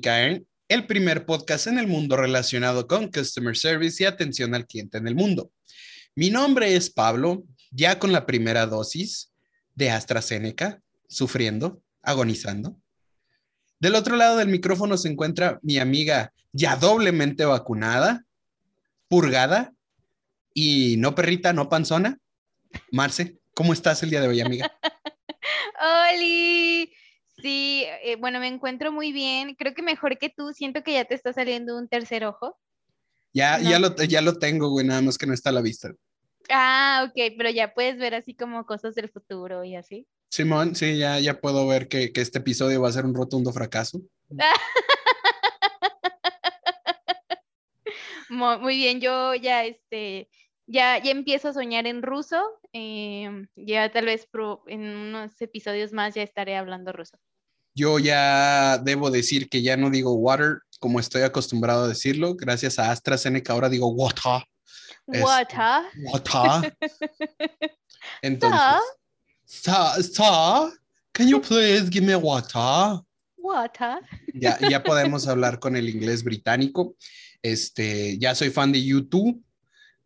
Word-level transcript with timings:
Call 0.00 0.46
el 0.68 0.86
primer 0.86 1.26
podcast 1.26 1.66
en 1.66 1.78
el 1.78 1.86
mundo 1.86 2.16
relacionado 2.16 2.86
con 2.86 3.10
Customer 3.10 3.56
Service 3.56 4.02
y 4.02 4.06
atención 4.06 4.54
al 4.54 4.66
cliente 4.66 4.98
en 4.98 5.08
el 5.08 5.14
mundo. 5.14 5.50
Mi 6.14 6.30
nombre 6.30 6.76
es 6.76 6.88
Pablo, 6.88 7.44
ya 7.70 7.98
con 7.98 8.12
la 8.12 8.24
primera 8.24 8.66
dosis 8.66 9.32
de 9.74 9.90
AstraZeneca, 9.90 10.80
sufriendo, 11.08 11.82
agonizando. 12.02 12.76
Del 13.80 13.96
otro 13.96 14.16
lado 14.16 14.36
del 14.36 14.48
micrófono 14.48 14.96
se 14.96 15.08
encuentra 15.08 15.58
mi 15.62 15.78
amiga 15.78 16.32
ya 16.52 16.76
doblemente 16.76 17.44
vacunada, 17.44 18.24
purgada 19.08 19.74
y 20.54 20.96
no 20.98 21.14
perrita, 21.14 21.52
no 21.52 21.68
panzona. 21.68 22.18
Marce, 22.90 23.38
¿cómo 23.52 23.72
estás 23.72 24.02
el 24.02 24.10
día 24.10 24.20
de 24.20 24.28
hoy, 24.28 24.40
amiga? 24.40 24.72
¡Holi! 26.12 26.92
Sí, 27.42 27.84
eh, 28.02 28.16
bueno, 28.16 28.40
me 28.40 28.46
encuentro 28.46 28.92
muy 28.92 29.12
bien. 29.12 29.54
Creo 29.56 29.74
que 29.74 29.82
mejor 29.82 30.16
que 30.18 30.30
tú. 30.30 30.52
Siento 30.52 30.82
que 30.82 30.92
ya 30.94 31.04
te 31.04 31.14
está 31.14 31.32
saliendo 31.32 31.76
un 31.76 31.88
tercer 31.88 32.24
ojo. 32.24 32.56
Ya, 33.34 33.58
ya, 33.60 33.78
lo, 33.78 33.94
ya 33.96 34.20
lo 34.20 34.38
tengo, 34.38 34.68
güey, 34.70 34.86
nada 34.86 35.00
más 35.02 35.18
que 35.18 35.26
no 35.26 35.34
está 35.34 35.50
a 35.50 35.52
la 35.52 35.62
vista. 35.62 35.90
Ah, 36.50 37.06
ok, 37.08 37.34
pero 37.36 37.50
ya 37.50 37.72
puedes 37.74 37.98
ver 37.98 38.14
así 38.14 38.34
como 38.34 38.64
cosas 38.66 38.94
del 38.94 39.08
futuro 39.10 39.64
y 39.64 39.74
así. 39.76 40.06
Simón, 40.30 40.74
sí, 40.76 40.98
ya, 40.98 41.18
ya 41.18 41.40
puedo 41.40 41.66
ver 41.66 41.88
que, 41.88 42.12
que 42.12 42.20
este 42.20 42.38
episodio 42.38 42.80
va 42.82 42.88
a 42.88 42.92
ser 42.92 43.04
un 43.06 43.14
rotundo 43.14 43.52
fracaso. 43.52 44.00
Muy 48.28 48.76
bien, 48.76 49.00
yo 49.00 49.34
ya 49.34 49.64
este 49.64 50.28
ya, 50.66 50.98
ya 51.02 51.10
empiezo 51.10 51.48
a 51.48 51.52
soñar 51.52 51.86
en 51.86 52.02
ruso. 52.02 52.42
em, 52.72 53.48
ya 53.56 53.90
tal 53.92 54.06
vez 54.06 54.26
pro- 54.26 54.62
en 54.66 54.82
unos 54.86 55.38
episodios 55.42 55.92
más 55.92 56.14
ya 56.14 56.22
estaré 56.22 56.56
hablando 56.56 56.92
ruso. 56.92 57.18
Yo 57.74 57.98
ya 57.98 58.78
debo 58.78 59.10
decir 59.10 59.48
que 59.48 59.62
ya 59.62 59.76
no 59.76 59.90
digo 59.90 60.12
water 60.12 60.60
como 60.78 60.98
estoy 60.98 61.22
acostumbrado 61.22 61.84
a 61.84 61.88
decirlo. 61.88 62.34
Gracias 62.34 62.78
a 62.78 62.90
AstraZeneca 62.90 63.52
ahora 63.52 63.68
digo 63.68 63.88
water. 63.88 64.42
Huh? 65.06 65.22
Water. 66.12 66.76
Entonces? 68.22 68.82
"Sir, 69.44 70.02
sir, 70.02 70.72
can 71.12 71.28
you 71.28 71.40
please 71.40 71.88
give 71.90 72.04
me 72.06 72.14
water? 72.16 72.60
Huh? 72.60 74.00
Ya, 74.34 74.58
ya 74.68 74.82
podemos 74.82 75.26
hablar 75.26 75.58
con 75.58 75.76
el 75.76 75.88
inglés 75.88 76.22
británico. 76.22 76.96
Este, 77.42 78.18
ya 78.18 78.34
soy 78.34 78.50
fan 78.50 78.72
de 78.72 78.84
YouTube. 78.84 79.42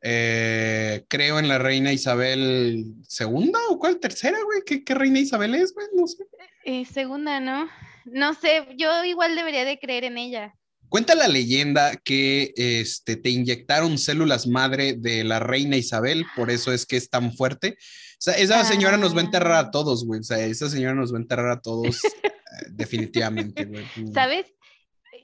Eh, 0.03 1.05
creo 1.09 1.39
en 1.39 1.49
la 1.49 1.59
reina 1.59 1.93
Isabel 1.93 2.85
II 3.19 3.53
o 3.71 3.79
cuál 3.79 3.99
tercera, 3.99 4.39
güey. 4.43 4.63
¿Qué, 4.65 4.85
qué 4.85 4.95
reina 4.95 5.19
Isabel 5.19 5.55
es, 5.55 5.75
güey? 5.75 5.87
No 5.95 6.07
sé. 6.07 6.25
Eh, 6.69 6.85
segunda, 6.85 7.39
¿no? 7.39 7.69
No 8.07 8.35
sé, 8.35 8.67
yo 8.77 9.05
igual 9.05 9.37
debería 9.37 9.65
de 9.65 9.79
creer 9.79 10.03
en 10.03 10.19
ella. 10.19 10.53
Cuenta 10.89 11.15
la 11.15 11.29
leyenda 11.29 11.95
que 11.95 12.53
este, 12.57 13.15
te 13.15 13.31
inyectaron 13.31 13.99
células 13.99 14.49
madre 14.49 14.95
de 14.95 15.23
la 15.23 15.39
reina 15.39 15.77
Isabel, 15.77 16.27
por 16.35 16.51
eso 16.51 16.73
es 16.73 16.85
que 16.85 16.97
es 16.97 17.09
tan 17.09 17.33
fuerte. 17.33 17.77
O 17.79 18.19
sea, 18.19 18.35
esa 18.35 18.65
señora 18.65 18.97
nos 18.97 19.15
va 19.15 19.21
a 19.21 19.25
enterrar 19.25 19.53
a 19.53 19.59
Ah. 19.61 19.71
todos, 19.71 20.05
güey. 20.05 20.19
O 20.19 20.25
sea, 20.25 20.45
esa 20.45 20.69
señora 20.69 20.95
nos 20.95 21.13
va 21.13 21.19
a 21.19 21.21
enterrar 21.21 21.51
a 21.51 21.61
todos 21.61 22.03
eh, 22.25 22.31
definitivamente, 22.71 23.65
güey. 23.65 23.85
Mm. 23.95 24.13
¿Sabes? 24.13 24.47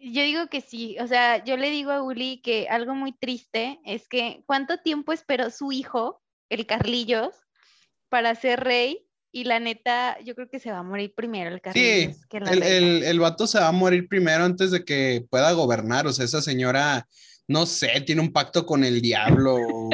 Yo 0.01 0.23
digo 0.23 0.47
que 0.49 0.61
sí, 0.61 0.97
o 1.01 1.09
sea, 1.09 1.45
yo 1.45 1.57
le 1.57 1.71
digo 1.71 1.91
a 1.91 2.05
Uli 2.05 2.41
que 2.41 2.69
algo 2.69 2.95
muy 2.95 3.13
triste 3.13 3.81
es 3.85 4.07
que 4.07 4.45
cuánto 4.47 4.79
tiempo 4.79 5.13
esperó 5.13 5.51
su 5.51 5.73
hijo, 5.73 6.23
el 6.51 6.67
Carlillos, 6.67 7.35
para 8.09 8.37
ser 8.37 8.61
rey 8.61 9.09
y 9.33 9.45
la 9.45 9.59
neta, 9.61 10.19
yo 10.25 10.35
creo 10.35 10.49
que 10.49 10.61
se 10.61 10.71
va 10.71 10.79
a 10.79 10.83
morir 10.83 11.15
primero 11.15 11.49
el 11.51 11.57
Sí, 11.57 11.61
Carlillos 11.63 12.27
que 12.29 12.41
la 12.41 12.51
el, 12.53 12.63
el, 12.63 13.03
el 13.05 13.21
vato 13.21 13.47
se 13.47 13.59
va 13.59 13.69
a 13.69 13.73
morir 13.73 14.07
primero 14.09 14.45
antes 14.45 14.71
de 14.71 14.85
que 14.85 15.25
pueda 15.31 15.51
gobernar. 15.53 16.07
O 16.07 16.13
sea, 16.13 16.25
esa 16.27 16.43
señora, 16.43 17.09
no 17.49 17.65
sé, 17.67 18.03
tiene 18.07 18.21
un 18.21 18.33
pacto 18.33 18.67
con 18.67 18.85
el 18.85 19.01
diablo 19.01 19.55
o, 19.57 19.91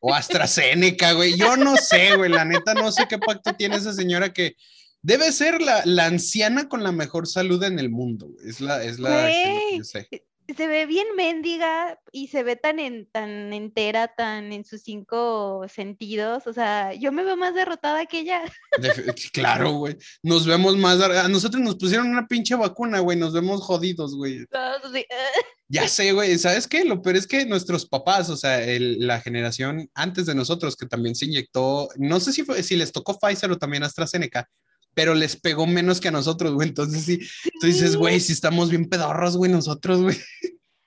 o 0.00 0.14
AstraZeneca, 0.14 1.12
güey. 1.12 1.36
Yo 1.36 1.56
no 1.56 1.76
sé, 1.76 2.14
güey. 2.16 2.30
La 2.30 2.44
neta, 2.44 2.74
no 2.74 2.92
sé 2.92 3.06
qué 3.08 3.18
pacto 3.18 3.54
tiene 3.54 3.76
esa 3.76 3.92
señora 3.92 4.32
que 4.32 4.54
debe 5.02 5.32
ser 5.32 5.60
la, 5.62 5.82
la 5.84 6.06
anciana 6.06 6.68
con 6.68 6.82
la 6.82 6.92
mejor 6.92 7.26
salud 7.26 7.62
en 7.64 7.78
el 7.78 7.90
mundo. 7.90 8.28
güey. 8.28 8.48
Es 8.48 8.60
la, 8.60 8.82
es 8.84 8.98
la 8.98 9.26
que- 9.28 9.80
sé. 9.84 10.08
Se 10.54 10.66
ve 10.68 10.86
bien 10.86 11.06
mendiga 11.16 11.98
y 12.12 12.28
se 12.28 12.42
ve 12.42 12.56
tan, 12.56 12.78
en, 12.78 13.06
tan 13.10 13.52
entera, 13.52 14.08
tan 14.08 14.52
en 14.52 14.64
sus 14.64 14.82
cinco 14.82 15.66
sentidos. 15.68 16.46
O 16.46 16.52
sea, 16.52 16.92
yo 16.94 17.10
me 17.12 17.24
veo 17.24 17.36
más 17.36 17.54
derrotada 17.54 18.06
que 18.06 18.20
ella. 18.20 18.42
Claro, 19.32 19.72
güey. 19.72 19.96
Nos 20.22 20.46
vemos 20.46 20.76
más. 20.76 21.00
A 21.00 21.28
nosotros 21.28 21.62
nos 21.62 21.76
pusieron 21.76 22.08
una 22.10 22.26
pinche 22.26 22.54
vacuna, 22.54 23.00
güey. 23.00 23.18
Nos 23.18 23.32
vemos 23.32 23.60
jodidos, 23.62 24.14
güey. 24.14 24.44
Ya 25.68 25.88
sé, 25.88 26.12
güey, 26.12 26.38
¿sabes 26.38 26.68
qué? 26.68 26.84
Lo 26.84 27.02
peor 27.02 27.16
es 27.16 27.26
que 27.26 27.44
nuestros 27.44 27.86
papás, 27.88 28.30
o 28.30 28.36
sea, 28.36 28.62
el- 28.62 29.04
la 29.06 29.20
generación 29.20 29.90
antes 29.94 30.26
de 30.26 30.34
nosotros 30.34 30.76
que 30.76 30.86
también 30.86 31.16
se 31.16 31.24
inyectó, 31.24 31.88
no 31.96 32.20
sé 32.20 32.32
si, 32.32 32.44
fue, 32.44 32.62
si 32.62 32.76
les 32.76 32.92
tocó 32.92 33.18
Pfizer 33.18 33.50
o 33.50 33.58
también 33.58 33.82
AstraZeneca, 33.82 34.48
pero 34.96 35.14
les 35.14 35.36
pegó 35.36 35.66
menos 35.66 36.00
que 36.00 36.08
a 36.08 36.10
nosotros, 36.10 36.54
güey. 36.54 36.68
Entonces 36.68 37.04
sí, 37.04 37.18
tú 37.60 37.66
dices, 37.66 37.96
güey, 37.96 38.18
si 38.18 38.32
estamos 38.32 38.70
bien 38.70 38.88
pedorros, 38.88 39.36
güey, 39.36 39.52
nosotros, 39.52 40.00
güey. 40.00 40.16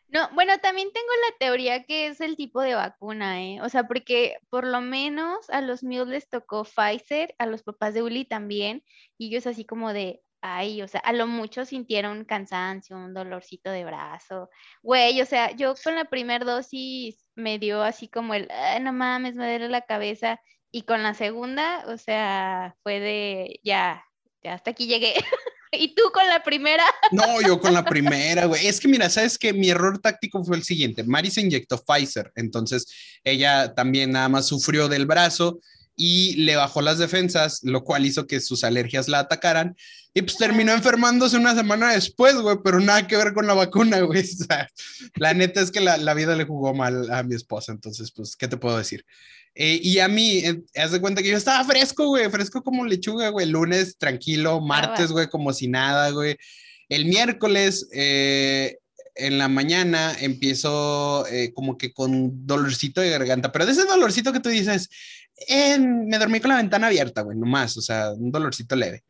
No, 0.08 0.28
bueno, 0.34 0.58
también 0.58 0.90
tengo 0.92 1.08
la 1.30 1.38
teoría 1.38 1.84
que 1.84 2.08
es 2.08 2.20
el 2.20 2.36
tipo 2.36 2.60
de 2.62 2.74
vacuna, 2.74 3.44
¿eh? 3.44 3.62
O 3.62 3.70
sea, 3.70 3.88
porque 3.88 4.38
por 4.50 4.66
lo 4.66 4.82
menos 4.82 5.48
a 5.52 5.62
los 5.62 5.84
míos 5.84 6.08
les 6.08 6.28
tocó 6.28 6.64
Pfizer, 6.64 7.36
a 7.38 7.46
los 7.46 7.62
papás 7.62 7.94
de 7.94 8.02
Uli 8.02 8.26
también, 8.26 8.84
y 9.20 9.28
ellos 9.28 9.46
así 9.46 9.66
como 9.66 9.94
de, 9.94 10.24
ay, 10.42 10.82
o 10.82 10.88
sea, 10.88 11.02
a 11.02 11.14
lo 11.14 11.28
mucho 11.28 11.64
sintieron 11.64 12.26
cansancio, 12.26 12.98
un 12.98 13.14
dolorcito 13.14 13.70
de 13.70 13.86
brazo. 13.86 14.50
Güey, 14.82 15.22
o 15.22 15.26
sea, 15.28 15.56
yo 15.56 15.76
con 15.84 15.94
la 15.94 16.06
primera 16.06 16.44
dosis 16.44 17.24
me 17.36 17.60
dio 17.60 17.84
así 17.84 18.08
como 18.08 18.34
el, 18.34 18.50
"Ay, 18.50 18.82
no 18.82 18.92
mames, 18.92 19.36
me 19.36 19.46
duele 19.48 19.70
la 19.70 19.82
cabeza, 19.82 20.42
y 20.72 20.84
con 20.84 21.04
la 21.04 21.14
segunda, 21.14 21.84
o 21.88 21.98
sea, 21.98 22.76
fue 22.84 23.00
de, 23.00 23.60
ya, 23.64 24.04
ya 24.44 24.54
hasta 24.54 24.72
aquí 24.72 24.88
llegué. 24.88 25.14
¿Y 25.72 25.94
tú 25.94 26.02
con 26.12 26.28
la 26.28 26.44
primera? 26.44 26.84
No, 27.12 27.42
yo 27.42 27.60
con 27.60 27.74
la 27.74 27.86
primera, 27.86 28.46
güey. 28.46 28.66
Es 28.66 28.80
que 28.80 28.88
mira, 28.88 29.08
sabes 29.10 29.38
que 29.38 29.54
mi 29.54 29.70
error 29.70 30.00
táctico 30.00 30.44
fue 30.44 30.58
el 30.58 30.64
siguiente. 30.64 31.04
Mari 31.04 31.30
se 31.30 31.42
inyectó 31.42 31.78
Pfizer, 31.78 32.32
entonces 32.36 32.88
ella 33.24 33.76
también 33.76 34.12
nada 34.12 34.30
más 34.30 34.48
sufrió 34.48 34.88
del 34.88 35.06
brazo 35.06 35.60
y 36.02 36.34
le 36.38 36.56
bajó 36.56 36.82
las 36.82 36.98
defensas, 36.98 37.60
lo 37.64 37.84
cual 37.84 38.06
hizo 38.06 38.26
que 38.26 38.40
sus 38.40 38.64
alergias 38.64 39.10
la 39.10 39.20
atacaran. 39.20 39.76
Y 40.14 40.22
pues 40.22 40.38
terminó 40.38 40.72
enfermándose 40.72 41.36
una 41.36 41.54
semana 41.54 41.92
después, 41.92 42.36
güey, 42.36 42.56
pero 42.64 42.80
nada 42.80 43.06
que 43.06 43.18
ver 43.18 43.34
con 43.34 43.46
la 43.46 43.54
vacuna, 43.54 44.00
güey. 44.04 44.22
O 44.22 44.46
sea, 44.46 44.70
la 45.16 45.34
neta 45.34 45.60
es 45.60 45.72
que 45.72 45.82
la, 45.82 45.98
la 45.98 46.14
vida 46.14 46.38
le 46.38 46.46
jugó 46.46 46.74
mal 46.74 47.12
a 47.12 47.22
mi 47.24 47.36
esposa, 47.36 47.74
entonces, 47.74 48.14
pues, 48.14 48.38
¿qué 48.38 48.48
te 48.48 48.56
puedo 48.56 48.78
decir? 48.78 49.06
Eh, 49.56 49.82
y 49.84 50.00
a 50.00 50.08
mí, 50.08 50.38
eh, 50.38 50.62
haz 50.78 50.94
de 50.94 51.02
cuenta 51.02 51.22
que 51.22 51.32
yo 51.32 51.38
estaba 51.38 51.66
fresco, 51.66 52.08
güey, 52.08 52.30
fresco 52.30 52.64
como 52.64 52.86
lechuga, 52.86 53.28
güey. 53.28 53.48
Lunes 53.48 53.98
tranquilo, 53.98 54.62
martes, 54.62 55.12
güey, 55.12 55.28
como 55.28 55.52
si 55.52 55.68
nada, 55.68 56.12
güey. 56.12 56.38
El 56.88 57.06
miércoles, 57.08 57.90
eh, 57.92 58.78
en 59.20 59.38
la 59.38 59.48
mañana, 59.48 60.16
empiezo 60.20 61.26
eh, 61.28 61.54
como 61.54 61.78
que 61.78 61.92
con 61.94 62.46
dolorcito 62.46 63.02
de 63.02 63.10
garganta, 63.10 63.52
pero 63.52 63.66
de 63.66 63.74
ese 63.74 63.86
dolorcito 63.86 64.34
que 64.34 64.40
tú 64.40 64.50
dices, 64.50 64.90
eh, 65.48 65.80
me 65.80 66.18
dormí 66.18 66.40
con 66.40 66.50
la 66.50 66.58
ventana 66.58 66.88
abierta, 66.88 67.22
güey, 67.22 67.38
nomás, 67.38 67.78
o 67.78 67.82
sea, 67.82 68.12
un 68.12 68.32
dolorcito 68.32 68.76
leve. 68.76 69.04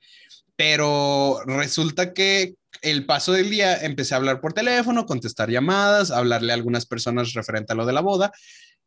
Pero 0.55 1.39
resulta 1.45 2.13
que 2.13 2.55
el 2.81 3.05
paso 3.05 3.33
del 3.33 3.49
día 3.49 3.77
empecé 3.77 4.13
a 4.13 4.17
hablar 4.17 4.41
por 4.41 4.53
teléfono, 4.53 5.05
contestar 5.05 5.49
llamadas, 5.49 6.11
hablarle 6.11 6.51
a 6.51 6.55
algunas 6.55 6.85
personas 6.85 7.33
referente 7.33 7.73
a 7.73 7.75
lo 7.75 7.85
de 7.85 7.93
la 7.93 8.01
boda 8.01 8.31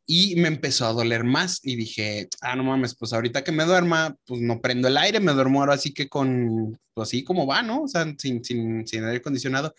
y 0.06 0.36
me 0.36 0.48
empezó 0.48 0.86
a 0.86 0.92
doler 0.92 1.24
más 1.24 1.60
y 1.62 1.76
dije, 1.76 2.28
ah, 2.40 2.56
no 2.56 2.64
mames, 2.64 2.94
pues 2.94 3.12
ahorita 3.12 3.44
que 3.44 3.52
me 3.52 3.64
duerma, 3.64 4.16
pues 4.26 4.40
no 4.40 4.60
prendo 4.60 4.88
el 4.88 4.96
aire, 4.96 5.20
me 5.20 5.32
duermo 5.32 5.60
ahora 5.60 5.74
así 5.74 5.94
que 5.94 6.08
con, 6.08 6.78
pues 6.94 7.08
así 7.08 7.22
como 7.24 7.46
va, 7.46 7.62
¿no? 7.62 7.82
O 7.82 7.88
sea, 7.88 8.04
sin, 8.18 8.44
sin, 8.44 8.86
sin 8.86 9.04
aire 9.04 9.18
acondicionado. 9.18 9.74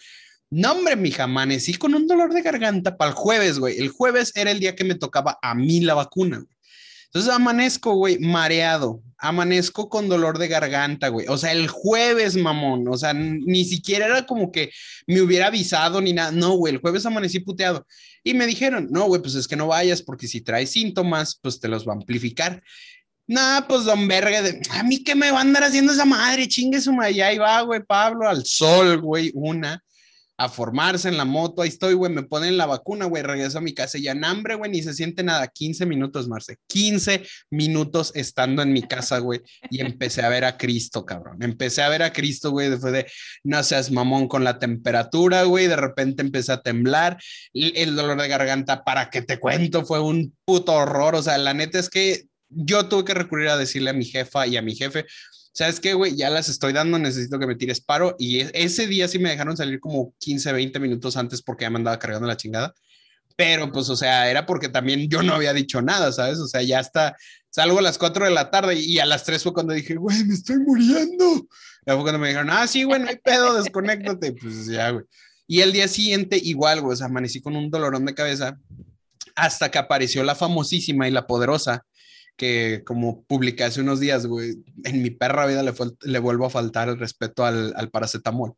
No, 0.50 0.72
hombre, 0.74 0.96
mija, 0.96 1.24
amanecí 1.24 1.74
con 1.76 1.96
un 1.96 2.08
dolor 2.08 2.34
de 2.34 2.42
garganta 2.42 2.96
para 2.96 3.10
el 3.10 3.16
jueves, 3.16 3.60
güey. 3.60 3.80
El 3.80 3.90
jueves 3.90 4.32
era 4.36 4.52
el 4.52 4.60
día 4.60 4.76
que 4.76 4.84
me 4.84 4.96
tocaba 4.96 5.40
a 5.42 5.56
mí 5.56 5.82
la 5.82 5.96
vacuna. 5.96 6.46
Entonces 7.06 7.32
amanezco, 7.32 7.96
güey, 7.96 8.18
mareado. 8.20 9.02
Amanezco 9.20 9.88
con 9.88 10.10
dolor 10.10 10.40
de 10.40 10.48
garganta, 10.48 11.10
güey. 11.10 11.28
O 11.28 11.38
sea, 11.38 11.52
el 11.52 11.68
jueves, 11.68 12.36
mamón. 12.36 12.88
O 12.88 12.98
sea, 12.98 13.14
ni 13.14 13.66
siquiera 13.66 14.08
era 14.08 14.26
como 14.26 14.52
que 14.52 14.72
me 15.06 15.22
hubiera 15.22 15.48
avisado 15.48 16.02
ni 16.02 16.14
nada. 16.14 16.32
No, 16.32 16.54
güey, 16.54 16.74
el 16.74 16.82
jueves 16.82 17.06
amanecí 17.06 17.40
puteado. 17.40 17.86
Y 18.24 18.34
me 18.34 18.48
dijeron, 18.48 18.88
no, 18.90 19.06
güey, 19.06 19.22
pues 19.22 19.36
es 19.36 19.48
que 19.48 19.56
no 19.56 19.68
vayas 19.68 20.02
porque 20.02 20.28
si 20.28 20.42
traes 20.42 20.72
síntomas, 20.72 21.40
pues 21.42 21.60
te 21.60 21.68
los 21.68 21.88
va 21.88 21.94
a 21.94 21.98
amplificar. 21.98 22.64
Nah, 23.28 23.62
pues 23.68 23.86
don 23.86 24.08
verga, 24.08 24.42
de, 24.42 24.60
a 24.72 24.84
mí 24.84 25.04
qué 25.04 25.16
me 25.16 25.32
va 25.32 25.38
a 25.38 25.42
andar 25.42 25.64
haciendo 25.64 25.94
esa 25.94 26.06
madre, 26.06 26.48
chingue 26.48 26.82
su 26.82 26.92
madre, 26.92 27.14
y 27.14 27.22
ahí 27.22 27.38
va, 27.38 27.62
güey, 27.62 27.82
Pablo, 27.82 28.28
al 28.28 28.46
sol, 28.46 29.00
güey, 29.00 29.32
una. 29.34 29.82
A 30.38 30.50
formarse 30.50 31.10
en 31.10 31.18
la 31.18 31.26
moto, 31.26 31.62
ahí 31.62 31.70
estoy, 31.70 31.94
güey, 31.94 32.12
me 32.12 32.24
ponen 32.24 32.58
la 32.58 32.66
vacuna, 32.66 33.06
güey, 33.06 33.22
regreso 33.24 33.60
a 33.60 33.62
mi 33.62 33.74
casa 33.74 33.98
y 33.98 34.04
ya 34.04 34.14
en 34.14 34.26
hambre, 34.26 34.56
güey, 34.56 34.72
ni 34.72 34.82
se 34.82 34.94
siente 34.94 35.24
nada, 35.24 35.48
15 35.48 35.86
minutos, 35.86 36.28
Marce, 36.28 36.58
15 36.68 37.24
minutos 37.52 38.12
estando 38.16 38.62
en 38.62 38.74
mi 38.74 38.82
casa, 38.82 39.20
güey, 39.20 39.42
y 39.70 39.82
empecé 39.82 40.24
a 40.24 40.30
ver 40.30 40.46
a 40.46 40.58
Cristo, 40.58 41.06
cabrón, 41.06 41.44
empecé 41.44 41.84
a 41.84 41.90
ver 41.90 42.02
a 42.02 42.14
Cristo, 42.14 42.52
güey, 42.52 42.70
después 42.70 42.94
de, 42.94 43.06
no 43.44 43.62
seas 43.64 43.92
mamón 43.92 44.28
con 44.28 44.44
la 44.44 44.58
temperatura, 44.58 45.44
güey, 45.44 45.68
de 45.68 45.76
repente 45.76 46.24
empecé 46.24 46.52
a 46.52 46.62
temblar, 46.62 47.18
el 47.54 47.96
dolor 47.96 48.20
de 48.20 48.28
garganta, 48.28 48.84
para 48.84 49.10
que 49.10 49.22
te 49.22 49.40
cuento, 49.40 49.86
fue 49.86 50.00
un 50.00 50.36
puto 50.46 50.74
horror, 50.74 51.16
o 51.16 51.24
sea, 51.24 51.38
la 51.38 51.54
neta 51.54 51.78
es 51.78 51.90
que 51.90 52.24
yo 52.50 52.88
tuve 52.88 53.06
que 53.06 53.14
recurrir 53.14 53.50
a 53.50 53.58
decirle 53.58 53.92
a 53.92 53.94
mi 53.94 54.06
jefa 54.06 54.48
y 54.48 54.58
a 54.58 54.62
mi 54.62 54.76
jefe, 54.76 55.06
¿sabes 55.54 55.80
qué, 55.80 55.94
güey? 55.94 56.16
Ya 56.16 56.30
las 56.30 56.50
estoy 56.50 56.74
dando, 56.74 57.00
necesito 57.00 57.40
que 57.40 57.48
me 57.48 57.56
tires 57.56 57.80
paro. 57.80 58.16
Y 58.20 58.42
e, 58.42 58.52
ese 58.54 58.88
día 58.88 59.08
sí 59.08 59.20
me 59.20 59.30
dejaron 59.30 59.56
salir 59.56 59.80
como 59.80 60.14
15, 60.20 60.52
20 60.52 60.80
minutos 60.80 61.16
antes 61.16 61.42
porque 61.42 61.64
ya 61.64 61.70
me 61.70 61.78
andaba 61.78 62.00
cargando 62.00 62.28
la 62.28 62.38
chingada. 62.38 62.74
Pero 63.36 63.72
pues, 63.72 63.90
o 63.90 63.96
sea, 63.96 64.30
era 64.30 64.46
porque 64.46 64.70
también 64.70 65.08
yo 65.10 65.24
no 65.24 65.34
había 65.34 65.54
dicho 65.54 65.82
nada, 65.82 66.12
¿sabes? 66.12 66.40
O 66.40 66.48
sea, 66.48 66.62
ya 66.62 66.80
está, 66.80 67.16
salgo 67.50 67.80
a 67.80 67.82
las 67.82 67.98
4 67.98 68.26
de 68.26 68.32
la 68.32 68.52
tarde 68.52 68.76
y 68.76 69.00
a 69.00 69.06
las 69.06 69.24
3 69.24 69.42
fue 69.42 69.54
cuando 69.54 69.74
dije, 69.74 69.96
güey, 69.96 70.24
me 70.26 70.34
estoy 70.34 70.58
muriendo. 70.60 71.48
Ya 71.86 71.94
fue 71.94 72.04
cuando 72.04 72.20
me 72.20 72.28
dijeron, 72.28 72.50
ah, 72.52 72.68
sí, 72.68 72.84
güey, 72.84 73.02
no 73.02 73.08
hay 73.08 73.18
pedo, 73.18 73.56
desconéctate. 73.62 74.34
Pues 74.34 74.68
ya, 74.68 74.92
güey. 74.92 75.06
Y 75.48 75.62
el 75.62 75.74
día 75.74 75.88
siguiente, 75.88 76.40
igual, 76.42 76.82
güey, 76.82 76.94
o 76.94 76.96
sea, 76.96 77.08
amanecí 77.08 77.42
con 77.42 77.56
un 77.56 77.70
dolorón 77.70 78.06
de 78.06 78.14
cabeza 78.14 78.58
hasta 79.36 79.72
que 79.72 79.80
apareció 79.80 80.24
la 80.24 80.36
famosísima 80.36 81.08
y 81.08 81.12
la 81.12 81.26
poderosa 81.28 81.86
que 82.36 82.82
como 82.86 83.24
publiqué 83.24 83.64
hace 83.64 83.82
unos 83.82 84.00
días, 84.00 84.26
güey, 84.26 84.56
en 84.84 85.02
mi 85.02 85.10
perra 85.10 85.46
vida 85.46 85.64
le, 85.64 85.74
le 86.02 86.20
vuelvo 86.20 86.46
a 86.46 86.50
faltar 86.50 86.90
el 86.90 87.00
respeto 87.00 87.46
al, 87.46 87.74
al, 87.76 87.90
paracetamol. 87.90 88.54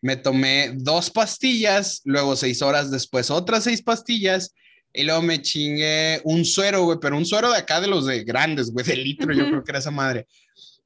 Me 0.00 0.16
tomé 0.16 0.72
dos 0.74 1.10
pastillas, 1.10 2.00
luego 2.04 2.36
seis 2.36 2.62
horas 2.62 2.90
después 2.90 3.30
otras 3.30 3.64
seis 3.64 3.82
pastillas 3.82 4.54
y 4.92 5.02
luego 5.02 5.22
me 5.22 5.42
chingué 5.42 6.20
un 6.24 6.44
suero, 6.44 6.84
güey, 6.84 6.98
pero 7.00 7.16
un 7.16 7.26
suero 7.26 7.50
de 7.50 7.58
acá 7.58 7.80
de 7.80 7.88
los 7.88 8.06
de 8.06 8.22
grandes, 8.24 8.70
güey, 8.70 8.86
de 8.86 8.96
litro, 8.96 9.32
yo 9.32 9.46
creo 9.46 9.64
que 9.64 9.72
era 9.72 9.80
esa 9.80 9.90
madre. 9.90 10.26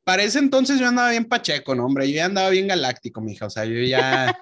Para 0.05 0.23
ese 0.23 0.39
entonces 0.39 0.81
yo 0.81 0.89
andaba 0.89 1.11
bien 1.11 1.27
pacheco, 1.27 1.75
¿no, 1.75 1.85
hombre? 1.85 2.09
Yo 2.09 2.17
ya 2.17 2.25
andaba 2.25 2.49
bien 2.49 2.69
galáctico, 2.69 3.21
mija, 3.21 3.47
o 3.47 3.51
sea, 3.51 3.65
yo 3.65 3.81
ya... 3.83 4.39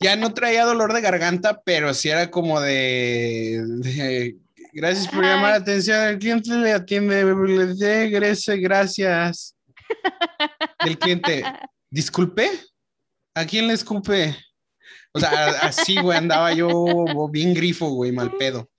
ya 0.00 0.16
no 0.16 0.32
traía 0.32 0.64
dolor 0.64 0.94
de 0.94 1.02
garganta, 1.02 1.60
pero 1.62 1.92
sí 1.92 2.08
era 2.08 2.30
como 2.30 2.58
de, 2.60 3.62
de 3.66 4.36
Gracias 4.72 5.08
por 5.08 5.24
llamar 5.24 5.50
la 5.50 5.56
atención. 5.56 6.08
El 6.08 6.18
cliente 6.18 6.50
le 6.50 6.72
atiende. 6.72 7.24
Le 7.24 8.08
gracias. 8.08 8.58
gracias. 8.58 9.56
El 10.84 10.98
cliente, 10.98 11.44
disculpe. 11.90 12.50
¿A 13.34 13.44
quién 13.44 13.66
le 13.66 13.74
escupe? 13.74 14.36
O 15.12 15.20
sea, 15.20 15.48
así, 15.62 16.00
güey, 16.00 16.18
andaba 16.18 16.52
yo 16.52 17.28
bien 17.30 17.54
grifo, 17.54 17.88
güey, 17.90 18.12
mal 18.12 18.32
pedo. 18.36 18.70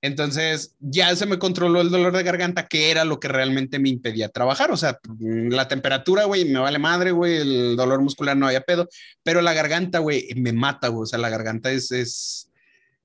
Entonces, 0.00 0.74
ya 0.80 1.14
se 1.14 1.26
me 1.26 1.38
controló 1.38 1.80
el 1.80 1.90
dolor 1.90 2.16
de 2.16 2.24
garganta, 2.24 2.66
que 2.66 2.90
era 2.90 3.04
lo 3.04 3.20
que 3.20 3.28
realmente 3.28 3.78
me 3.78 3.88
impedía 3.88 4.28
trabajar. 4.28 4.72
O 4.72 4.76
sea, 4.76 4.98
la 5.20 5.68
temperatura, 5.68 6.24
güey, 6.24 6.44
me 6.44 6.58
vale 6.58 6.80
madre, 6.80 7.12
güey, 7.12 7.36
el 7.36 7.76
dolor 7.76 8.02
muscular 8.02 8.36
no 8.36 8.46
había 8.46 8.62
pedo, 8.62 8.88
pero 9.22 9.40
la 9.42 9.54
garganta, 9.54 10.00
güey, 10.00 10.28
me 10.34 10.52
mata, 10.52 10.88
güey. 10.88 11.04
O 11.04 11.06
sea, 11.06 11.20
la 11.20 11.30
garganta 11.30 11.70
es, 11.70 11.92
es, 11.92 12.50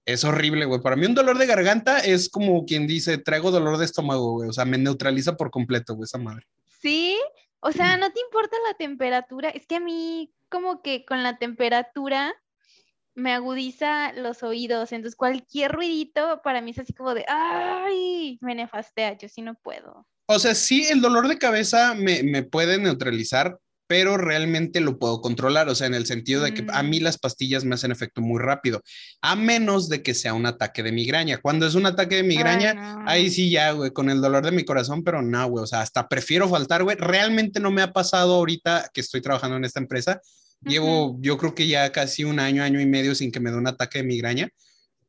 es 0.08 0.24
horrible, 0.24 0.66
güey. 0.66 0.82
Para 0.82 0.96
mí 0.96 1.06
un 1.06 1.14
dolor 1.14 1.38
de 1.38 1.46
garganta 1.46 2.00
es 2.00 2.30
como 2.30 2.66
quien 2.66 2.88
dice, 2.88 3.18
traigo 3.18 3.52
dolor 3.52 3.78
de 3.78 3.86
estómago, 3.86 4.32
güey. 4.32 4.50
O 4.50 4.54
sea, 4.54 4.64
me 4.64 4.78
neutraliza 4.78 5.36
por 5.36 5.52
completo, 5.52 5.96
güey, 5.96 6.06
esa 6.06 6.18
madre. 6.18 6.48
Sí, 6.82 7.20
o 7.60 7.74
sea, 7.74 7.98
no 7.98 8.12
te 8.12 8.22
importa 8.22 8.56
la 8.66 8.74
temperatura. 8.76 9.50
Es 9.50 9.68
que 9.68 9.76
a 9.76 9.80
mí 9.82 10.34
como 10.48 10.82
que 10.82 11.04
con 11.06 11.24
la 11.24 11.38
temperatura 11.38 12.34
me 13.16 13.34
agudiza 13.34 14.14
los 14.14 14.44
oídos. 14.44 14.94
Entonces 14.94 15.18
cualquier 15.18 15.74
ruidito 15.74 16.42
para 16.42 16.62
mí 16.62 16.72
es 16.72 16.80
así 16.80 16.94
como 16.94 17.14
de, 17.14 17.26
ay, 17.28 18.38
me 18.40 18.56
nefastea. 18.56 19.18
Yo 19.18 19.28
sí 19.28 19.42
no 19.42 19.56
puedo. 19.56 20.08
O 20.28 20.40
sea, 20.40 20.56
sí, 20.56 20.86
el 20.86 21.02
dolor 21.02 21.28
de 21.28 21.38
cabeza 21.38 21.94
me, 21.96 22.24
me 22.24 22.44
puede 22.44 22.78
neutralizar, 22.78 23.60
pero 23.88 24.18
realmente 24.18 24.82
lo 24.82 25.00
puedo 25.00 25.22
controlar, 25.22 25.70
o 25.70 25.76
sea, 25.76 25.88
en 25.88 25.94
el 25.94 26.06
sentido 26.06 26.44
de 26.44 26.54
que 26.54 26.66
a 26.70 26.84
mí 26.84 27.00
mm. 27.00 27.04
las 27.04 27.18
pastillas 27.18 27.64
me 27.64 27.76
hacen 27.76 27.92
efecto 27.92 28.22
muy 28.22 28.40
rápido, 28.42 28.82
a 29.22 29.36
menos 29.36 29.88
de 29.90 30.04
que 30.04 30.14
sea 30.14 30.34
un 30.34 30.46
ataque 30.46 30.84
de 30.84 30.92
migraña. 30.92 31.38
Cuando 31.38 31.66
es 31.66 31.76
un 31.76 31.86
ataque 31.86 32.18
de 32.18 32.24
migraña, 32.24 33.04
ahí 33.08 33.30
sí 33.30 33.50
ya, 33.50 33.72
güey, 33.72 33.92
con 33.92 34.10
el 34.10 34.22
dolor 34.22 34.46
de 34.46 34.52
mi 34.52 34.66
corazón, 34.66 35.04
pero 35.04 35.22
no, 35.22 35.48
güey, 35.48 35.64
o 35.64 35.68
sea, 35.68 35.82
hasta 35.82 36.08
prefiero 36.08 36.50
faltar, 36.50 36.84
güey. 36.84 36.98
Realmente 36.98 37.60
no 37.60 37.72
me 37.72 37.82
ha 37.82 37.94
pasado 37.94 38.36
ahorita 38.36 38.92
que 38.94 39.02
estoy 39.02 39.22
trabajando 39.22 39.58
en 39.58 39.66
esta 39.66 39.80
empresa. 39.80 40.22
Llevo, 40.62 41.18
yo 41.22 41.38
creo 41.38 41.56
que 41.56 41.68
ya 41.68 41.92
casi 41.92 42.24
un 42.24 42.40
año, 42.40 42.64
año 42.64 42.82
y 42.82 42.86
medio 42.86 43.16
sin 43.16 43.32
que 43.32 43.40
me 43.40 43.52
dé 43.52 43.58
un 43.58 43.68
ataque 43.68 44.00
de 44.00 44.04
migraña 44.06 44.50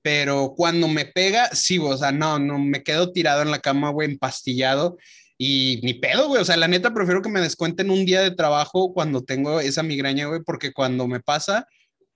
pero 0.00 0.54
cuando 0.56 0.88
me 0.88 1.04
pega, 1.04 1.50
sí, 1.54 1.78
o 1.78 1.94
sea, 1.96 2.12
no, 2.12 2.38
no, 2.38 2.58
me 2.58 2.82
quedo 2.82 3.12
tirado 3.12 3.42
en 3.42 3.50
la 3.50 3.58
cama, 3.58 3.90
güey, 3.90 4.10
empastillado 4.10 4.96
y 5.38 5.80
ni 5.84 5.94
pedo, 5.94 6.26
güey. 6.26 6.42
O 6.42 6.44
sea, 6.44 6.56
la 6.56 6.68
neta, 6.68 6.92
prefiero 6.92 7.22
que 7.22 7.30
me 7.30 7.40
descuenten 7.40 7.90
un 7.90 8.04
día 8.04 8.20
de 8.20 8.32
trabajo 8.32 8.92
cuando 8.92 9.22
tengo 9.22 9.60
esa 9.60 9.84
migraña, 9.84 10.26
güey, 10.26 10.42
porque 10.44 10.72
cuando 10.72 11.06
me 11.06 11.20
pasa, 11.20 11.66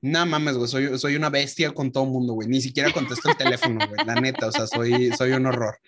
nada 0.01 0.27
mames, 0.27 0.57
güey, 0.57 0.69
soy, 0.69 0.99
soy 0.99 1.15
una 1.15 1.31
bestia 1.31 1.71
con 1.71 1.93
todo 1.93 2.05
el 2.05 2.11
mundo, 2.11 2.35
güey. 2.35 2.49
Ni 2.49 2.61
siquiera 2.61 2.93
contesto 2.93 3.31
el 3.31 3.37
teléfono, 3.37 3.87
güey. 3.89 4.05
La 4.05 4.17
neta, 4.17 4.49
o 4.49 4.53
sea, 4.53 4.67
soy, 4.67 5.13
soy 5.17 5.33
un 5.33 5.47
horror. 5.47 5.79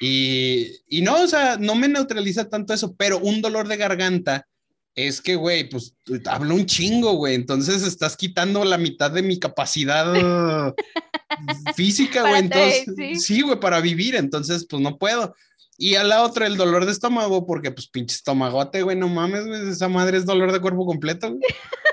Y, 0.00 0.72
y 0.88 1.02
no, 1.02 1.22
o 1.22 1.28
sea, 1.28 1.56
no 1.56 1.76
me 1.76 1.86
neutraliza 1.86 2.48
tanto 2.48 2.74
eso, 2.74 2.96
pero 2.96 3.20
un 3.20 3.40
dolor 3.40 3.68
de 3.68 3.76
garganta 3.76 4.48
es 4.94 5.20
que, 5.22 5.36
güey, 5.36 5.68
pues 5.68 5.94
hablo 6.26 6.56
un 6.56 6.66
chingo, 6.66 7.12
güey. 7.14 7.36
Entonces 7.36 7.82
estás 7.82 8.16
quitando 8.16 8.64
la 8.64 8.78
mitad 8.78 9.10
de 9.12 9.22
mi 9.22 9.38
capacidad 9.38 10.74
física, 11.76 12.22
güey. 12.22 12.40
Entonces, 12.40 13.24
sí, 13.24 13.40
güey, 13.42 13.58
para 13.60 13.80
vivir. 13.80 14.16
Entonces, 14.16 14.66
pues 14.68 14.82
no 14.82 14.98
puedo. 14.98 15.34
Y 15.78 15.94
a 15.96 16.04
la 16.04 16.22
otra, 16.22 16.46
el 16.46 16.56
dolor 16.56 16.84
de 16.84 16.92
estómago, 16.92 17.46
porque 17.46 17.70
pues 17.70 17.88
pinche 17.88 18.14
estomagote, 18.14 18.82
güey, 18.82 18.96
no 18.96 19.08
mames, 19.08 19.46
güey, 19.46 19.70
esa 19.70 19.88
madre 19.88 20.18
es 20.18 20.26
dolor 20.26 20.52
de 20.52 20.60
cuerpo 20.60 20.86
completo, 20.86 21.30
güey. 21.30 21.42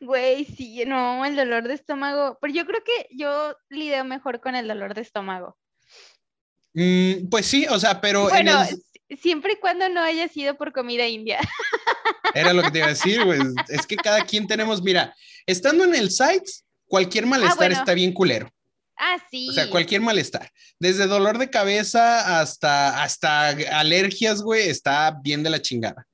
Güey, 0.00 0.44
sí, 0.44 0.84
no, 0.86 1.24
el 1.24 1.34
dolor 1.34 1.66
de 1.66 1.74
estómago, 1.74 2.38
pero 2.40 2.54
yo 2.54 2.64
creo 2.66 2.82
que 2.84 3.08
yo 3.10 3.56
lidio 3.68 4.04
mejor 4.04 4.40
con 4.40 4.54
el 4.54 4.68
dolor 4.68 4.94
de 4.94 5.00
estómago. 5.00 5.56
Mm, 6.72 7.28
pues 7.28 7.46
sí, 7.46 7.66
o 7.68 7.80
sea, 7.80 8.00
pero... 8.00 8.28
Bueno, 8.28 8.64
siempre 9.20 9.54
y 9.54 9.56
cuando 9.56 9.88
no 9.88 10.00
haya 10.00 10.28
sido 10.28 10.56
por 10.56 10.72
comida 10.72 11.06
india. 11.08 11.40
Era 12.34 12.52
lo 12.52 12.62
que 12.62 12.70
te 12.70 12.78
iba 12.78 12.86
a 12.86 12.90
decir, 12.90 13.24
güey. 13.24 13.40
Es 13.68 13.86
que 13.86 13.96
cada 13.96 14.24
quien 14.24 14.46
tenemos, 14.46 14.82
mira, 14.82 15.14
estando 15.46 15.82
en 15.84 15.94
el 15.94 16.10
site, 16.10 16.50
cualquier 16.86 17.24
ah, 17.24 17.28
malestar 17.28 17.72
está 17.72 17.94
bien 17.94 18.12
culero. 18.12 18.48
Ah, 18.98 19.16
sí. 19.30 19.48
O 19.48 19.52
sea, 19.52 19.70
cualquier 19.70 20.00
malestar. 20.00 20.50
Desde 20.80 21.06
dolor 21.06 21.38
de 21.38 21.50
cabeza 21.50 22.40
hasta, 22.40 23.02
hasta 23.02 23.48
alergias, 23.48 24.42
güey, 24.42 24.68
está 24.68 25.18
bien 25.22 25.42
de 25.42 25.50
la 25.50 25.62
chingada. 25.62 26.06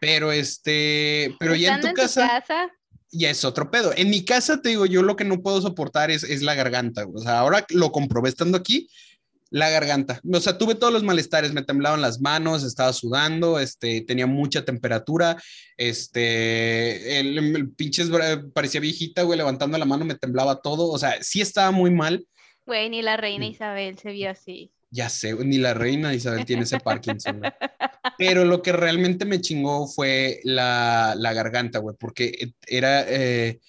Pero 0.00 0.32
este, 0.32 1.34
pero 1.38 1.54
ya 1.54 1.76
en 1.76 1.80
tu, 1.80 1.92
casa, 1.92 2.42
ya 3.10 3.30
es 3.30 3.44
otro 3.44 3.70
pedo. 3.70 3.92
En 3.96 4.10
mi 4.10 4.24
casa, 4.24 4.60
te 4.60 4.70
digo, 4.70 4.86
yo 4.86 5.02
lo 5.02 5.16
que 5.16 5.24
no 5.24 5.42
puedo 5.42 5.60
soportar 5.60 6.10
es, 6.10 6.24
es 6.24 6.42
la 6.42 6.54
garganta. 6.54 7.06
O 7.12 7.18
sea, 7.18 7.38
ahora 7.38 7.64
lo 7.70 7.92
comprobé 7.92 8.28
estando 8.28 8.56
aquí, 8.56 8.88
la 9.52 9.68
garganta. 9.68 10.20
O 10.32 10.40
sea, 10.40 10.56
tuve 10.56 10.74
todos 10.74 10.92
los 10.92 11.02
malestares, 11.02 11.52
me 11.52 11.62
temblaban 11.62 12.00
las 12.00 12.20
manos, 12.20 12.64
estaba 12.64 12.92
sudando, 12.92 13.60
este, 13.60 14.00
tenía 14.00 14.26
mucha 14.26 14.64
temperatura, 14.64 15.40
este, 15.76 17.20
el, 17.20 17.54
el 17.54 17.70
pinches 17.70 18.10
parecía 18.54 18.80
viejita, 18.80 19.22
güey, 19.22 19.36
levantando 19.36 19.76
la 19.76 19.84
mano 19.84 20.06
me 20.06 20.14
temblaba 20.14 20.60
todo, 20.62 20.88
o 20.88 20.98
sea, 20.98 21.22
sí 21.22 21.42
estaba 21.42 21.70
muy 21.70 21.90
mal. 21.90 22.26
Güey, 22.64 22.88
ni 22.88 23.02
la 23.02 23.18
reina 23.18 23.44
Isabel 23.44 23.98
se 23.98 24.12
vio 24.12 24.30
así. 24.30 24.72
Ya 24.90 25.10
sé, 25.10 25.34
ni 25.34 25.58
la 25.58 25.74
reina 25.74 26.14
Isabel 26.14 26.46
tiene 26.46 26.62
ese 26.62 26.80
Parkinson. 26.80 27.42
Pero 28.18 28.46
lo 28.46 28.62
que 28.62 28.72
realmente 28.72 29.26
me 29.26 29.40
chingó 29.40 29.86
fue 29.86 30.40
la, 30.44 31.14
la 31.16 31.32
garganta, 31.34 31.78
güey, 31.78 31.94
porque 31.98 32.52
era, 32.66 33.04
eh, 33.06 33.60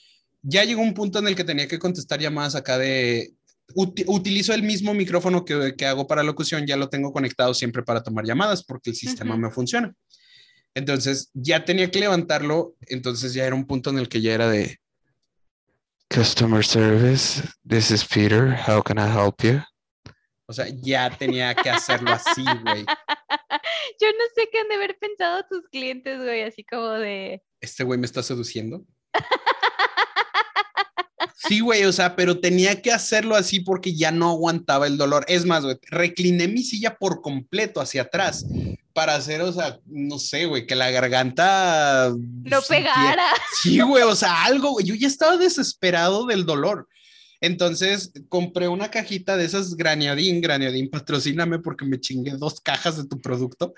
ya 0.42 0.64
llegó 0.64 0.82
un 0.82 0.94
punto 0.94 1.20
en 1.20 1.28
el 1.28 1.36
que 1.36 1.44
tenía 1.44 1.68
que 1.68 1.80
contestar 1.80 2.22
llamadas 2.22 2.56
acá 2.56 2.78
de, 2.78 3.34
utilizo 3.76 4.54
el 4.54 4.64
mismo 4.64 4.94
micrófono 4.94 5.46
que, 5.46 5.76
que, 5.76 5.86
hago 5.86 6.08
para 6.08 6.24
locución, 6.24 6.66
ya 6.66 6.78
lo 6.78 6.90
tengo 6.90 7.12
conectado 7.12 7.54
siempre 7.54 7.84
para 7.84 8.04
tomar 8.04 8.26
llamadas 8.26 8.64
porque 8.64 8.92
el 8.92 8.96
sistema 8.96 9.38
me 9.38 9.52
funciona. 9.52 9.94
Entonces 10.76 11.30
ya 11.34 11.66
tenía 11.66 11.90
que 11.92 12.00
levantarlo, 12.00 12.76
entonces 12.88 13.34
ya 13.34 13.46
era 13.46 13.56
un 13.56 13.66
punto 13.66 13.90
en 13.90 14.00
el 14.00 14.10
que 14.10 14.22
ya 14.22 14.34
era 14.34 14.50
de 14.50 14.80
Customer 16.14 16.64
Service, 16.64 17.42
this 17.68 17.92
is 17.92 18.06
Peter, 18.06 18.56
how 18.68 18.82
can 18.82 18.98
I 18.98 19.10
help 19.10 19.42
you? 19.44 19.62
O 20.46 20.54
sea, 20.54 20.68
ya 20.70 21.10
tenía 21.10 21.56
que 21.56 21.70
hacerlo 21.70 22.12
así, 22.12 22.44
güey. 22.44 22.86
Yo 24.00 24.08
no 24.08 24.26
sé 24.36 24.50
qué 24.52 24.60
han 24.60 24.68
de 24.68 24.76
haber 24.76 24.98
pensado 25.00 25.44
tus 25.50 25.68
clientes, 25.70 26.20
güey, 26.20 26.44
así 26.44 26.64
como 26.64 26.90
de... 26.90 27.42
Este 27.62 27.84
güey 27.84 28.00
me 28.00 28.06
está 28.06 28.22
seduciendo. 28.22 28.86
Sí, 31.48 31.60
güey, 31.60 31.84
o 31.84 31.92
sea, 31.92 32.16
pero 32.16 32.40
tenía 32.40 32.82
que 32.82 32.92
hacerlo 32.92 33.36
así 33.36 33.60
porque 33.60 33.94
ya 33.94 34.12
no 34.12 34.30
aguantaba 34.30 34.88
el 34.88 34.98
dolor. 34.98 35.26
Es 35.28 35.46
más, 35.46 35.64
güey, 35.64 35.78
recliné 35.90 36.48
mi 36.48 36.64
silla 36.64 36.98
por 36.98 37.22
completo 37.22 37.82
hacia 37.82 38.04
atrás 38.04 38.46
para 38.94 39.16
hacer, 39.16 39.42
o 39.42 39.52
sea, 39.52 39.80
no 39.86 40.20
sé, 40.20 40.46
güey, 40.46 40.66
que 40.66 40.76
la 40.76 40.92
garganta... 40.92 42.14
No 42.16 42.62
pegara. 42.62 43.26
Sí, 43.62 43.80
güey, 43.82 44.04
o 44.04 44.16
sea, 44.16 44.46
algo, 44.46 44.72
güey. 44.72 44.86
Yo 44.86 44.96
ya 44.96 45.08
estaba 45.08 45.38
desesperado 45.38 46.26
del 46.26 46.46
dolor. 46.46 46.88
Entonces 47.42 48.14
compré 48.30 48.70
una 48.70 48.90
cajita 48.90 49.36
de 49.36 49.44
esas 49.44 49.76
Graniadín, 49.76 50.40
Graniadín, 50.40 50.90
patrocíname 50.90 51.60
porque 51.60 51.84
me 51.84 52.00
chingué 52.00 52.32
dos 52.32 52.62
cajas 52.62 52.96
de 52.96 53.06
tu 53.06 53.20
producto. 53.20 53.74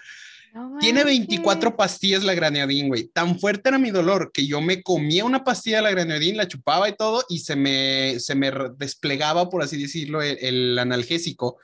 Tiene 0.80 1.04
24 1.04 1.76
pastillas 1.76 2.24
la 2.24 2.34
Graniadín, 2.34 2.88
güey. 2.88 3.08
Tan 3.08 3.40
fuerte 3.40 3.70
era 3.70 3.78
mi 3.78 3.92
dolor 3.92 4.32
que 4.34 4.48
yo 4.48 4.62
me 4.62 4.82
comía 4.84 5.26
una 5.26 5.44
pastilla 5.44 5.78
de 5.78 5.84
la 5.84 5.92
Graniadín, 5.92 6.38
la 6.38 6.48
chupaba 6.48 6.88
y 6.90 6.96
todo, 6.96 7.24
y 7.30 7.40
se 7.40 7.56
me, 7.56 8.20
se 8.20 8.36
me 8.36 8.52
desplegaba, 8.78 9.50
por 9.50 9.64
así 9.64 9.82
decirlo, 9.82 10.22
el 10.22 10.78
analgésico 10.80 11.58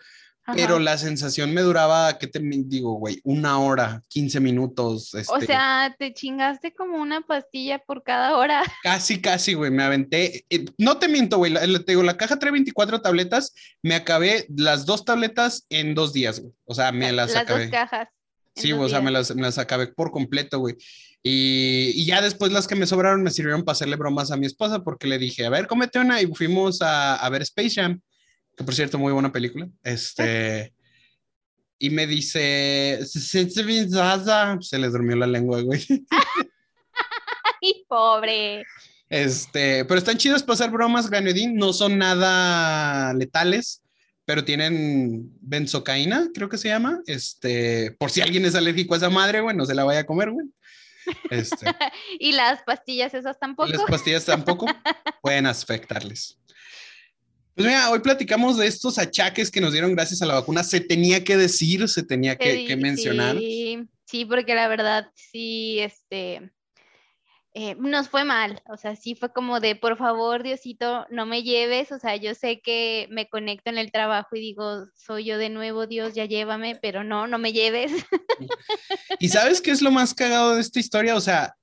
pero 0.53 0.79
la 0.79 0.97
sensación 0.97 1.53
me 1.53 1.61
duraba, 1.61 2.17
¿qué 2.17 2.27
te 2.27 2.39
digo, 2.39 2.93
güey? 2.93 3.19
Una 3.23 3.59
hora, 3.59 4.01
15 4.09 4.39
minutos. 4.39 5.13
O 5.13 5.17
este 5.17 5.45
sea, 5.45 5.95
te 5.97 6.13
chingaste 6.13 6.73
como 6.73 6.97
una 6.97 7.21
pastilla 7.21 7.79
por 7.79 8.03
cada 8.03 8.37
hora. 8.37 8.63
Casi, 8.83 9.21
casi, 9.21 9.53
güey, 9.53 9.71
me 9.71 9.83
aventé. 9.83 10.45
Eh, 10.49 10.65
no 10.77 10.97
te 10.97 11.07
miento, 11.07 11.37
güey, 11.37 11.51
la, 11.51 11.61
te 11.61 11.91
digo, 11.91 12.03
la 12.03 12.17
caja 12.17 12.39
trae 12.39 12.51
24 12.51 13.01
tabletas, 13.01 13.53
me 13.81 13.95
acabé 13.95 14.45
las 14.55 14.85
dos 14.85 15.05
tabletas 15.05 15.65
en 15.69 15.93
dos 15.93 16.13
días, 16.13 16.39
güey. 16.39 16.53
O 16.65 16.73
sea, 16.73 16.91
me 16.91 17.11
las, 17.11 17.31
las 17.31 17.43
acabé. 17.43 17.63
Dos 17.63 17.71
cajas. 17.71 18.09
Sí, 18.55 18.73
o 18.73 18.89
sea, 18.89 19.01
me 19.01 19.11
las, 19.11 19.33
me 19.35 19.43
las 19.43 19.57
acabé 19.57 19.87
por 19.87 20.11
completo, 20.11 20.59
güey. 20.59 20.75
Y, 21.23 21.91
y, 21.95 22.05
ya 22.05 22.21
después 22.21 22.51
las 22.51 22.67
que 22.67 22.75
me 22.75 22.87
sobraron 22.87 23.21
me 23.21 23.31
sirvieron 23.31 23.63
para 23.63 23.73
hacerle 23.73 23.95
bromas 23.95 24.31
a 24.31 24.37
mi 24.37 24.47
esposa 24.47 24.83
porque 24.83 25.07
le 25.07 25.19
dije, 25.19 25.45
a 25.45 25.49
ver, 25.49 25.67
cómete 25.67 25.99
una 25.99 26.19
y 26.21 26.25
fuimos 26.27 26.81
a, 26.81 27.15
a 27.15 27.29
ver 27.29 27.43
Space 27.43 27.75
Jam 27.75 28.01
que 28.55 28.63
por 28.63 28.73
cierto, 28.75 28.97
muy 28.97 29.13
buena 29.13 29.31
película. 29.31 29.67
Este. 29.83 30.73
Y 31.79 31.89
me 31.89 32.05
dice, 32.05 32.99
se 33.05 33.47
le 34.79 34.89
durmió 34.89 35.15
la 35.15 35.27
lengua, 35.27 35.61
güey. 35.61 35.83
Ay, 37.61 37.85
pobre. 37.87 38.63
Este, 39.09 39.83
pero 39.85 39.97
están 39.97 40.17
chidas 40.17 40.43
para 40.43 40.53
hacer 40.53 40.69
bromas, 40.69 41.09
Granedín. 41.09 41.55
No 41.55 41.73
son 41.73 41.97
nada 41.97 43.13
letales, 43.13 43.80
pero 44.31 44.45
tienen 44.45 45.29
benzocaína, 45.41 46.29
creo 46.33 46.47
que 46.47 46.57
se 46.57 46.69
llama. 46.69 47.01
Este, 47.05 47.91
por 47.99 48.11
si 48.11 48.21
alguien 48.21 48.45
es 48.45 48.55
alérgico 48.55 48.93
a 48.93 48.97
esa 48.97 49.09
madre, 49.09 49.41
güey, 49.41 49.53
no 49.57 49.65
se 49.65 49.75
la 49.75 49.83
vaya 49.83 49.99
a 49.99 50.05
comer, 50.05 50.31
güey. 50.31 50.47
Este. 51.29 51.65
y 52.17 52.31
las 52.31 52.63
pastillas 52.63 53.13
esas 53.13 53.37
tampoco. 53.37 53.67
Las 53.67 53.81
pastillas 53.81 54.23
tampoco 54.23 54.67
pueden 55.21 55.47
afectarles. 55.47 56.39
Pues 57.55 57.67
mira, 57.67 57.89
hoy 57.89 57.99
platicamos 57.99 58.55
de 58.55 58.67
estos 58.67 58.97
achaques 58.97 59.51
que 59.51 59.59
nos 59.59 59.73
dieron 59.73 59.93
gracias 59.93 60.21
a 60.21 60.25
la 60.25 60.35
vacuna. 60.35 60.63
Se 60.63 60.79
tenía 60.79 61.25
que 61.25 61.35
decir, 61.35 61.89
se 61.89 62.03
tenía 62.03 62.37
que, 62.37 62.73
mencionar. 62.77 63.37
Sí, 63.37 63.85
sí, 64.05 64.23
porque 64.23 64.55
la 64.55 64.69
verdad, 64.69 65.11
sí, 65.13 65.79
este, 65.79 66.53
eh, 67.53 67.75
nos 67.75 68.09
fue 68.09 68.23
mal. 68.23 68.61
O 68.69 68.77
sea, 68.77 68.95
sí 68.95 69.15
fue 69.15 69.33
como 69.33 69.59
de, 69.59 69.75
por 69.75 69.97
favor, 69.97 70.43
Diosito, 70.43 71.05
no 71.09 71.25
me 71.25 71.43
lleves. 71.43 71.91
O 71.91 71.99
sea, 71.99 72.15
yo 72.15 72.33
sé 72.33 72.61
que 72.61 73.07
me 73.11 73.29
conecto 73.29 73.69
en 73.69 73.77
el 73.77 73.91
trabajo 73.91 74.35
y 74.35 74.41
digo, 74.41 74.85
soy 74.95 75.25
yo 75.25 75.37
de 75.37 75.49
nuevo, 75.49 75.85
Dios, 75.85 76.13
ya 76.13 76.25
llévame, 76.25 76.77
pero 76.81 77.03
no, 77.03 77.27
no 77.27 77.37
me 77.37 77.51
lleves. 77.51 77.91
¿Y 79.19 79.29
sabes 79.29 79.61
qué 79.61 79.71
es 79.71 79.81
lo 79.81 79.91
más 79.91 80.13
cagado 80.13 80.55
de 80.55 80.61
esta 80.61 80.79
historia? 80.79 81.15
O 81.15 81.21
sea, 81.21 81.55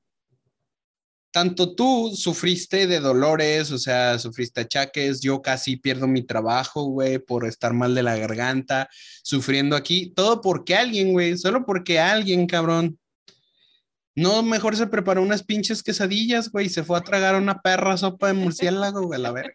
tanto 1.30 1.74
tú 1.74 2.12
sufriste 2.14 2.86
de 2.86 3.00
dolores, 3.00 3.70
o 3.70 3.78
sea, 3.78 4.18
sufriste 4.18 4.62
achaques, 4.62 5.20
yo 5.20 5.40
casi 5.40 5.76
pierdo 5.76 6.06
mi 6.06 6.22
trabajo, 6.22 6.84
güey, 6.84 7.18
por 7.18 7.46
estar 7.46 7.72
mal 7.72 7.94
de 7.94 8.02
la 8.02 8.16
garganta, 8.16 8.88
sufriendo 9.22 9.76
aquí, 9.76 10.12
todo 10.14 10.40
porque 10.40 10.74
alguien, 10.74 11.12
güey, 11.12 11.36
solo 11.38 11.64
porque 11.64 11.98
alguien, 11.98 12.46
cabrón. 12.46 12.98
No, 14.18 14.42
mejor 14.42 14.76
se 14.76 14.86
preparó 14.86 15.22
unas 15.22 15.42
pinches 15.42 15.82
quesadillas, 15.82 16.50
güey, 16.50 16.66
y 16.66 16.70
se 16.70 16.84
fue 16.84 16.98
a 16.98 17.02
tragar 17.02 17.36
una 17.36 17.60
perra 17.60 17.96
sopa 17.96 18.28
de 18.28 18.34
murciélago, 18.34 19.02
güey, 19.02 19.18
a 19.18 19.22
la 19.22 19.32
verga. 19.32 19.54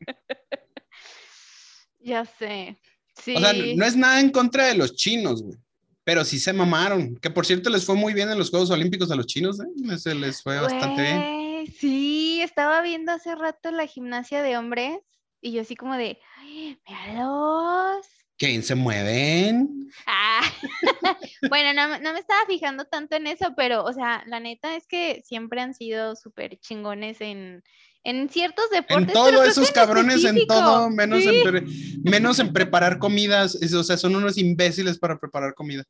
Ya 2.00 2.26
sé. 2.26 2.80
Sí. 3.16 3.36
O 3.36 3.40
sea, 3.40 3.54
no 3.54 3.86
es 3.86 3.96
nada 3.96 4.20
en 4.20 4.30
contra 4.30 4.68
de 4.68 4.76
los 4.76 4.96
chinos, 4.96 5.44
güey 5.44 5.58
pero 6.06 6.26
sí 6.26 6.38
se 6.38 6.52
mamaron. 6.52 7.16
Que 7.16 7.30
por 7.30 7.46
cierto 7.46 7.70
les 7.70 7.86
fue 7.86 7.96
muy 7.96 8.14
bien 8.14 8.30
en 8.30 8.38
los 8.38 8.50
Juegos 8.50 8.70
Olímpicos 8.72 9.10
a 9.10 9.16
los 9.16 9.26
chinos, 9.26 9.58
¿eh? 9.62 9.98
Se 9.98 10.14
les 10.14 10.44
fue 10.44 10.60
bastante 10.60 11.02
bien 11.02 11.44
sí, 11.68 12.42
estaba 12.42 12.82
viendo 12.82 13.12
hace 13.12 13.36
rato 13.36 13.72
la 13.72 13.88
gimnasia 13.88 14.42
de 14.42 14.58
hombres 14.58 15.00
y 15.42 15.52
yo 15.52 15.62
así 15.62 15.76
como 15.76 15.96
de, 15.96 16.20
míralos. 16.42 18.08
¿Quién 18.44 18.62
se 18.62 18.76
mueven? 18.76 19.90
Ah, 20.06 20.42
bueno, 21.50 21.72
no, 21.74 21.98
no, 22.00 22.12
me 22.12 22.20
estaba 22.20 22.42
fijando 22.46 22.84
tanto 22.84 23.16
en 23.16 23.28
eso, 23.28 23.54
pero, 23.56 23.86
o 23.86 23.94
sea, 23.94 24.22
la 24.28 24.42
neta 24.42 24.76
es 24.76 24.86
que 24.86 25.22
siempre 25.24 25.62
han 25.62 25.74
sido 25.74 26.18
súper 26.18 26.60
chingones 26.60 27.22
en, 27.22 27.64
en 28.04 28.28
ciertos 28.28 28.70
deportes. 28.70 29.08
En 29.08 29.14
todos 29.14 29.48
esos 29.48 29.72
cabrones, 29.72 30.26
en 30.26 30.46
todo, 30.46 30.90
menos, 30.90 31.24
en, 31.26 32.04
menos 32.04 32.40
en 32.40 32.52
preparar 32.52 33.00
comidas. 33.00 33.56
O 33.74 33.84
sea, 33.84 33.96
son 33.96 34.14
unos 34.18 34.38
imbéciles 34.38 35.00
para 35.00 35.18
preparar 35.18 35.54
comida. 35.54 35.86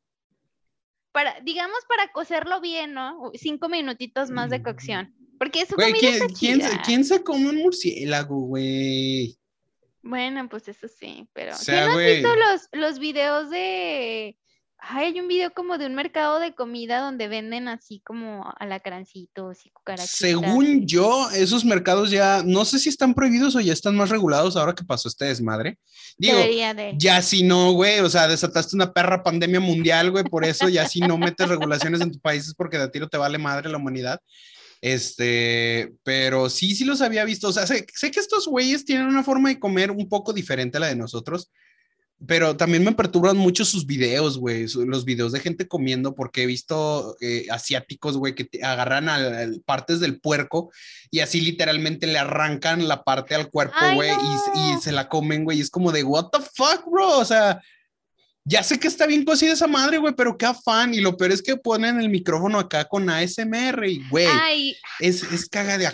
Para, 1.10 1.40
digamos, 1.40 1.78
para 1.88 2.12
cocerlo 2.12 2.60
bien, 2.60 2.94
¿no? 2.94 3.32
Cinco 3.34 3.68
minutitos 3.68 4.30
más 4.30 4.50
de 4.50 4.62
cocción. 4.62 5.12
Porque 5.40 5.62
es 5.62 5.70
güey, 5.74 5.92
¿quién, 5.92 6.60
¿quién, 6.84 7.04
se 7.04 7.24
come 7.24 7.48
un 7.48 7.56
murciélago, 7.56 8.38
güey? 8.42 9.36
Bueno, 10.04 10.48
pues 10.48 10.68
eso 10.68 10.86
sí, 10.86 11.28
pero 11.32 11.54
¿quién 11.64 11.78
has 11.78 11.96
visto 11.96 12.28
los, 12.36 12.68
los 12.72 12.98
videos 12.98 13.50
de 13.50 14.36
hay 14.86 15.18
un 15.18 15.28
video 15.28 15.52
como 15.52 15.78
de 15.78 15.86
un 15.86 15.94
mercado 15.94 16.38
de 16.38 16.54
comida 16.54 17.00
donde 17.00 17.28
venden 17.28 17.68
así 17.68 18.02
como 18.04 18.52
alacrancitos 18.58 19.64
y 19.64 19.70
cucarachitas. 19.70 20.16
Según 20.16 20.86
yo, 20.86 21.30
esos 21.30 21.64
mercados 21.64 22.10
ya, 22.10 22.42
no 22.44 22.64
sé 22.64 22.78
si 22.78 22.90
están 22.90 23.14
prohibidos 23.14 23.56
o 23.56 23.60
ya 23.60 23.72
están 23.72 23.96
más 23.96 24.10
regulados 24.10 24.56
ahora 24.56 24.74
que 24.74 24.84
pasó 24.84 25.08
este 25.08 25.24
desmadre. 25.26 25.78
Digo, 26.18 26.36
ya 26.96 27.22
si 27.22 27.42
no, 27.42 27.72
güey, 27.72 28.00
o 28.00 28.10
sea, 28.10 28.28
desataste 28.28 28.76
una 28.76 28.92
perra 28.92 29.22
pandemia 29.22 29.60
mundial, 29.60 30.10
güey, 30.10 30.24
por 30.24 30.44
eso 30.44 30.68
ya 30.68 30.86
si 30.86 31.00
no 31.00 31.16
metes 31.16 31.48
regulaciones 31.48 32.00
en 32.02 32.12
tu 32.12 32.20
país 32.20 32.46
es 32.46 32.54
porque 32.54 32.78
de 32.78 32.88
tiro 32.88 33.08
te 33.08 33.16
vale 33.16 33.38
madre 33.38 33.70
la 33.70 33.78
humanidad. 33.78 34.20
Este, 34.84 35.94
pero 36.02 36.50
sí, 36.50 36.74
sí 36.74 36.84
los 36.84 37.00
había 37.00 37.24
visto. 37.24 37.48
O 37.48 37.52
sea, 37.54 37.66
sé, 37.66 37.86
que 37.86 38.20
estos 38.20 38.46
güeyes 38.46 38.84
tienen 38.84 39.06
una 39.06 39.22
forma 39.22 39.48
de 39.48 39.58
comer 39.58 39.90
un 39.90 40.10
poco 40.10 40.34
diferente 40.34 40.76
a 40.76 40.80
la 40.80 40.88
de 40.88 40.94
nosotros, 40.94 41.50
pero 42.26 42.58
también 42.58 42.84
me 42.84 42.92
perturban 42.92 43.38
mucho 43.38 43.64
sus 43.64 43.86
videos, 43.86 44.36
güey, 44.36 44.66
los 44.84 45.06
videos 45.06 45.32
de 45.32 45.40
gente 45.40 45.66
comiendo, 45.66 46.14
porque 46.14 46.42
he 46.42 46.46
visto 46.46 47.16
eh, 47.22 47.46
asiáticos, 47.50 48.18
güey, 48.18 48.34
que 48.34 48.46
agarran 48.62 49.08
partes 49.64 50.00
del 50.00 50.20
puerco 50.20 50.70
y 51.10 51.20
así 51.20 51.40
literalmente 51.40 52.06
le 52.06 52.18
arrancan 52.18 52.86
la 52.86 53.04
parte 53.04 53.34
al 53.34 53.48
cuerpo, 53.48 53.78
güey, 53.94 54.10
y, 54.10 54.74
y, 54.74 54.80
se 54.82 54.92
la 54.92 55.08
comen, 55.08 55.44
güey, 55.44 55.56
y 55.56 55.60
es 55.62 55.70
como 55.70 55.92
de, 55.92 56.04
what 56.04 56.28
the 56.28 56.40
fuck, 56.40 56.84
bro, 56.90 57.20
o 57.20 57.24
sea, 57.24 57.58
ya 58.44 58.62
sé 58.62 58.78
que 58.78 58.88
está 58.88 59.06
bien 59.06 59.24
cocida 59.24 59.52
esa 59.52 59.66
madre, 59.66 59.96
güey, 59.98 60.14
pero 60.14 60.36
qué 60.36 60.46
afán. 60.46 60.92
Y 60.92 61.00
lo 61.00 61.16
peor 61.16 61.32
es 61.32 61.42
que 61.42 61.56
ponen 61.56 61.98
el 61.98 62.10
micrófono 62.10 62.58
acá 62.58 62.84
con 62.84 63.08
ASMR 63.08 63.86
y, 63.88 64.06
güey, 64.08 64.76
es, 65.00 65.22
es 65.22 65.48
caga 65.48 65.78
de... 65.78 65.90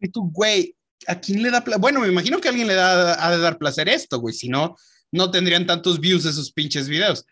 Y 0.00 0.08
tú, 0.08 0.30
güey, 0.30 0.76
¿a 1.06 1.18
quién 1.18 1.42
le 1.42 1.50
da 1.50 1.64
placer? 1.64 1.80
Bueno, 1.80 2.00
me 2.00 2.08
imagino 2.08 2.38
que 2.38 2.48
a 2.48 2.50
alguien 2.50 2.68
le 2.68 2.74
da, 2.74 3.24
ha 3.24 3.30
de 3.30 3.38
dar 3.38 3.58
placer 3.58 3.88
esto, 3.88 4.18
güey, 4.18 4.34
si 4.34 4.48
no, 4.48 4.76
no 5.10 5.30
tendrían 5.30 5.66
tantos 5.66 6.00
views 6.00 6.26
esos 6.26 6.52
pinches 6.52 6.88
videos. 6.88 7.24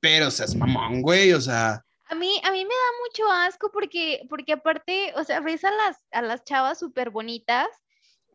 Pero, 0.00 0.28
o 0.28 0.30
sea, 0.30 0.46
es 0.46 0.54
mamón, 0.54 1.02
güey, 1.02 1.32
o 1.32 1.40
sea... 1.40 1.84
A 2.06 2.14
mí, 2.14 2.40
a 2.44 2.52
mí 2.52 2.58
me 2.58 2.74
da 2.74 2.90
mucho 3.06 3.32
asco 3.32 3.70
porque, 3.72 4.22
porque 4.28 4.52
aparte, 4.52 5.12
o 5.16 5.24
sea, 5.24 5.40
ves 5.40 5.64
a 5.64 5.70
las, 5.70 5.96
a 6.12 6.22
las 6.22 6.44
chavas 6.44 6.78
súper 6.78 7.10
bonitas 7.10 7.66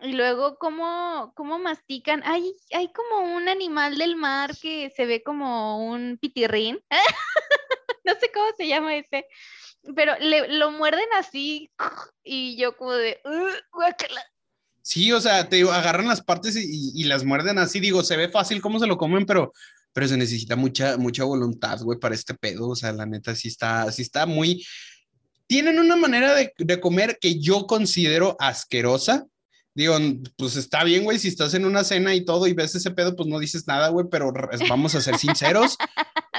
y 0.02 0.14
luego 0.14 0.58
cómo, 0.60 1.34
cómo 1.36 1.58
mastican. 1.58 2.22
Hay, 2.24 2.54
hay 2.72 2.92
como 2.92 3.36
un 3.36 3.50
animal 3.50 3.98
del 3.98 4.16
mar 4.16 4.56
que 4.62 4.92
se 4.96 5.06
ve 5.06 5.24
como 5.24 5.88
un 5.88 6.18
pitirrín. 6.22 6.80
no 8.06 8.14
sé 8.20 8.32
cómo 8.34 8.46
se 8.58 8.68
llama 8.68 8.96
ese. 8.96 9.26
Pero 9.96 10.14
le, 10.20 10.58
lo 10.58 10.72
muerden 10.72 11.08
así 11.18 11.72
y 12.24 12.58
yo 12.58 12.78
como 12.78 12.94
de... 12.94 13.20
sí, 14.82 15.12
o 15.12 15.20
sea, 15.20 15.50
te 15.50 15.62
agarran 15.62 16.08
las 16.08 16.22
partes 16.22 16.56
y, 16.56 16.92
y, 16.94 17.04
las 17.06 17.24
muerden 17.24 17.58
así. 17.58 17.80
Digo, 17.80 18.04
se 18.04 18.18
ve 18.18 18.30
fácil 18.30 18.62
cómo 18.62 18.80
se 18.80 18.88
lo 18.88 18.98
comen, 18.98 19.26
pero, 19.26 19.52
pero 19.94 20.08
se 20.08 20.18
necesita 20.18 20.56
mucha, 20.56 20.98
mucha 20.98 21.24
voluntad, 21.24 21.80
güey, 21.82 22.00
para 22.00 22.16
este 22.16 22.36
pedo. 22.36 22.70
O 22.70 22.76
sea, 22.76 22.92
la 22.92 23.06
neta 23.06 23.34
sí 23.36 23.48
está, 23.48 23.92
sí 23.92 24.04
está 24.04 24.26
muy... 24.26 24.66
Tienen 25.48 25.80
una 25.80 25.96
manera 25.96 26.36
de, 26.36 26.52
de 26.58 26.80
comer 26.82 27.18
que 27.22 27.40
yo 27.40 27.68
considero 27.68 28.36
asquerosa 28.38 29.26
Digo, 29.78 29.96
pues 30.40 30.56
está 30.56 30.84
bien, 30.84 31.04
güey, 31.04 31.20
si 31.20 31.28
estás 31.28 31.54
en 31.54 31.64
una 31.64 31.84
cena 31.84 32.16
y 32.16 32.26
todo 32.26 32.48
y 32.48 32.54
ves 32.54 32.74
ese 32.74 32.90
pedo, 32.90 33.16
pues 33.16 33.30
no 33.30 33.38
dices 33.38 33.68
nada, 33.68 33.90
güey, 33.90 34.08
pero 34.10 34.34
vamos 34.68 34.96
a 34.96 35.02
ser 35.02 35.18
sinceros. 35.20 35.78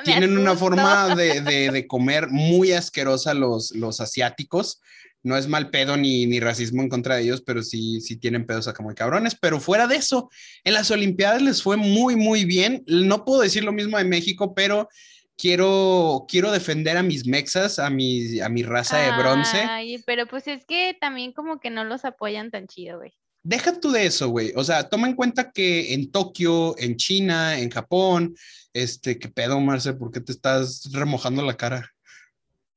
tienen 0.03 0.37
una 0.37 0.57
forma 0.57 1.15
de, 1.15 1.41
de, 1.41 1.87
comer 1.87 2.31
muy 2.31 2.73
asquerosa 2.73 3.35
los, 3.35 3.71
los 3.77 4.01
asiáticos. 4.01 4.81
No 5.23 5.37
es 5.37 5.47
mal 5.47 5.71
pedo 5.71 5.97
ni, 5.97 6.27
ni 6.27 6.41
racismo 6.41 6.83
en 6.83 6.89
contra 6.89 7.15
de 7.15 7.23
ellos, 7.23 7.41
pero 7.47 7.63
sí, 7.63 8.01
sí 8.01 8.17
tienen 8.17 8.45
pedos 8.45 8.67
acá 8.67 8.83
muy 8.83 8.97
cabrones. 8.97 9.37
Pero 9.41 9.61
fuera 9.61 9.87
de 9.87 9.95
eso, 9.95 10.29
en 10.65 10.75
las 10.75 10.91
Olimpiadas 10.91 11.41
les 11.41 11.63
fue 11.63 11.77
muy, 11.77 12.17
muy 12.17 12.45
bien. 12.45 12.83
No 12.89 13.25
puedo 13.25 13.43
decir 13.43 13.63
lo 13.63 13.71
mismo 13.71 13.99
de 13.99 14.05
México, 14.05 14.53
pero 14.53 14.89
quiero, 15.37 16.27
quiero 16.29 16.51
defender 16.51 16.97
a 16.97 17.05
mis 17.05 17.25
mexas, 17.25 17.79
a 17.79 17.89
mi, 17.89 18.41
a 18.41 18.49
mi 18.49 18.65
raza 18.65 18.99
de 18.99 19.17
bronce. 19.17 19.59
Ay, 19.59 20.03
pero 20.05 20.27
pues 20.27 20.49
es 20.49 20.65
que 20.65 20.97
también 21.01 21.33
como 21.33 21.61
que 21.61 21.71
no 21.71 21.85
los 21.85 22.05
apoyan 22.05 22.51
tan 22.51 22.67
chido, 22.67 22.99
güey. 22.99 23.15
Deja 23.43 23.79
tú 23.81 23.91
de 23.91 24.07
eso, 24.07 24.29
güey. 24.29 24.53
O 24.57 24.65
sea, 24.65 24.89
toma 24.89 25.09
en 25.09 25.15
cuenta 25.15 25.51
que 25.51 25.95
en 25.95 26.11
Tokio, 26.11 26.77
en 26.79 26.97
China, 26.97 27.59
en 27.59 27.71
Japón, 27.71 28.35
este, 28.73 29.19
¿qué 29.19 29.29
pedo, 29.29 29.61
Marce? 29.61 29.95
¿Por 29.95 30.11
qué 30.11 30.21
te 30.21 30.33
estás 30.33 30.89
remojando 30.93 31.43
la 31.43 31.57
cara? 31.57 31.91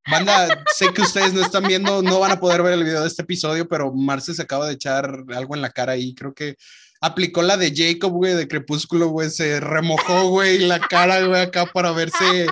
Banda, 0.09 0.63
sé 0.73 0.91
que 0.93 1.01
ustedes 1.01 1.33
no 1.33 1.41
están 1.41 1.63
viendo, 1.63 2.01
no 2.01 2.19
van 2.19 2.31
a 2.31 2.39
poder 2.39 2.63
ver 2.63 2.73
el 2.73 2.83
video 2.83 3.01
de 3.01 3.07
este 3.07 3.21
episodio, 3.21 3.67
pero 3.67 3.93
Marce 3.93 4.33
se 4.33 4.41
acaba 4.41 4.67
de 4.67 4.73
echar 4.73 5.23
algo 5.29 5.55
en 5.55 5.61
la 5.61 5.69
cara 5.69 5.95
y 5.95 6.15
creo 6.15 6.33
que 6.33 6.55
aplicó 7.01 7.41
la 7.41 7.57
de 7.57 7.73
Jacob, 7.75 8.13
güey, 8.13 8.35
de 8.35 8.47
Crepúsculo, 8.47 9.07
güey, 9.09 9.31
se 9.31 9.59
remojó, 9.59 10.29
güey, 10.29 10.59
la 10.59 10.79
cara, 10.79 11.25
güey, 11.25 11.41
acá 11.41 11.65
para 11.65 11.91
verse, 11.91 12.47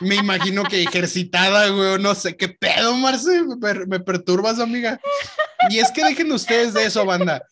me 0.00 0.14
imagino 0.14 0.62
que 0.62 0.82
ejercitada, 0.82 1.68
güey, 1.68 1.98
no 1.98 2.14
sé 2.14 2.36
qué 2.36 2.48
pedo, 2.48 2.96
Marce, 2.96 3.42
me, 3.88 3.98
perturbas, 4.00 4.60
amiga. 4.60 5.00
Y 5.68 5.78
es 5.78 5.90
que 5.90 6.04
dejen 6.04 6.30
ustedes 6.30 6.72
de 6.72 6.84
eso, 6.84 7.04
banda. 7.04 7.42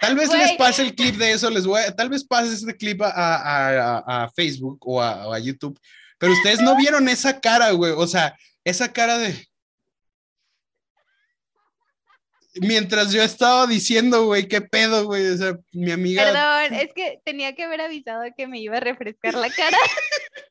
Tal 0.00 0.14
vez 0.14 0.32
les 0.32 0.52
pase 0.52 0.82
el 0.82 0.94
clip 0.94 1.16
de 1.16 1.32
eso, 1.32 1.50
les 1.50 1.66
voy 1.66 1.80
a, 1.80 1.94
tal 1.94 2.08
vez 2.08 2.22
pase 2.22 2.54
este 2.54 2.76
clip 2.76 3.02
a, 3.02 3.10
a, 3.10 4.24
a 4.24 4.30
Facebook 4.30 4.78
o, 4.86 5.00
o 5.00 5.32
a 5.32 5.38
YouTube, 5.40 5.78
pero 6.18 6.32
ustedes 6.32 6.60
no 6.60 6.76
vieron 6.76 7.08
esa 7.08 7.40
cara, 7.40 7.72
güey, 7.72 7.92
o 7.96 8.06
sea, 8.06 8.36
esa 8.62 8.92
cara 8.92 9.18
de 9.18 9.48
mientras 12.60 13.12
yo 13.12 13.22
estaba 13.22 13.66
diciendo, 13.66 14.24
güey, 14.24 14.48
qué 14.48 14.60
pedo, 14.60 15.06
güey, 15.06 15.26
o 15.26 15.36
sea, 15.36 15.58
mi 15.72 15.90
amiga. 15.90 16.24
Perdón, 16.24 16.78
es 16.80 16.92
que 16.94 17.20
tenía 17.24 17.54
que 17.54 17.64
haber 17.64 17.80
avisado 17.80 18.24
que 18.36 18.46
me 18.46 18.60
iba 18.60 18.76
a 18.76 18.80
refrescar 18.80 19.34
la 19.34 19.50
cara. 19.50 19.76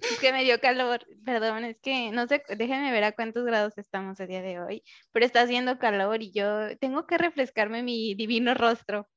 es 0.00 0.18
que 0.18 0.32
me 0.32 0.44
dio 0.44 0.60
calor, 0.60 1.04
perdón, 1.24 1.64
es 1.64 1.76
que 1.80 2.10
no 2.10 2.26
sé, 2.28 2.42
déjenme 2.56 2.92
ver 2.92 3.04
a 3.04 3.12
cuántos 3.12 3.44
grados 3.44 3.76
estamos 3.78 4.18
el 4.20 4.28
día 4.28 4.42
de 4.42 4.60
hoy, 4.60 4.82
pero 5.12 5.26
está 5.26 5.42
haciendo 5.42 5.78
calor 5.78 6.22
y 6.22 6.30
yo 6.32 6.76
tengo 6.78 7.06
que 7.06 7.18
refrescarme 7.18 7.82
mi 7.82 8.14
divino 8.14 8.54
rostro. 8.54 9.08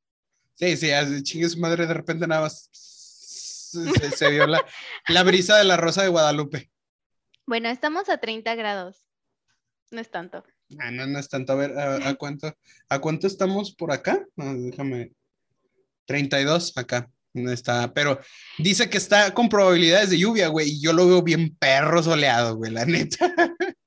Sí, 0.56 0.78
sí, 0.78 0.90
chingue 1.24 1.50
su 1.50 1.60
madre, 1.60 1.88
de 1.88 1.94
repente 1.94 2.28
nada 2.28 2.42
más 2.42 2.70
se, 2.72 4.30
vio 4.30 4.48
la, 4.48 4.66
la 5.08 5.24
brisa 5.24 5.58
de 5.58 5.64
la 5.64 5.78
rosa 5.78 6.04
de 6.04 6.10
Guadalupe. 6.10 6.72
Bueno, 7.46 7.70
estamos 7.70 8.10
a 8.10 8.18
30 8.18 8.56
grados, 8.56 9.06
no 9.92 10.02
es 10.02 10.10
tanto. 10.10 10.44
Ah, 10.80 10.92
no, 10.92 11.08
no 11.08 11.20
es 11.20 11.30
tanto. 11.30 11.54
A 11.54 11.56
ver, 11.56 11.78
¿a, 11.78 12.16
cuánto, 12.16 12.56
¿a 12.90 13.00
cuánto 13.00 13.28
estamos 13.28 13.74
por 13.76 13.92
acá? 13.92 14.26
déjame. 14.36 15.12
32 16.06 16.78
acá. 16.78 17.10
No 17.34 17.52
está, 17.52 17.94
pero 17.94 18.20
dice 18.58 18.90
que 18.90 18.98
está 18.98 19.34
con 19.34 19.48
probabilidades 19.48 20.10
de 20.10 20.20
lluvia, 20.20 20.50
güey, 20.50 20.70
y 20.70 20.82
yo 20.82 20.92
lo 20.92 21.08
veo 21.08 21.22
bien 21.22 21.56
perro 21.56 22.04
soleado, 22.04 22.58
güey, 22.58 22.72
la 22.72 22.84
neta. 22.86 23.34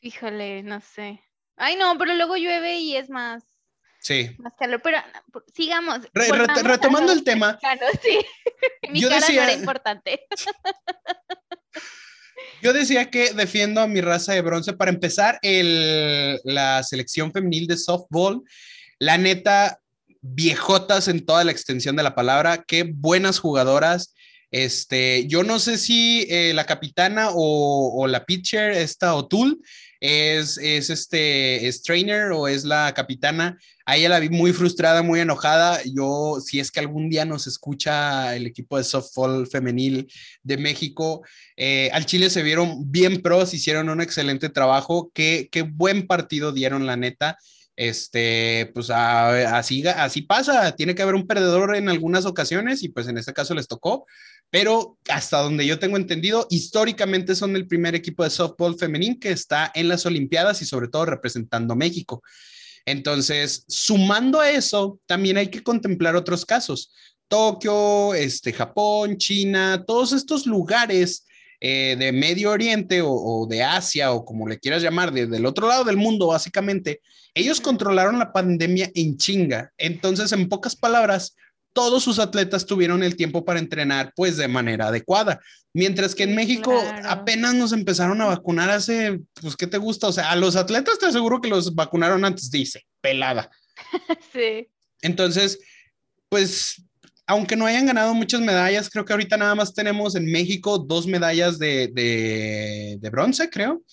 Híjole, 0.00 0.62
no 0.62 0.80
sé. 0.80 1.22
Ay, 1.56 1.76
no, 1.76 1.98
pero 1.98 2.14
luego 2.14 2.36
llueve 2.36 2.78
y 2.78 2.96
es 2.96 3.10
más. 3.10 3.44
Sí. 4.00 4.34
Más 4.38 4.54
calor, 4.58 4.80
pero 4.82 4.96
sigamos. 5.54 6.00
retomando 6.14 7.12
el 7.12 7.22
tema. 7.22 7.58
Claro, 7.58 7.86
sí. 8.02 8.18
Mi 8.90 9.02
yo 9.02 9.10
cara 9.10 9.20
decía... 9.20 9.42
no 9.42 9.50
era 9.50 9.58
importante. 9.60 10.20
Yo 12.62 12.72
decía 12.72 13.10
que 13.10 13.32
defiendo 13.32 13.80
a 13.80 13.86
mi 13.86 14.00
raza 14.00 14.34
de 14.34 14.42
bronce. 14.42 14.74
Para 14.74 14.90
empezar, 14.90 15.38
el, 15.42 16.40
la 16.44 16.82
selección 16.82 17.32
femenil 17.32 17.66
de 17.66 17.76
softball, 17.76 18.42
la 18.98 19.16
neta, 19.16 19.80
viejotas 20.20 21.08
en 21.08 21.24
toda 21.24 21.44
la 21.44 21.52
extensión 21.52 21.96
de 21.96 22.02
la 22.02 22.14
palabra, 22.14 22.64
qué 22.66 22.82
buenas 22.82 23.38
jugadoras. 23.38 24.14
Este, 24.50 25.26
yo 25.26 25.42
no 25.42 25.58
sé 25.58 25.78
si 25.78 26.26
eh, 26.28 26.52
la 26.54 26.66
capitana 26.66 27.28
o, 27.32 28.06
la 28.06 28.24
pitcher, 28.24 28.72
esta 28.72 29.14
O'Toole, 29.14 29.56
es, 30.00 30.58
es 30.58 30.90
este, 30.90 31.68
es 31.68 31.82
trainer 31.82 32.32
o 32.32 32.48
es 32.48 32.64
la 32.64 32.92
capitana. 32.94 33.58
A 33.84 33.96
ella 33.96 34.08
la 34.08 34.18
vi 34.18 34.30
muy 34.30 34.52
frustrada, 34.52 35.02
muy 35.02 35.20
enojada. 35.20 35.80
Yo, 35.84 36.38
si 36.44 36.58
es 36.58 36.70
que 36.70 36.80
algún 36.80 37.10
día 37.10 37.24
nos 37.24 37.46
escucha 37.46 38.34
el 38.34 38.46
equipo 38.46 38.78
de 38.78 38.84
softball 38.84 39.46
femenil 39.46 40.10
de 40.42 40.56
México, 40.56 41.22
eh, 41.56 41.90
al 41.92 42.06
Chile 42.06 42.30
se 42.30 42.42
vieron 42.42 42.90
bien 42.90 43.20
pros, 43.20 43.52
hicieron 43.54 43.90
un 43.90 44.00
excelente 44.00 44.48
trabajo. 44.48 45.10
Qué, 45.14 45.48
qué 45.52 45.62
buen 45.62 46.06
partido 46.06 46.52
dieron, 46.52 46.86
la 46.86 46.96
neta 46.96 47.36
este, 47.80 48.70
pues 48.74 48.90
así, 48.90 49.86
así 49.86 50.20
pasa, 50.20 50.76
tiene 50.76 50.94
que 50.94 51.00
haber 51.00 51.14
un 51.14 51.26
perdedor 51.26 51.74
en 51.74 51.88
algunas 51.88 52.26
ocasiones 52.26 52.82
y 52.82 52.90
pues 52.90 53.08
en 53.08 53.16
este 53.16 53.32
caso 53.32 53.54
les 53.54 53.68
tocó, 53.68 54.04
pero 54.50 54.98
hasta 55.08 55.38
donde 55.38 55.64
yo 55.64 55.78
tengo 55.78 55.96
entendido, 55.96 56.46
históricamente 56.50 57.34
son 57.34 57.54
el 57.54 57.66
primer 57.66 57.94
equipo 57.94 58.24
de 58.24 58.30
softball 58.30 58.76
femenil 58.78 59.18
que 59.20 59.30
está 59.30 59.70
en 59.74 59.88
las 59.88 60.04
Olimpiadas 60.06 60.60
y 60.60 60.66
sobre 60.66 60.88
todo 60.88 61.06
representando 61.06 61.76
México. 61.76 62.22
Entonces, 62.84 63.64
sumando 63.68 64.40
a 64.40 64.50
eso, 64.50 64.98
también 65.06 65.36
hay 65.36 65.48
que 65.48 65.62
contemplar 65.62 66.16
otros 66.16 66.44
casos. 66.44 66.92
Tokio, 67.28 68.14
este, 68.14 68.52
Japón, 68.52 69.16
China, 69.16 69.84
todos 69.86 70.12
estos 70.12 70.46
lugares 70.46 71.26
eh, 71.60 71.94
de 71.96 72.10
Medio 72.10 72.50
Oriente 72.50 73.02
o, 73.04 73.46
de 73.48 73.62
Asia 73.62 74.12
o 74.12 74.24
como 74.24 74.48
le 74.48 74.58
quieras 74.58 74.82
llamar, 74.82 75.12
desde 75.12 75.36
el 75.36 75.46
otro 75.46 75.68
lado 75.68 75.84
del 75.84 75.96
mundo, 75.96 76.28
básicamente, 76.28 77.00
ellos 77.34 77.60
controlaron 77.60 78.18
la 78.18 78.32
pandemia 78.32 78.90
en 78.94 79.16
chinga. 79.16 79.70
Entonces, 79.78 80.32
en 80.32 80.48
pocas 80.48 80.74
palabras, 80.74 81.36
todos 81.72 82.02
sus 82.02 82.18
atletas 82.18 82.66
tuvieron 82.66 83.02
el 83.02 83.16
tiempo 83.16 83.44
para 83.44 83.60
entrenar 83.60 84.12
pues 84.16 84.36
de 84.36 84.48
manera 84.48 84.88
adecuada. 84.88 85.40
Mientras 85.72 86.14
que 86.14 86.24
en 86.24 86.34
México 86.34 86.72
apenas 87.04 87.54
nos 87.54 87.72
empezaron 87.72 88.20
a 88.20 88.26
vacunar 88.26 88.70
hace, 88.70 89.20
pues, 89.40 89.56
¿qué 89.56 89.66
te 89.66 89.78
gusta? 89.78 90.08
O 90.08 90.12
sea, 90.12 90.30
a 90.30 90.36
los 90.36 90.56
atletas 90.56 90.98
te 90.98 91.06
aseguro 91.06 91.40
que 91.40 91.48
los 91.48 91.74
vacunaron 91.74 92.24
antes, 92.24 92.50
dice, 92.50 92.84
pelada. 93.00 93.48
sí. 94.32 94.68
Entonces, 95.00 95.60
pues 96.28 96.82
aunque 97.30 97.54
no 97.54 97.64
hayan 97.64 97.86
ganado 97.86 98.12
muchas 98.12 98.40
medallas, 98.40 98.90
creo 98.90 99.04
que 99.04 99.12
ahorita 99.12 99.36
nada 99.36 99.54
más 99.54 99.72
tenemos 99.72 100.16
en 100.16 100.26
México 100.26 100.78
dos 100.78 101.06
medallas 101.06 101.60
de, 101.60 101.88
de, 101.94 103.08
bronce, 103.08 103.48
creo. 103.48 103.84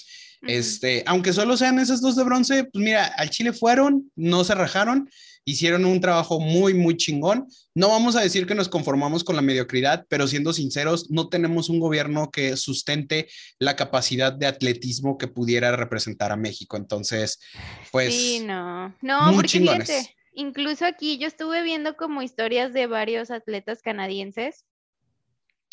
Este, 0.41 1.03
aunque 1.05 1.33
solo 1.33 1.55
sean 1.55 1.77
esas 1.77 2.01
dos 2.01 2.15
de 2.15 2.23
bronce, 2.23 2.63
pues 2.63 2.83
mira, 2.83 3.05
al 3.05 3.29
Chile 3.29 3.53
fueron, 3.53 4.11
no 4.15 4.43
se 4.43 4.55
rajaron, 4.55 5.07
hicieron 5.47 5.86
un 5.86 6.01
trabajo 6.01 6.39
muy, 6.39 6.73
muy 6.73 6.97
chingón. 6.97 7.47
No 7.73 7.88
vamos 7.88 8.15
a 8.15 8.21
decir 8.21 8.45
que 8.45 8.53
nos 8.53 8.67
conformamos 8.67 9.23
con 9.23 9.38
la 9.38 9.41
mediocridad, 9.41 10.05
pero 10.10 10.27
siendo 10.27 10.51
sinceros, 10.51 11.10
no 11.10 11.29
tenemos 11.29 11.69
un 11.69 11.79
gobierno 11.79 12.29
que 12.29 12.57
sustente 12.57 13.29
la 13.57 13.77
capacidad 13.77 14.33
de 14.33 14.45
atletismo 14.45 15.17
que 15.17 15.27
pudiera 15.27 15.75
representar 15.75 16.31
a 16.31 16.38
México. 16.38 16.75
Entonces, 16.75 17.39
pues... 17.91 18.13
Sí, 18.13 18.41
no, 18.45 18.93
no, 19.01 19.31
muy 19.31 19.45
chingones 19.45 20.10
incluso 20.38 20.86
aquí 20.86 21.17
yo 21.17 21.27
estuve 21.27 21.63
viendo 21.63 21.97
como 21.97 22.21
historias 22.21 22.71
de 22.71 22.86
varios 22.86 23.31
atletas 23.31 23.81
canadienses. 23.81 24.65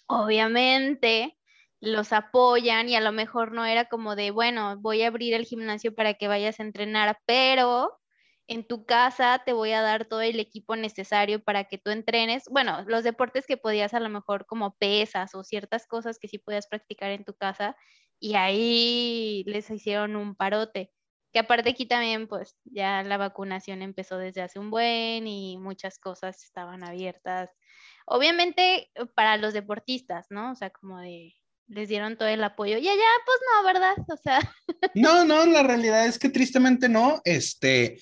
Obviamente 0.06 1.37
los 1.80 2.14
apoyan 2.14 2.88
y 2.88 2.96
a 2.96 3.02
lo 3.02 3.12
mejor 3.12 3.52
no 3.52 3.66
era 3.66 3.84
como 3.90 4.16
de, 4.16 4.30
bueno, 4.30 4.78
voy 4.78 5.02
a 5.02 5.08
abrir 5.08 5.34
el 5.34 5.44
gimnasio 5.44 5.94
para 5.94 6.14
que 6.14 6.28
vayas 6.28 6.58
a 6.58 6.62
entrenar, 6.62 7.18
pero 7.26 8.00
en 8.46 8.66
tu 8.66 8.85
casa 8.85 9.42
te 9.44 9.52
voy 9.52 9.72
a 9.72 9.80
dar 9.80 10.07
todo 10.07 10.20
el 10.20 10.40
equipo 10.40 10.76
necesario 10.76 11.42
para 11.42 11.64
que 11.64 11.78
tú 11.78 11.90
entrenes. 11.90 12.44
Bueno, 12.50 12.85
los 12.87 13.04
deportes 13.04 13.46
que 13.46 13.57
podías 13.57 13.94
a 13.94 14.00
lo 14.00 14.09
mejor 14.09 14.46
como 14.46 14.76
pesas 14.76 15.35
o 15.35 15.44
ciertas 15.44 15.87
cosas 15.87 16.18
que 16.18 16.28
sí 16.28 16.38
podías 16.38 16.66
practicar 16.66 17.11
en 17.11 17.24
tu 17.24 17.35
casa 17.35 17.76
y 18.20 18.35
ahí 18.35 19.44
les 19.46 19.70
hicieron 19.70 20.16
un 20.16 20.35
parote 20.35 20.92
que 21.35 21.40
aparte 21.40 21.70
aquí 21.70 21.85
también 21.85 22.28
pues 22.28 22.57
ya 22.64 23.02
la 23.02 23.16
vacunación 23.16 23.83
empezó 23.83 24.18
desde 24.18 24.40
hace 24.40 24.61
un 24.61 24.70
buen 24.70 25.26
y 25.26 25.59
muchas 25.59 25.98
cosas 25.98 26.44
estaban 26.44 26.85
abiertas. 26.85 27.50
Obviamente 28.07 28.88
para 29.16 29.37
los 29.37 29.52
deportistas, 29.52 30.26
¿no? 30.30 30.52
O 30.52 30.54
sea, 30.54 30.70
como 30.70 31.00
de 31.00 31.35
les 31.66 31.88
dieron 31.88 32.16
todo 32.16 32.28
el 32.28 32.44
apoyo 32.44 32.78
y 32.78 32.88
allá 32.88 33.02
pues 33.26 33.38
no, 33.50 33.64
¿verdad? 33.64 33.94
O 34.12 34.16
sea. 34.16 34.38
No, 34.94 35.24
no, 35.24 35.44
la 35.46 35.62
realidad 35.64 36.07
es 36.07 36.20
que 36.20 36.28
tristemente 36.28 36.88
no. 36.88 37.20
Este, 37.24 37.98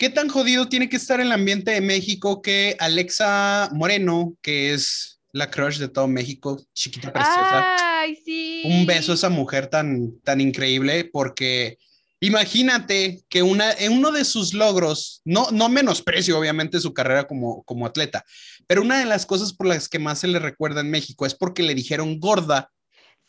¿qué 0.00 0.08
tan 0.08 0.30
jodido 0.30 0.66
tiene 0.66 0.88
que 0.88 0.96
estar 0.96 1.20
el 1.20 1.30
ambiente 1.30 1.72
de 1.72 1.82
México 1.82 2.40
que 2.40 2.74
Alexa 2.78 3.68
Moreno, 3.74 4.34
que 4.40 4.72
es 4.72 5.20
la 5.30 5.50
crush 5.50 5.76
de 5.76 5.88
todo 5.88 6.08
México, 6.08 6.58
chiquita 6.72 7.12
preciosa. 7.12 8.00
Ay, 8.00 8.16
sí. 8.24 8.62
Un 8.64 8.86
beso 8.86 9.12
a 9.12 9.16
esa 9.16 9.28
mujer 9.28 9.66
tan, 9.66 10.18
tan 10.20 10.40
increíble 10.40 11.04
porque 11.04 11.78
Imagínate 12.22 13.22
que 13.30 13.42
una, 13.42 13.72
en 13.72 13.92
uno 13.92 14.12
de 14.12 14.26
sus 14.26 14.52
logros, 14.52 15.22
no, 15.24 15.50
no 15.52 15.70
menosprecio 15.70 16.38
obviamente 16.38 16.78
su 16.78 16.92
carrera 16.92 17.26
como, 17.26 17.62
como 17.62 17.86
atleta, 17.86 18.26
pero 18.66 18.82
una 18.82 18.98
de 18.98 19.06
las 19.06 19.24
cosas 19.24 19.54
por 19.54 19.66
las 19.66 19.88
que 19.88 19.98
más 19.98 20.18
se 20.18 20.28
le 20.28 20.38
recuerda 20.38 20.82
en 20.82 20.90
México 20.90 21.24
es 21.24 21.34
porque 21.34 21.62
le 21.62 21.74
dijeron 21.74 22.20
gorda 22.20 22.70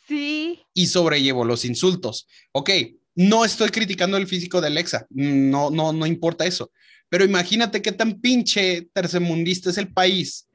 sí. 0.06 0.60
y 0.74 0.88
sobrellevó 0.88 1.46
los 1.46 1.64
insultos. 1.64 2.28
Ok, 2.52 2.68
no 3.14 3.44
estoy 3.44 3.70
criticando 3.70 4.16
el 4.16 4.26
físico 4.26 4.60
de 4.60 4.68
Alexa, 4.68 5.06
no, 5.10 5.70
no, 5.70 5.92
no 5.92 6.06
importa 6.06 6.46
eso, 6.46 6.70
pero 7.08 7.24
imagínate 7.24 7.82
qué 7.82 7.92
tan 7.92 8.20
pinche 8.20 8.88
tercermundista 8.92 9.70
es 9.70 9.78
el 9.78 9.92
país 9.92 10.48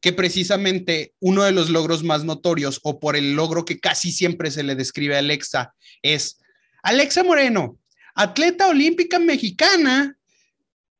que 0.00 0.12
precisamente 0.12 1.12
uno 1.20 1.42
de 1.44 1.52
los 1.52 1.68
logros 1.68 2.02
más 2.02 2.24
notorios 2.24 2.80
o 2.84 2.98
por 2.98 3.16
el 3.16 3.34
logro 3.34 3.64
que 3.64 3.80
casi 3.80 4.12
siempre 4.12 4.50
se 4.50 4.62
le 4.62 4.74
describe 4.74 5.14
a 5.16 5.18
Alexa 5.18 5.74
es 6.02 6.40
Alexa 6.82 7.22
Moreno, 7.22 7.78
atleta 8.14 8.68
olímpica 8.68 9.18
mexicana 9.18 10.16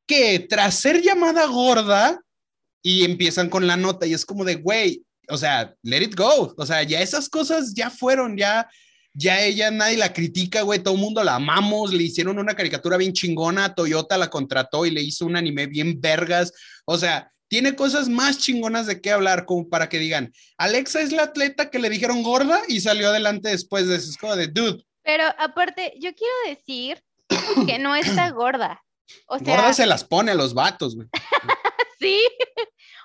que 0.05 0.45
tras 0.47 0.75
ser 0.75 1.01
llamada 1.01 1.45
gorda 1.47 2.21
y 2.83 3.03
empiezan 3.05 3.49
con 3.49 3.65
la 3.65 3.77
nota 3.77 4.05
y 4.05 4.13
es 4.13 4.25
como 4.25 4.43
de, 4.43 4.55
güey, 4.55 5.03
o 5.29 5.37
sea, 5.37 5.73
let 5.83 6.03
it 6.03 6.15
go, 6.15 6.53
o 6.55 6.65
sea, 6.65 6.83
ya 6.83 7.01
esas 7.01 7.29
cosas 7.29 7.73
ya 7.73 7.89
fueron, 7.89 8.37
ya, 8.37 8.69
ya 9.13 9.41
ella 9.41 9.71
nadie 9.71 9.97
la 9.97 10.13
critica, 10.13 10.61
güey, 10.61 10.79
todo 10.79 10.95
el 10.95 11.01
mundo 11.01 11.23
la 11.23 11.35
amamos, 11.35 11.93
le 11.93 12.03
hicieron 12.03 12.39
una 12.39 12.55
caricatura 12.55 12.97
bien 12.97 13.13
chingona, 13.13 13.75
Toyota 13.75 14.17
la 14.17 14.29
contrató 14.29 14.85
y 14.85 14.91
le 14.91 15.01
hizo 15.01 15.25
un 15.25 15.35
anime 15.35 15.67
bien 15.67 15.99
vergas, 15.99 16.53
o 16.85 16.97
sea, 16.97 17.31
tiene 17.51 17.75
cosas 17.75 18.07
más 18.07 18.37
chingonas 18.37 18.87
de 18.87 19.01
qué 19.01 19.11
hablar, 19.11 19.45
como 19.45 19.67
para 19.67 19.89
que 19.89 19.99
digan, 19.99 20.31
Alexa 20.57 21.01
es 21.01 21.11
la 21.11 21.23
atleta 21.23 21.69
que 21.69 21.79
le 21.79 21.89
dijeron 21.89 22.23
gorda 22.23 22.61
y 22.69 22.79
salió 22.79 23.09
adelante 23.09 23.49
después 23.49 23.89
de 23.89 23.97
eso. 23.97 24.09
Es 24.09 24.17
como 24.17 24.37
de, 24.37 24.47
dude. 24.47 24.85
Pero 25.03 25.25
aparte, 25.37 25.93
yo 25.99 26.11
quiero 26.15 26.33
decir 26.47 27.03
que 27.65 27.77
no 27.77 27.93
está 27.93 28.29
gorda. 28.31 28.81
O 29.27 29.37
sea, 29.37 29.53
gorda 29.53 29.73
se 29.73 29.85
las 29.85 30.05
pone 30.05 30.31
a 30.31 30.35
los 30.35 30.53
vatos, 30.53 30.95
güey. 30.95 31.09
sí, 31.99 32.21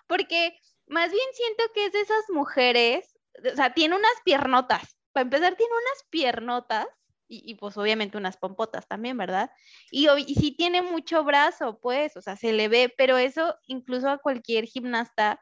porque 0.07 0.57
más 0.87 1.11
bien 1.11 1.29
siento 1.35 1.64
que 1.75 1.87
es 1.87 1.92
de 1.92 2.03
esas 2.03 2.25
mujeres, 2.29 3.05
o 3.53 3.57
sea, 3.57 3.75
tiene 3.75 3.97
unas 3.97 4.14
piernotas. 4.25 4.95
Para 5.16 5.24
empezar, 5.24 5.57
tiene 5.57 5.72
unas 5.72 6.05
piernotas 6.11 6.87
y, 7.26 7.55
pues 7.55 7.74
obviamente 7.79 8.18
unas 8.18 8.37
pompotas 8.37 8.87
también, 8.87 9.16
¿verdad? 9.16 9.50
Y, 9.90 10.11
y 10.11 10.35
sí 10.35 10.55
tiene 10.55 10.83
mucho 10.83 11.24
brazo, 11.24 11.79
pues, 11.81 12.18
o 12.18 12.20
sea, 12.20 12.37
se 12.37 12.52
le 12.52 12.68
ve, 12.68 12.92
pero 12.94 13.16
eso 13.16 13.57
incluso 13.66 14.11
a 14.11 14.18
cualquier 14.18 14.66
gimnasta 14.66 15.40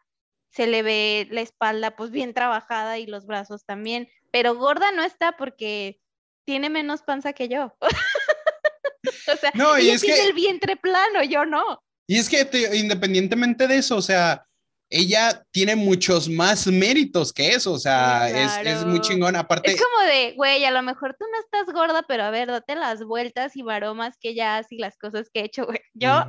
se 0.49 0.69
le 0.69 0.85
ve 0.85 1.27
la 1.33 1.41
espalda 1.41 1.97
pues 1.97 2.13
bien 2.13 2.35
trabajada 2.35 2.99
y 2.99 3.07
los 3.07 3.27
brazos 3.27 3.65
también, 3.65 4.09
pero 4.31 4.55
gorda 4.55 4.93
no 4.93 5.03
está 5.03 5.37
porque 5.37 6.01
tiene 6.45 6.71
menos 6.71 7.03
panza 7.03 7.33
que 7.33 7.49
yo. 7.49 7.77
o 9.33 9.37
sea, 9.37 9.51
no, 9.55 9.77
y 9.77 9.91
es 9.91 10.03
tiene 10.03 10.23
el 10.23 10.35
vientre 10.35 10.77
plano, 10.77 11.25
yo 11.25 11.45
no. 11.47 11.83
Y 12.07 12.21
es 12.21 12.29
que 12.29 12.49
independientemente 12.75 13.67
de 13.67 13.79
eso, 13.79 13.97
o 13.97 14.03
sea, 14.03 14.47
ella 14.95 15.45
tiene 15.51 15.75
muchos 15.75 16.29
más 16.29 16.69
méritos 16.69 17.33
que 17.33 17.49
eso, 17.49 17.73
o 17.73 17.79
sea, 17.79 18.31
es, 18.63 18.87
muy 18.87 19.01
chingón. 19.01 19.35
Aparte, 19.35 19.73
es 19.73 19.83
como 19.83 20.09
de, 20.09 20.35
güey, 20.37 20.65
a 20.65 20.71
lo 20.71 20.83
mejor 20.83 21.17
tú 21.19 21.25
no 21.31 21.41
estás 21.41 21.75
gorda, 21.75 22.05
pero 22.07 22.23
a 22.23 22.31
ver, 22.31 22.49
date 22.49 22.77
las 22.77 23.03
vueltas 23.03 23.57
y 23.57 23.63
baromas 23.63 24.17
que 24.21 24.31
ella 24.31 24.57
hace 24.57 24.77
y 24.77 24.79
las 24.79 24.97
cosas 24.97 25.31
que 25.33 25.41
he 25.41 25.45
hecho, 25.45 25.67
güey. 25.67 25.81
Yo 25.95 26.25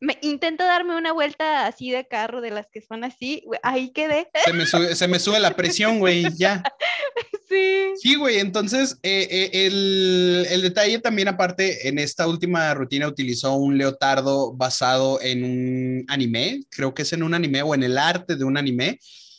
me 0.00 0.18
intento 0.22 0.64
darme 0.64 0.96
una 0.96 1.12
vuelta 1.12 1.66
así 1.66 1.90
de 1.90 2.06
carro, 2.06 2.40
de 2.40 2.50
las 2.50 2.68
que 2.70 2.80
son 2.80 3.02
así, 3.02 3.44
ahí 3.62 3.90
quedé. 3.90 4.28
Se 4.44 4.52
me 4.52 4.66
sube, 4.66 4.94
se 4.94 5.08
me 5.08 5.18
sube 5.18 5.40
la 5.40 5.56
presión, 5.56 5.98
güey, 5.98 6.24
ya. 6.36 6.62
Sí. 7.46 7.92
Sí, 7.96 8.14
güey, 8.16 8.38
entonces 8.38 8.98
eh, 9.02 9.28
eh, 9.30 9.66
el, 9.66 10.46
el, 10.50 10.62
detalle 10.62 10.98
también 10.98 11.28
aparte, 11.28 11.88
en 11.88 11.98
esta 11.98 12.26
última 12.26 12.72
rutina 12.72 13.06
utilizó 13.06 13.54
un 13.54 13.76
leotardo 13.76 14.54
basado 14.54 15.20
en 15.20 15.44
un 15.44 16.04
anime, 16.08 16.62
creo 16.70 16.94
que 16.94 17.02
es 17.02 17.12
en 17.12 17.22
un 17.22 17.34
anime 17.34 17.62
o 17.62 17.74
en 17.74 17.82
el 17.82 17.98
arte 18.08 18.36
de 18.36 18.44
un 18.44 18.56
anime. 18.56 18.98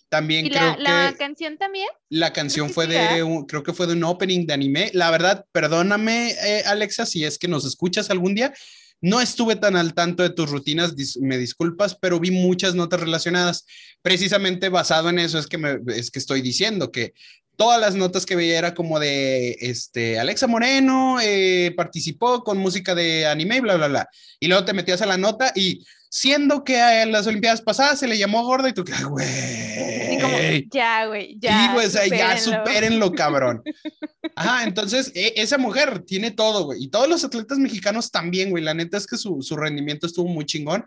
También 0.10 0.48
creo 0.48 0.76
la, 0.78 0.78
¿La 0.78 1.16
canción 1.18 1.58
también? 1.58 1.88
La 2.10 2.32
canción 2.32 2.70
fue 2.70 2.88
de, 2.88 3.24
un, 3.24 3.46
creo 3.46 3.64
que 3.64 3.74
fue 3.74 3.88
de 3.88 3.94
un 3.94 4.04
opening 4.04 4.46
de 4.46 4.54
anime. 4.54 4.92
La 4.94 5.12
verdad, 5.12 5.46
perdóname, 5.52 6.32
eh, 6.32 6.64
Alexa, 6.66 7.06
si 7.06 7.26
es 7.26 7.38
que 7.38 7.48
nos 7.48 7.66
escuchas 7.66 8.10
algún 8.10 8.36
día. 8.36 8.54
No 9.02 9.20
estuve 9.20 9.56
tan 9.56 9.76
al 9.76 9.94
tanto 9.94 10.24
de 10.24 10.30
tus 10.30 10.50
rutinas, 10.50 10.94
me 11.20 11.38
disculpas, 11.38 11.96
pero 11.96 12.20
vi 12.20 12.32
muchas 12.32 12.76
notas 12.76 13.02
relacionadas. 13.02 13.66
Precisamente 14.02 14.70
basado 14.70 15.10
en 15.10 15.20
eso 15.20 15.38
es 15.38 15.48
que, 15.48 15.58
me, 15.58 15.80
es 15.94 16.10
que 16.10 16.20
estoy 16.20 16.42
diciendo 16.42 16.92
que 16.92 17.14
todas 17.56 17.80
las 17.80 17.96
notas 17.96 18.26
que 18.26 18.36
veía 18.36 18.58
era 18.58 18.74
como 18.74 19.00
de 19.00 19.58
este, 19.60 20.20
Alexa 20.20 20.48
Moreno 20.48 21.20
eh, 21.22 21.74
participó 21.76 22.44
con 22.44 22.58
música 22.58 22.96
de 22.96 23.26
anime 23.26 23.58
y 23.58 23.62
bla, 23.62 23.76
bla, 23.76 23.88
bla. 23.88 24.10
Y 24.40 24.48
luego 24.48 24.66
te 24.66 24.74
metías 24.74 25.02
a 25.02 25.06
la 25.06 25.18
nota 25.18 25.52
y 25.56 25.84
siendo 26.16 26.64
que 26.64 26.78
en 26.78 27.12
las 27.12 27.28
Olimpiadas 27.28 27.62
pasadas 27.62 28.00
se 28.00 28.08
le 28.08 28.18
llamó 28.18 28.42
gorda 28.46 28.70
y 28.70 28.74
tú, 28.74 28.86
güey. 29.10 30.66
Ya, 30.72 31.08
güey, 31.08 31.38
ya. 31.38 31.68
Sí, 31.68 31.74
güey, 31.74 31.88
o 31.88 31.90
sea, 31.90 32.08
ya 32.08 32.38
supérenlo, 32.38 33.12
cabrón. 33.12 33.62
Ajá, 34.38 34.64
entonces 34.64 35.12
e, 35.14 35.34
esa 35.36 35.58
mujer 35.58 36.06
tiene 36.06 36.32
todo, 36.32 36.64
güey. 36.64 36.86
Y 36.86 36.88
todos 36.88 37.10
los 37.10 37.26
atletas 37.26 37.58
mexicanos 37.58 38.12
también, 38.12 38.50
güey. 38.50 38.64
La 38.64 38.74
neta 38.74 38.96
es 38.96 39.08
que 39.08 39.18
su, 39.18 39.42
su 39.42 39.58
rendimiento 39.58 40.08
estuvo 40.08 40.30
muy 40.30 40.46
chingón. 40.46 40.86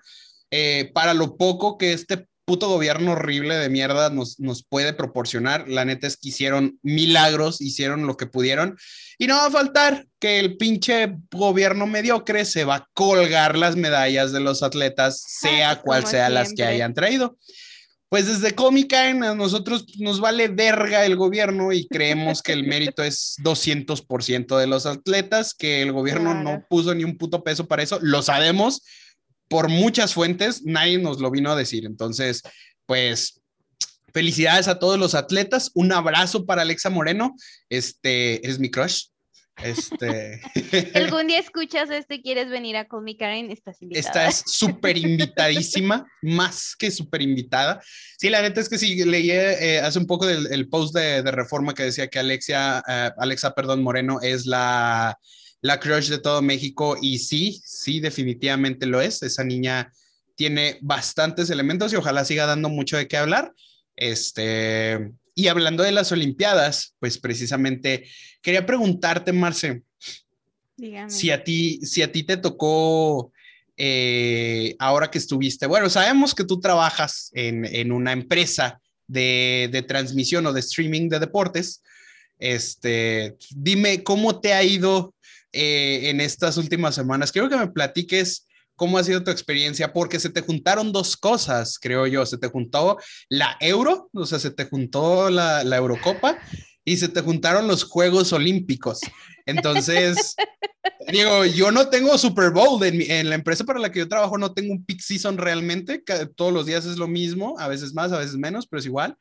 Eh, 0.50 0.90
para 0.94 1.12
lo 1.12 1.36
poco 1.36 1.76
que 1.76 1.92
este 1.92 2.26
puto 2.48 2.66
gobierno 2.66 3.12
horrible 3.12 3.56
de 3.56 3.68
mierda 3.68 4.08
nos, 4.08 4.40
nos 4.40 4.64
puede 4.64 4.94
proporcionar. 4.94 5.68
La 5.68 5.84
neta 5.84 6.06
es 6.06 6.16
que 6.16 6.30
hicieron 6.30 6.78
milagros, 6.82 7.60
hicieron 7.60 8.06
lo 8.06 8.16
que 8.16 8.24
pudieron. 8.24 8.78
Y 9.18 9.26
no 9.26 9.34
va 9.34 9.46
a 9.46 9.50
faltar 9.50 10.06
que 10.18 10.38
el 10.38 10.56
pinche 10.56 11.14
gobierno 11.30 11.86
mediocre 11.86 12.46
se 12.46 12.64
va 12.64 12.76
a 12.76 12.88
colgar 12.94 13.58
las 13.58 13.76
medallas 13.76 14.32
de 14.32 14.40
los 14.40 14.62
atletas, 14.62 15.22
sea 15.40 15.82
cual 15.82 16.06
sea 16.06 16.30
las 16.30 16.54
que 16.54 16.64
hayan 16.64 16.94
traído. 16.94 17.36
Pues 18.08 18.26
desde 18.26 18.54
Comic 18.54 18.94
a 18.94 19.12
nosotros 19.34 19.84
nos 19.98 20.18
vale 20.18 20.48
verga 20.48 21.04
el 21.04 21.16
gobierno 21.16 21.74
y 21.74 21.86
creemos 21.86 22.40
que 22.40 22.54
el 22.54 22.64
mérito 22.66 23.02
es 23.02 23.36
200% 23.44 24.56
de 24.56 24.66
los 24.66 24.86
atletas, 24.86 25.52
que 25.52 25.82
el 25.82 25.92
gobierno 25.92 26.32
no 26.32 26.64
puso 26.66 26.94
ni 26.94 27.04
un 27.04 27.18
puto 27.18 27.44
peso 27.44 27.68
para 27.68 27.82
eso, 27.82 27.98
lo 28.00 28.22
sabemos, 28.22 28.82
por 29.48 29.68
muchas 29.68 30.14
fuentes, 30.14 30.62
nadie 30.64 30.98
nos 30.98 31.20
lo 31.20 31.30
vino 31.30 31.50
a 31.50 31.56
decir. 31.56 31.84
Entonces, 31.84 32.42
pues 32.86 33.40
felicidades 34.12 34.68
a 34.68 34.78
todos 34.78 34.98
los 34.98 35.14
atletas, 35.14 35.70
un 35.74 35.92
abrazo 35.92 36.46
para 36.46 36.62
Alexa 36.62 36.90
Moreno, 36.90 37.34
este 37.68 38.46
es 38.48 38.58
mi 38.58 38.70
crush. 38.70 39.06
Este. 39.62 40.40
Algún 40.94 41.26
día 41.26 41.38
escuchas 41.38 41.90
esto 41.90 42.14
y 42.14 42.22
quieres 42.22 42.48
venir 42.48 42.76
a 42.76 42.86
Call 42.86 43.02
Me 43.02 43.16
Karen, 43.16 43.50
estás 43.50 43.82
invitada. 43.82 44.06
Esta 44.06 44.28
es 44.28 44.44
súper 44.46 44.96
invitadísima, 44.96 46.06
más 46.22 46.76
que 46.76 46.90
súper 46.90 47.22
invitada. 47.22 47.82
Sí, 48.18 48.30
la 48.30 48.42
neta 48.42 48.60
es 48.60 48.68
que 48.68 48.78
sí, 48.78 49.04
leí 49.04 49.30
eh, 49.30 49.80
hace 49.80 49.98
un 49.98 50.06
poco 50.06 50.26
del 50.26 50.46
el 50.52 50.68
post 50.68 50.94
de, 50.94 51.22
reforma 51.22 51.74
que 51.74 51.84
decía 51.84 52.08
que 52.08 52.18
Alexia, 52.18 52.82
eh, 52.88 53.10
Alexa, 53.18 53.54
perdón, 53.54 53.82
Moreno 53.82 54.20
es 54.22 54.46
la 54.46 55.18
la 55.60 55.80
crush 55.80 56.08
de 56.08 56.18
todo 56.18 56.42
México 56.42 56.96
y 57.00 57.18
sí, 57.18 57.60
sí, 57.64 58.00
definitivamente 58.00 58.86
lo 58.86 59.00
es. 59.00 59.22
Esa 59.22 59.44
niña 59.44 59.92
tiene 60.36 60.78
bastantes 60.80 61.50
elementos 61.50 61.92
y 61.92 61.96
ojalá 61.96 62.24
siga 62.24 62.46
dando 62.46 62.68
mucho 62.68 62.96
de 62.96 63.08
qué 63.08 63.16
hablar. 63.16 63.52
Este, 63.96 65.10
y 65.34 65.48
hablando 65.48 65.82
de 65.82 65.92
las 65.92 66.12
Olimpiadas, 66.12 66.94
pues 67.00 67.18
precisamente 67.18 68.08
quería 68.40 68.64
preguntarte, 68.64 69.32
Marce, 69.32 69.82
si 71.08 71.30
a 71.32 71.42
ti, 71.42 71.80
si 71.82 72.02
a 72.02 72.12
ti 72.12 72.22
te 72.22 72.36
tocó 72.36 73.32
eh, 73.76 74.76
ahora 74.78 75.10
que 75.10 75.18
estuviste, 75.18 75.66
bueno, 75.66 75.90
sabemos 75.90 76.34
que 76.34 76.44
tú 76.44 76.60
trabajas 76.60 77.30
en, 77.34 77.90
una 77.90 78.12
empresa 78.12 78.80
de, 79.08 79.68
de, 79.72 79.82
transmisión 79.82 80.46
o 80.46 80.52
de 80.52 80.60
streaming 80.60 81.08
de 81.08 81.18
deportes. 81.18 81.82
Este, 82.38 83.36
dime 83.50 84.04
cómo 84.04 84.40
te 84.40 84.52
ha 84.52 84.62
ido 84.62 85.14
eh, 85.52 86.10
en 86.10 86.20
estas 86.20 86.56
últimas 86.56 86.94
semanas. 86.94 87.32
Quiero 87.32 87.48
que 87.48 87.56
me 87.56 87.68
platiques 87.68 88.46
cómo 88.78 88.96
ha 88.96 89.04
sido 89.04 89.24
tu 89.24 89.30
experiencia, 89.30 89.92
porque 89.92 90.20
se 90.20 90.30
te 90.30 90.40
juntaron 90.40 90.92
dos 90.92 91.16
cosas, 91.16 91.78
creo 91.78 92.06
yo. 92.06 92.24
Se 92.24 92.38
te 92.38 92.48
juntó 92.48 92.96
la 93.28 93.56
Euro, 93.60 94.08
o 94.12 94.24
sea, 94.24 94.38
se 94.38 94.50
te 94.50 94.66
juntó 94.66 95.30
la, 95.30 95.64
la 95.64 95.76
Eurocopa 95.76 96.38
y 96.84 96.96
se 96.96 97.08
te 97.08 97.20
juntaron 97.20 97.66
los 97.66 97.84
Juegos 97.84 98.32
Olímpicos. 98.32 99.00
Entonces, 99.46 100.36
digo, 101.12 101.44
yo 101.44 101.70
no 101.70 101.88
tengo 101.88 102.16
Super 102.16 102.50
Bowl 102.50 102.82
en, 102.84 103.02
en, 103.10 103.28
la 103.28 103.34
empresa 103.34 103.64
para 103.64 103.80
la 103.80 103.90
que 103.90 103.98
yo 103.98 104.08
trabajo, 104.08 104.38
no 104.38 104.54
tengo 104.54 104.72
un 104.72 104.84
peak 104.84 105.00
season 105.00 105.38
realmente, 105.38 106.02
todos 106.36 106.52
los 106.52 106.64
días 106.64 106.86
es 106.86 106.98
lo 106.98 107.08
mismo, 107.08 107.58
a 107.58 107.68
veces 107.68 107.94
más, 107.94 108.12
a 108.12 108.18
veces 108.18 108.36
menos, 108.36 108.66
pero 108.66 108.80
es 108.80 108.86
igual. 108.86 109.16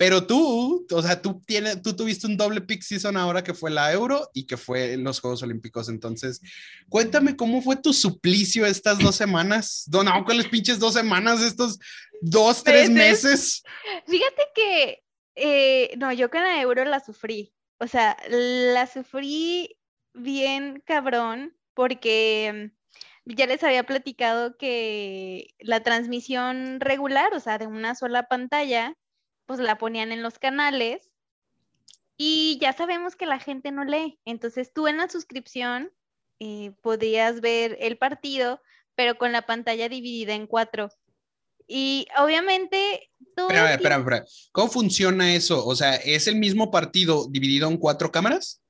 Pero 0.00 0.26
tú, 0.26 0.86
o 0.90 1.02
sea, 1.02 1.20
tú, 1.20 1.42
tienes, 1.46 1.82
tú 1.82 1.94
tuviste 1.94 2.26
un 2.26 2.38
doble 2.38 2.62
pick 2.62 2.80
season 2.80 3.18
ahora 3.18 3.44
que 3.44 3.52
fue 3.52 3.70
la 3.70 3.92
Euro 3.92 4.30
y 4.32 4.46
que 4.46 4.56
fue 4.56 4.96
los 4.96 5.20
Juegos 5.20 5.42
Olímpicos. 5.42 5.90
Entonces, 5.90 6.40
cuéntame 6.88 7.36
cómo 7.36 7.60
fue 7.60 7.76
tu 7.76 7.92
suplicio 7.92 8.64
estas 8.64 8.98
dos 8.98 9.14
semanas. 9.14 9.86
No, 9.92 10.24
¿cuáles 10.24 10.48
pinches 10.48 10.78
dos 10.78 10.94
semanas? 10.94 11.42
Estos 11.42 11.78
dos, 12.22 12.64
tres 12.64 12.88
meses. 12.88 13.62
Fíjate 14.06 14.42
que, 14.54 15.02
eh, 15.34 15.94
no, 15.98 16.14
yo 16.14 16.30
con 16.30 16.44
la 16.44 16.62
Euro 16.62 16.86
la 16.86 17.00
sufrí. 17.00 17.52
O 17.78 17.86
sea, 17.86 18.16
la 18.30 18.86
sufrí 18.86 19.76
bien 20.14 20.82
cabrón 20.86 21.54
porque 21.74 22.72
mm, 23.26 23.34
ya 23.34 23.46
les 23.46 23.62
había 23.62 23.84
platicado 23.84 24.56
que 24.56 25.48
la 25.58 25.82
transmisión 25.82 26.80
regular, 26.80 27.34
o 27.34 27.40
sea, 27.40 27.58
de 27.58 27.66
una 27.66 27.94
sola 27.94 28.28
pantalla, 28.28 28.96
pues 29.50 29.58
la 29.58 29.78
ponían 29.78 30.12
en 30.12 30.22
los 30.22 30.38
canales 30.38 31.10
y 32.16 32.56
ya 32.60 32.72
sabemos 32.72 33.16
que 33.16 33.26
la 33.26 33.40
gente 33.40 33.72
no 33.72 33.82
lee. 33.82 34.20
Entonces 34.24 34.72
tú 34.72 34.86
en 34.86 34.98
la 34.98 35.08
suscripción 35.08 35.90
eh, 36.38 36.70
podías 36.82 37.40
ver 37.40 37.76
el 37.80 37.98
partido, 37.98 38.62
pero 38.94 39.18
con 39.18 39.32
la 39.32 39.42
pantalla 39.42 39.88
dividida 39.88 40.34
en 40.34 40.46
cuatro. 40.46 40.92
Y 41.66 42.06
obviamente... 42.16 43.10
espera, 43.36 43.74
espera, 43.74 43.96
espera. 43.96 44.24
¿Cómo 44.52 44.70
funciona 44.70 45.34
eso? 45.34 45.66
O 45.66 45.74
sea, 45.74 45.96
¿es 45.96 46.28
el 46.28 46.36
mismo 46.36 46.70
partido 46.70 47.26
dividido 47.28 47.68
en 47.68 47.76
cuatro 47.76 48.12
cámaras? 48.12 48.62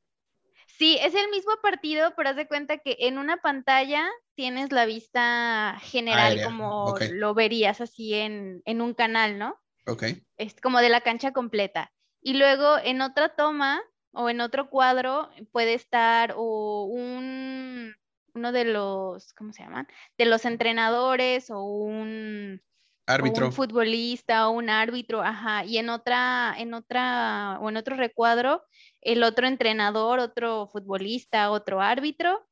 Sí, 0.78 0.96
es 1.02 1.14
el 1.14 1.28
mismo 1.28 1.52
partido, 1.62 2.14
pero 2.16 2.30
haz 2.30 2.36
de 2.36 2.48
cuenta 2.48 2.78
que 2.78 2.96
en 3.00 3.18
una 3.18 3.36
pantalla 3.36 4.08
tienes 4.34 4.72
la 4.72 4.86
vista 4.86 5.78
general, 5.82 6.42
como 6.42 6.94
lo 7.12 7.34
verías 7.34 7.82
así 7.82 8.14
en, 8.14 8.62
en, 8.64 8.80
un 8.80 8.94
canal, 8.94 9.38
¿no? 9.38 9.60
Ok. 9.86 10.04
Es 10.36 10.60
como 10.60 10.80
de 10.80 10.88
la 10.88 11.00
cancha 11.00 11.32
completa. 11.32 11.92
Y 12.22 12.34
luego 12.34 12.78
en 12.78 13.00
otra 13.00 13.34
toma 13.34 13.80
o 14.12 14.28
en 14.28 14.40
otro 14.40 14.68
cuadro 14.70 15.30
puede 15.52 15.74
estar 15.74 16.34
o 16.36 16.84
un, 16.84 17.94
uno 18.34 18.52
de 18.52 18.64
los, 18.64 19.32
¿cómo 19.34 19.52
se 19.52 19.62
llaman? 19.62 19.86
De 20.18 20.26
los 20.26 20.44
entrenadores 20.44 21.50
o 21.50 21.62
un 21.62 22.60
árbitro. 23.06 23.46
un 23.46 23.52
futbolista 23.52 24.48
o 24.48 24.52
un 24.52 24.70
árbitro, 24.70 25.22
ajá, 25.22 25.64
y 25.64 25.78
en 25.78 25.88
otra, 25.90 26.54
en 26.58 26.74
otra, 26.74 27.58
o 27.60 27.68
en 27.68 27.76
otro 27.76 27.96
recuadro, 27.96 28.64
el 29.00 29.22
otro 29.22 29.46
entrenador, 29.46 30.18
otro 30.20 30.68
futbolista, 30.68 31.50
otro 31.50 31.80
árbitro. 31.80 32.46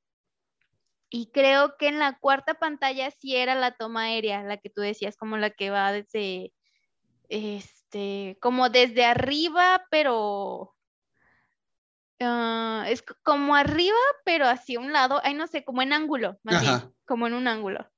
Y 1.11 1.31
creo 1.33 1.77
que 1.79 1.89
en 1.89 1.99
la 1.99 2.19
cuarta 2.19 2.55
pantalla 2.55 3.11
sí 3.11 3.35
era 3.37 3.55
la 3.55 3.73
toma 3.77 4.03
aérea, 4.05 4.43
la 4.43 4.59
que 4.59 4.69
tú 4.69 4.83
decías, 4.83 5.17
como 5.17 5.39
la 5.39 5.51
que 5.51 5.71
va 5.71 5.93
desde, 5.93 6.53
este, 7.29 8.39
como 8.41 8.69
desde 8.69 9.05
arriba, 9.05 9.85
pero 9.91 10.75
ah, 12.21 12.87
es 12.89 13.03
como 13.23 13.55
arriba, 13.55 13.99
pero 14.25 14.47
hacia 14.47 14.81
un 14.81 14.93
lado, 14.93 15.21
ay, 15.23 15.35
no 15.35 15.47
sé, 15.47 15.65
como 15.65 15.83
en 15.83 15.93
ángulo, 15.93 16.39
más 16.43 16.63
bien, 16.63 16.95
como 17.07 17.27
en 17.27 17.35
un 17.35 17.49
ángulo. 17.49 17.89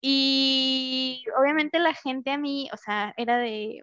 Y 0.00 1.24
obviamente 1.38 1.78
la 1.78 1.94
gente 1.94 2.32
a 2.32 2.38
mí, 2.38 2.68
o 2.72 2.76
sea, 2.76 3.14
era 3.16 3.38
de, 3.38 3.82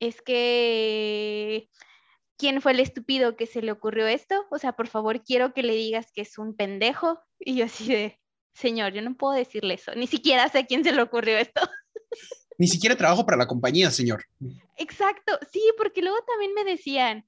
es 0.00 0.20
que, 0.22 1.70
¿quién 2.36 2.60
fue 2.60 2.72
el 2.72 2.80
estúpido 2.80 3.36
que 3.36 3.46
se 3.46 3.62
le 3.62 3.72
ocurrió 3.72 4.06
esto? 4.06 4.46
O 4.50 4.58
sea, 4.58 4.72
por 4.72 4.88
favor, 4.88 5.22
quiero 5.22 5.54
que 5.54 5.62
le 5.62 5.74
digas 5.74 6.10
que 6.12 6.22
es 6.22 6.38
un 6.38 6.56
pendejo. 6.56 7.20
Y 7.38 7.56
yo 7.56 7.66
así 7.66 7.86
de, 7.88 8.20
señor, 8.54 8.92
yo 8.92 9.02
no 9.02 9.14
puedo 9.16 9.34
decirle 9.34 9.74
eso, 9.74 9.94
ni 9.94 10.06
siquiera 10.06 10.48
sé 10.48 10.60
a 10.60 10.66
quién 10.66 10.84
se 10.84 10.92
le 10.92 11.02
ocurrió 11.02 11.38
esto. 11.38 11.60
Ni 12.58 12.68
siquiera 12.68 12.96
trabajo 12.96 13.24
para 13.24 13.38
la 13.38 13.46
compañía, 13.46 13.90
señor. 13.90 14.24
Exacto, 14.76 15.38
sí, 15.52 15.62
porque 15.76 16.02
luego 16.02 16.18
también 16.26 16.54
me 16.54 16.64
decían, 16.64 17.24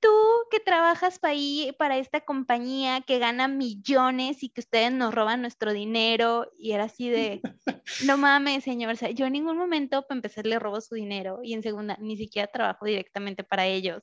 tú 0.00 0.08
que 0.50 0.60
trabajas 0.60 1.18
para, 1.18 1.34
para 1.78 1.98
esta 1.98 2.20
compañía 2.20 3.00
que 3.00 3.18
gana 3.18 3.48
millones 3.48 4.42
y 4.42 4.50
que 4.50 4.60
ustedes 4.60 4.92
nos 4.92 5.14
roban 5.14 5.40
nuestro 5.40 5.72
dinero 5.72 6.50
y 6.58 6.72
era 6.72 6.84
así 6.84 7.08
de, 7.08 7.40
no 8.04 8.16
mames, 8.16 8.64
señor, 8.64 8.92
o 8.92 8.96
sea, 8.96 9.10
yo 9.10 9.26
en 9.26 9.32
ningún 9.32 9.56
momento 9.56 10.02
para 10.02 10.18
empezar 10.18 10.46
le 10.46 10.58
robo 10.58 10.80
su 10.80 10.94
dinero 10.94 11.40
y 11.42 11.54
en 11.54 11.62
segunda, 11.62 11.96
ni 12.00 12.16
siquiera 12.16 12.48
trabajo 12.48 12.86
directamente 12.86 13.44
para 13.44 13.66
ellos. 13.66 14.02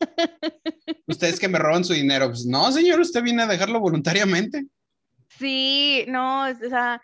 Ustedes 1.06 1.40
que 1.40 1.48
me 1.48 1.58
roban 1.58 1.84
su 1.84 1.92
dinero, 1.92 2.28
pues 2.28 2.46
no, 2.46 2.70
señor, 2.72 3.00
usted 3.00 3.22
viene 3.22 3.42
a 3.42 3.46
dejarlo 3.46 3.80
voluntariamente. 3.80 4.66
Sí, 5.28 6.04
no, 6.08 6.48
o 6.48 6.68
sea, 6.68 7.00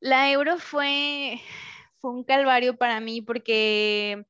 la 0.00 0.30
euro 0.30 0.58
fue, 0.58 1.40
fue 2.00 2.10
un 2.10 2.24
calvario 2.24 2.76
para 2.76 3.00
mí 3.00 3.20
porque 3.22 4.24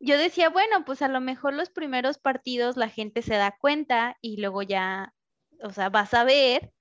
yo 0.00 0.18
decía, 0.18 0.50
bueno, 0.50 0.84
pues 0.84 1.00
a 1.00 1.08
lo 1.08 1.20
mejor 1.20 1.54
los 1.54 1.70
primeros 1.70 2.18
partidos 2.18 2.76
la 2.76 2.88
gente 2.88 3.22
se 3.22 3.34
da 3.34 3.56
cuenta 3.56 4.18
y 4.20 4.40
luego 4.40 4.62
ya, 4.62 5.14
o 5.62 5.72
sea, 5.72 5.90
vas 5.90 6.12
a 6.12 6.24
ver 6.24 6.72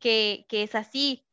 que, 0.00 0.46
es 0.50 0.74
así. 0.74 1.24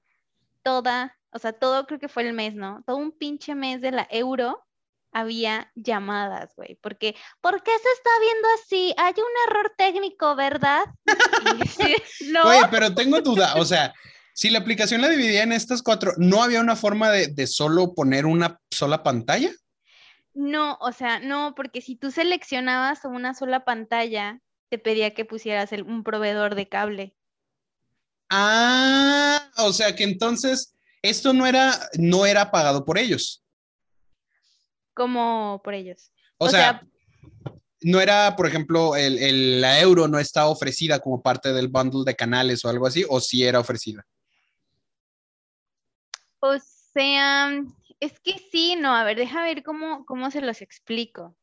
Toda, 0.63 1.17
o 1.31 1.39
sea, 1.39 1.53
todo 1.53 1.87
creo 1.87 1.99
que 1.99 2.07
fue 2.07 2.27
el 2.27 2.33
mes, 2.33 2.53
¿no? 2.53 2.83
Todo 2.85 2.97
un 2.97 3.11
pinche 3.11 3.55
mes 3.55 3.81
de 3.81 3.91
la 3.91 4.07
euro 4.11 4.63
había 5.11 5.71
llamadas, 5.75 6.55
güey, 6.55 6.75
porque, 6.75 7.15
¿por 7.41 7.63
qué 7.63 7.71
se 7.71 7.89
está 7.91 8.09
viendo 8.21 8.47
así? 8.61 8.93
Hay 8.97 9.13
un 9.17 9.49
error 9.49 9.73
técnico, 9.75 10.35
¿verdad? 10.35 10.83
¿No? 12.31 12.43
Oye, 12.43 12.61
pero 12.69 12.93
tengo 12.93 13.19
duda, 13.21 13.55
o 13.55 13.65
sea, 13.65 13.93
si 14.33 14.49
la 14.49 14.59
aplicación 14.59 15.01
la 15.01 15.09
dividía 15.09 15.43
en 15.43 15.51
estas 15.51 15.81
cuatro, 15.81 16.13
¿no 16.17 16.43
había 16.43 16.61
una 16.61 16.75
forma 16.75 17.09
de, 17.09 17.27
de 17.27 17.47
solo 17.47 17.93
poner 17.93 18.25
una 18.25 18.59
sola 18.69 19.03
pantalla? 19.03 19.51
No, 20.33 20.77
o 20.79 20.91
sea, 20.91 21.19
no, 21.19 21.53
porque 21.55 21.81
si 21.81 21.95
tú 21.95 22.11
seleccionabas 22.11 23.03
una 23.05 23.33
sola 23.33 23.65
pantalla, 23.65 24.41
te 24.69 24.79
pedía 24.79 25.13
que 25.13 25.25
pusieras 25.25 25.71
un 25.73 26.03
proveedor 26.03 26.55
de 26.55 26.69
cable. 26.69 27.15
Ah, 28.29 29.51
o 29.57 29.73
sea 29.73 29.93
que 29.93 30.05
entonces 30.05 30.73
esto 31.01 31.33
no 31.33 31.45
era, 31.45 31.77
no 31.97 32.25
era 32.25 32.49
pagado 32.49 32.85
por 32.85 32.97
ellos. 32.97 33.43
Como 34.93 35.61
por 35.63 35.73
ellos. 35.73 36.13
O, 36.37 36.47
sea, 36.47 36.81
no 37.81 37.99
era, 37.99 38.35
por 38.37 38.47
ejemplo, 38.47 38.95
el, 38.95 39.59
la 39.59 39.81
euro 39.81 40.07
no 40.07 40.19
está 40.19 40.47
ofrecida 40.47 40.99
como 40.99 41.21
parte 41.21 41.51
del 41.51 41.67
bundle 41.67 42.03
de 42.05 42.15
canales 42.15 42.63
o 42.63 42.69
algo 42.69 42.87
así, 42.87 43.05
o 43.09 43.19
sí 43.19 43.43
era 43.43 43.59
ofrecida. 43.59 44.05
O 46.41 46.57
sea, 46.93 47.51
es 47.99 48.19
que 48.19 48.33
sí, 48.51 48.75
no, 48.75 48.95
a 48.95 49.03
ver, 49.03 49.17
deja 49.17 49.43
ver 49.43 49.63
cómo, 49.63 50.05
cómo 50.05 50.31
se 50.31 50.41
los 50.41 50.61
explico. 50.61 51.35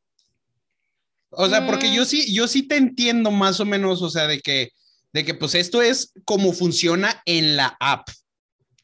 O 1.31 1.47
sea, 1.47 1.65
porque 1.65 1.93
yo 1.93 2.03
mm. 2.03 2.05
sí, 2.05 2.33
yo 2.33 2.47
sí 2.47 2.63
te 2.63 2.75
entiendo 2.75 3.31
más 3.31 3.59
o 3.59 3.65
menos, 3.65 4.01
o 4.01 4.09
sea, 4.09 4.27
de 4.27 4.39
que, 4.39 4.71
de 5.13 5.25
que 5.25 5.33
pues 5.33 5.55
esto 5.55 5.81
es 5.81 6.13
como 6.25 6.53
funciona 6.53 7.21
en 7.25 7.55
la 7.55 7.77
app. 7.79 8.09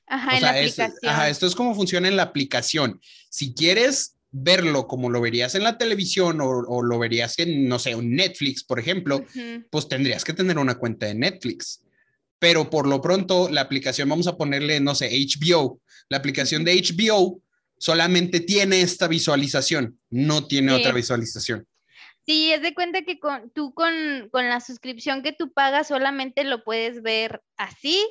Ajá, 0.07 0.37
en 0.37 0.41
la 0.43 0.49
aplicación. 0.51 0.93
ajá, 1.03 1.29
esto 1.29 1.47
es 1.47 1.55
como 1.55 1.75
funciona 1.75 2.07
en 2.07 2.15
la 2.15 2.23
aplicación. 2.23 3.01
Si 3.29 3.53
quieres 3.53 4.15
verlo 4.31 4.87
como 4.87 5.09
lo 5.09 5.21
verías 5.21 5.55
en 5.55 5.63
la 5.63 5.77
televisión 5.77 6.39
o, 6.41 6.81
lo 6.83 6.99
verías 6.99 7.39
en, 7.39 7.67
no 7.67 7.79
sé, 7.79 7.95
un 7.95 8.15
Netflix, 8.15 8.63
por 8.63 8.79
ejemplo, 8.79 9.25
pues 9.69 9.87
tendrías 9.87 10.23
que 10.23 10.33
tener 10.33 10.57
una 10.57 10.75
cuenta 10.75 11.05
de 11.07 11.15
Netflix. 11.15 11.84
Pero 12.39 12.69
por 12.69 12.87
lo 12.87 13.01
pronto, 13.01 13.49
la 13.49 13.61
aplicación, 13.61 14.09
vamos 14.09 14.27
a 14.27 14.37
ponerle, 14.37 14.79
no 14.79 14.95
sé, 14.95 15.09
HBO. 15.09 15.79
La 16.09 16.17
aplicación 16.17 16.63
de 16.63 16.75
HBO 16.75 17.41
solamente 17.77 18.39
tiene 18.39 18.81
esta 18.81 19.07
visualización, 19.07 19.99
no 20.09 20.47
tiene 20.47 20.73
otra 20.73 20.91
visualización. 20.91 21.67
Sí, 22.25 22.51
es 22.51 22.61
de 22.61 22.73
cuenta 22.73 23.03
que 23.03 23.19
con, 23.19 23.51
tú 23.51 23.73
con, 23.73 23.93
la 24.31 24.59
suscripción 24.59 25.21
que 25.21 25.31
tú 25.31 25.53
pagas 25.53 25.87
solamente 25.87 26.43
lo 26.43 26.63
puedes 26.63 27.03
ver 27.03 27.41
así 27.55 28.03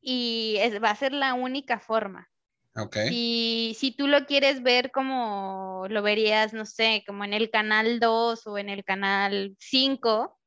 y 0.00 0.58
va 0.82 0.90
a 0.90 0.96
ser 0.96 1.12
la 1.12 1.34
única 1.34 1.80
forma. 1.80 2.30
Ok. 2.76 2.96
Y 3.10 3.76
si 3.78 3.90
tú 3.90 4.06
lo 4.06 4.26
quieres 4.26 4.62
ver 4.62 4.92
como 4.92 5.86
lo 5.88 6.02
verías, 6.02 6.52
no 6.52 6.64
sé, 6.64 7.02
como 7.06 7.24
en 7.24 7.32
el 7.32 7.50
canal 7.50 7.98
2 7.98 8.46
o 8.46 8.58
en 8.58 8.68
el 8.68 8.84
canal 8.84 9.56
5, 9.58 10.38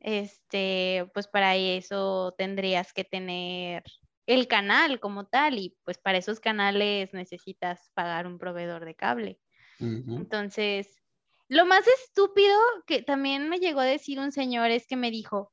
este, 0.00 1.10
pues 1.12 1.26
para 1.26 1.56
eso 1.56 2.34
tendrías 2.38 2.92
que 2.92 3.04
tener 3.04 3.82
el 4.26 4.46
canal 4.46 5.00
como 5.00 5.26
tal 5.26 5.58
y 5.58 5.76
pues 5.84 5.98
para 5.98 6.18
esos 6.18 6.38
canales 6.38 7.12
necesitas 7.12 7.90
pagar 7.94 8.26
un 8.26 8.38
proveedor 8.38 8.84
de 8.84 8.94
cable. 8.94 9.40
Entonces, 9.80 11.00
lo 11.48 11.66
más 11.66 11.84
estúpido 12.04 12.56
que 12.86 13.02
también 13.02 13.48
me 13.48 13.58
llegó 13.58 13.80
a 13.80 13.84
decir 13.84 14.20
un 14.20 14.30
señor 14.30 14.70
es 14.70 14.86
que 14.86 14.96
me 14.96 15.10
dijo, 15.10 15.52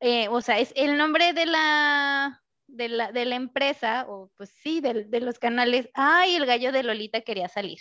eh, 0.00 0.28
o 0.28 0.40
sea, 0.40 0.58
es 0.58 0.72
el 0.74 0.96
nombre 0.96 1.32
de 1.32 1.46
la, 1.46 2.42
de 2.66 2.88
la, 2.88 3.12
de 3.12 3.24
la 3.24 3.34
empresa, 3.34 4.06
o 4.08 4.30
pues 4.36 4.50
sí, 4.62 4.80
de, 4.80 5.04
de, 5.04 5.20
los 5.20 5.38
canales. 5.38 5.90
Ay, 5.94 6.36
el 6.36 6.46
gallo 6.46 6.72
de 6.72 6.82
Lolita 6.82 7.20
quería 7.20 7.48
salir. 7.48 7.78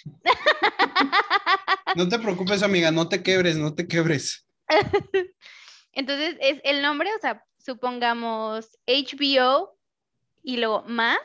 No 1.96 2.08
te 2.08 2.20
preocupes, 2.20 2.64
amiga, 2.64 2.90
no 2.90 3.10
te 3.10 3.22
quebres, 3.22 3.58
no 3.58 3.76
te 3.76 3.88
quebres. 3.88 4.48
Entonces, 5.94 6.38
es 6.40 6.62
el 6.64 6.82
nombre, 6.82 7.10
o 7.16 7.20
sea, 7.20 7.44
supongamos 7.58 8.78
HBO 8.88 9.78
y 10.44 10.58
luego 10.58 10.84
más. 10.88 11.20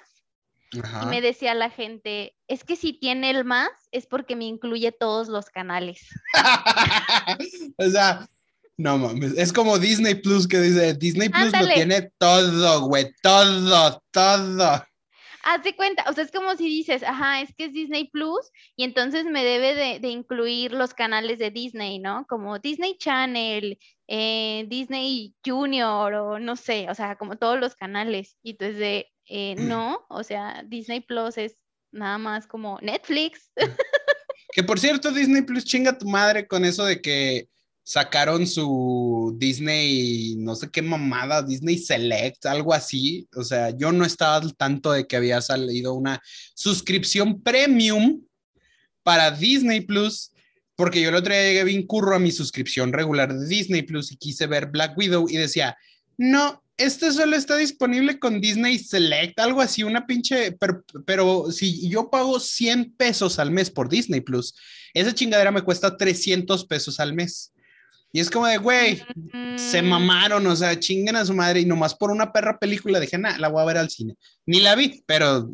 Y 0.73 1.07
me 1.07 1.21
decía 1.21 1.55
la 1.55 1.71
gente, 1.71 2.37
es 2.49 2.65
que 2.65 2.77
si 2.77 2.93
tiene 2.93 3.31
el 3.31 3.45
más, 3.45 3.71
es 3.93 4.07
porque 4.07 4.37
me 4.37 4.45
incluye 4.45 4.93
todos 4.93 5.29
los 5.29 5.47
canales. 5.47 6.07
o 7.79 7.89
sea, 7.89 8.29
no 8.77 8.99
mames, 8.99 9.33
es 9.39 9.53
como 9.53 9.79
Disney 9.79 10.17
Plus 10.17 10.47
que 10.47 10.61
dice, 10.61 10.95
Disney 10.95 11.29
Plus 11.29 11.53
lo 11.53 11.67
tiene 11.69 12.11
todo, 12.19 12.89
güey, 12.89 13.11
todo, 13.23 14.03
todo. 14.11 14.85
Haz 15.49 15.63
de 15.63 15.77
cuenta, 15.77 16.05
o 16.09 16.13
sea, 16.13 16.25
es 16.25 16.33
como 16.33 16.57
si 16.57 16.65
dices, 16.65 17.05
ajá, 17.05 17.41
es 17.41 17.55
que 17.55 17.67
es 17.67 17.73
Disney 17.73 18.11
Plus 18.11 18.51
y 18.75 18.83
entonces 18.83 19.27
me 19.27 19.45
debe 19.45 20.01
de, 20.01 20.09
incluir 20.09 20.73
los 20.73 20.93
canales 20.93 21.39
de 21.39 21.53
Disney, 21.53 22.01
¿no? 22.01 22.27
Como 22.29 22.59
Disney 22.59 22.99
Channel, 22.99 23.79
eh, 24.09 24.67
Disney 24.69 25.37
Junior 25.47 26.15
o 26.15 26.41
no 26.41 26.57
sé, 26.57 26.89
o 26.91 26.95
sea, 26.97 27.15
como 27.15 27.37
todos 27.37 27.61
los 27.61 27.77
canales. 27.77 28.37
Y 28.43 28.51
entonces 28.51 28.79
de, 28.79 29.13
eh, 29.29 29.55
no, 29.57 30.05
o 30.09 30.25
sea, 30.25 30.65
Disney 30.67 31.01
Plus 31.01 31.39
es 31.39 31.57
nada 31.93 32.19
más 32.19 32.49
como 32.49 32.81
Netflix. 32.83 33.53
Que 34.53 34.65
por 34.65 34.81
cierto, 34.81 35.13
Disney 35.13 35.43
Plus 35.43 35.65
chinga 35.65 35.97
tu 35.97 36.09
madre 36.09 36.49
con 36.49 36.65
eso 36.65 36.85
de 36.85 37.01
que 37.03 37.49
sacaron 37.87 38.49
su, 38.49 39.37
Disney, 39.39 40.35
no 40.39 40.57
sé 40.57 40.69
qué 40.73 40.83
mamada, 40.83 41.41
Disney 41.41 41.79
Select, 41.79 42.45
algo 42.47 42.75
así. 42.75 43.29
O 43.37 43.45
sea, 43.45 43.71
yo 43.71 43.93
no 43.93 44.05
estaba 44.05 44.37
al 44.37 44.57
tanto 44.57 44.91
de 44.91 45.07
que 45.07 45.15
había 45.15 45.41
salido 45.41 45.95
una 45.95 46.21
suscripción 46.57 47.41
premium 47.43 48.21
para 49.05 49.31
Disney 49.31 49.83
Plus, 49.83 50.33
porque 50.75 51.01
yo 51.01 51.11
el 51.11 51.15
otro 51.15 51.33
día 51.33 51.45
llegué 51.45 51.87
curro 51.87 52.17
a 52.17 52.19
mi 52.19 52.33
suscripción 52.33 52.93
regular 52.93 53.33
de 53.33 53.47
Disney 53.47 53.83
Plus 53.83 54.11
y 54.11 54.17
quise 54.17 54.49
ver 54.49 54.67
Black 54.67 54.99
Widow 54.99 55.29
y 55.29 55.37
decía, 55.37 55.77
no, 56.19 56.65
este 56.77 57.13
solo 57.13 57.37
está 57.37 57.57
disponible 57.57 58.19
con 58.19 58.41
Disney 58.41 58.81
Select, 58.81 59.39
algo 59.39 59.61
así, 59.61 59.85
una 59.85 60.09
pinche, 60.09 60.51
pero, 60.59 60.85
pero, 61.07 61.53
si 61.53 61.89
yo 61.89 62.11
pago 62.11 62.41
100 62.41 62.97
pesos 62.97 63.39
al 63.39 63.53
mes 63.53 63.71
por 63.71 63.89
Disney 63.89 64.23
Plus, 64.23 64.57
esa 64.93 65.15
chingadera 65.15 65.53
me 65.53 65.63
cuesta 65.63 65.97
300 65.97 66.67
pesos 66.67 66.99
al 66.99 67.15
mes. 67.15 67.53
Y 68.13 68.21
es 68.21 68.31
como 68.31 68.47
de, 68.47 68.59
güey, 68.59 69.03
se 69.57 69.83
Mm, 69.83 69.89
mamaron, 69.89 70.47
o 70.47 70.57
sea, 70.57 70.79
chinguen 70.79 71.17
a 71.17 71.25
su 71.25 71.35
madre 71.35 71.61
y 71.61 71.67
nomás 71.67 71.95
por 71.95 72.11
una 72.11 72.33
perra 72.33 72.59
película 72.59 73.01
dije, 73.01 73.19
nah, 73.19 73.37
la 73.39 73.49
voy 73.49 73.63
a 73.63 73.67
ver 73.67 73.79
al 73.79 73.91
cine. 73.91 74.15
Ni 74.47 74.61
la 74.61 74.75
vi, 74.75 75.03
pero 75.07 75.49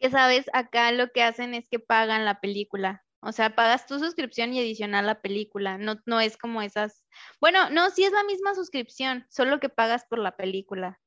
que 0.00 0.10
sabes, 0.10 0.46
acá 0.54 0.90
lo 0.92 1.12
que 1.12 1.22
hacen 1.22 1.54
es 1.54 1.68
que 1.68 1.78
pagan 1.78 2.24
la 2.24 2.40
película. 2.40 3.04
O 3.20 3.32
sea, 3.32 3.54
pagas 3.54 3.86
tu 3.86 3.98
suscripción 3.98 4.54
y 4.54 4.60
adicional 4.60 5.06
la 5.06 5.20
película. 5.20 5.76
No, 5.76 6.00
no 6.06 6.20
es 6.20 6.38
como 6.38 6.62
esas. 6.62 7.04
Bueno, 7.38 7.68
no, 7.68 7.90
sí 7.90 8.04
es 8.04 8.12
la 8.12 8.24
misma 8.24 8.54
suscripción, 8.54 9.26
solo 9.28 9.60
que 9.60 9.68
pagas 9.68 10.06
por 10.06 10.18
la 10.18 10.36
película. 10.36 10.98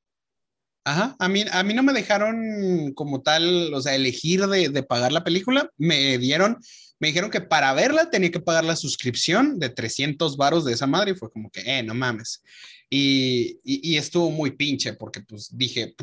Ajá, 0.84 1.16
a 1.18 1.28
mí, 1.28 1.44
a 1.50 1.62
mí 1.62 1.72
no 1.72 1.82
me 1.82 1.94
dejaron 1.94 2.92
como 2.94 3.22
tal, 3.22 3.72
o 3.72 3.80
sea, 3.80 3.94
elegir 3.94 4.46
de, 4.46 4.68
de 4.68 4.82
pagar 4.82 5.12
la 5.12 5.24
película. 5.24 5.70
Me 5.78 6.18
dieron, 6.18 6.58
me 7.00 7.08
dijeron 7.08 7.30
que 7.30 7.40
para 7.40 7.72
verla 7.72 8.10
tenía 8.10 8.30
que 8.30 8.40
pagar 8.40 8.64
la 8.64 8.76
suscripción 8.76 9.58
de 9.58 9.70
300 9.70 10.36
varos 10.36 10.64
de 10.64 10.74
esa 10.74 10.86
madre 10.86 11.12
y 11.12 11.14
fue 11.14 11.30
como 11.30 11.50
que, 11.50 11.60
eh, 11.60 11.82
no 11.82 11.94
mames. 11.94 12.42
Y, 12.90 13.58
y, 13.64 13.96
estuvo 13.96 14.30
muy 14.30 14.52
pinche 14.52 14.92
porque 14.92 15.22
pues 15.22 15.48
dije, 15.56 15.94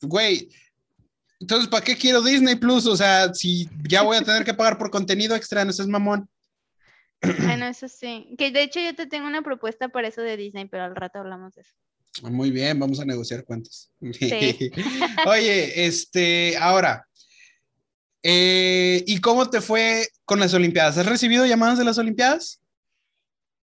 güey, 0.00 0.48
entonces, 1.38 1.68
¿para 1.68 1.84
qué 1.84 1.96
quiero 1.96 2.22
Disney 2.22 2.56
Plus? 2.56 2.86
O 2.86 2.96
sea, 2.96 3.32
si 3.32 3.68
ya 3.88 4.02
voy 4.02 4.18
a 4.18 4.22
tener 4.22 4.44
que 4.44 4.54
pagar 4.54 4.76
por 4.76 4.90
contenido 4.90 5.34
extra, 5.34 5.64
no 5.64 5.72
seas 5.72 5.88
mamón. 5.88 6.28
Bueno, 7.22 7.66
eso 7.66 7.88
sí. 7.88 8.34
Que 8.38 8.50
de 8.50 8.62
hecho 8.62 8.80
yo 8.80 8.94
te 8.94 9.06
tengo 9.06 9.26
una 9.26 9.42
propuesta 9.42 9.88
para 9.88 10.08
eso 10.08 10.22
de 10.22 10.36
Disney, 10.36 10.66
pero 10.66 10.84
al 10.84 10.96
rato 10.96 11.18
hablamos 11.18 11.54
de 11.54 11.62
eso. 11.62 11.74
Muy 12.22 12.50
bien, 12.50 12.78
vamos 12.78 13.00
a 13.00 13.04
negociar 13.04 13.44
cuentos. 13.44 13.90
Sí. 14.12 14.70
Oye, 15.26 15.86
este, 15.86 16.56
ahora, 16.58 17.06
eh, 18.22 19.02
¿y 19.06 19.20
cómo 19.20 19.48
te 19.48 19.60
fue 19.60 20.08
con 20.24 20.40
las 20.40 20.52
Olimpiadas? 20.52 20.98
¿Has 20.98 21.06
recibido 21.06 21.46
llamadas 21.46 21.78
de 21.78 21.84
las 21.84 21.98
Olimpiadas? 21.98 22.60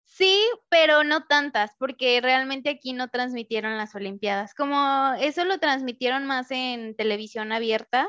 Sí, 0.04 0.40
pero 0.70 1.04
no 1.04 1.26
tantas, 1.26 1.72
porque 1.80 2.22
realmente 2.22 2.70
aquí 2.70 2.94
no 2.94 3.10
transmitieron 3.10 3.78
las 3.78 3.96
Olimpiadas. 3.96 4.54
Como 4.54 5.14
eso 5.20 5.44
lo 5.44 5.58
transmitieron 5.58 6.26
más 6.28 6.52
en 6.52 6.96
televisión 6.96 7.52
abierta, 7.52 8.08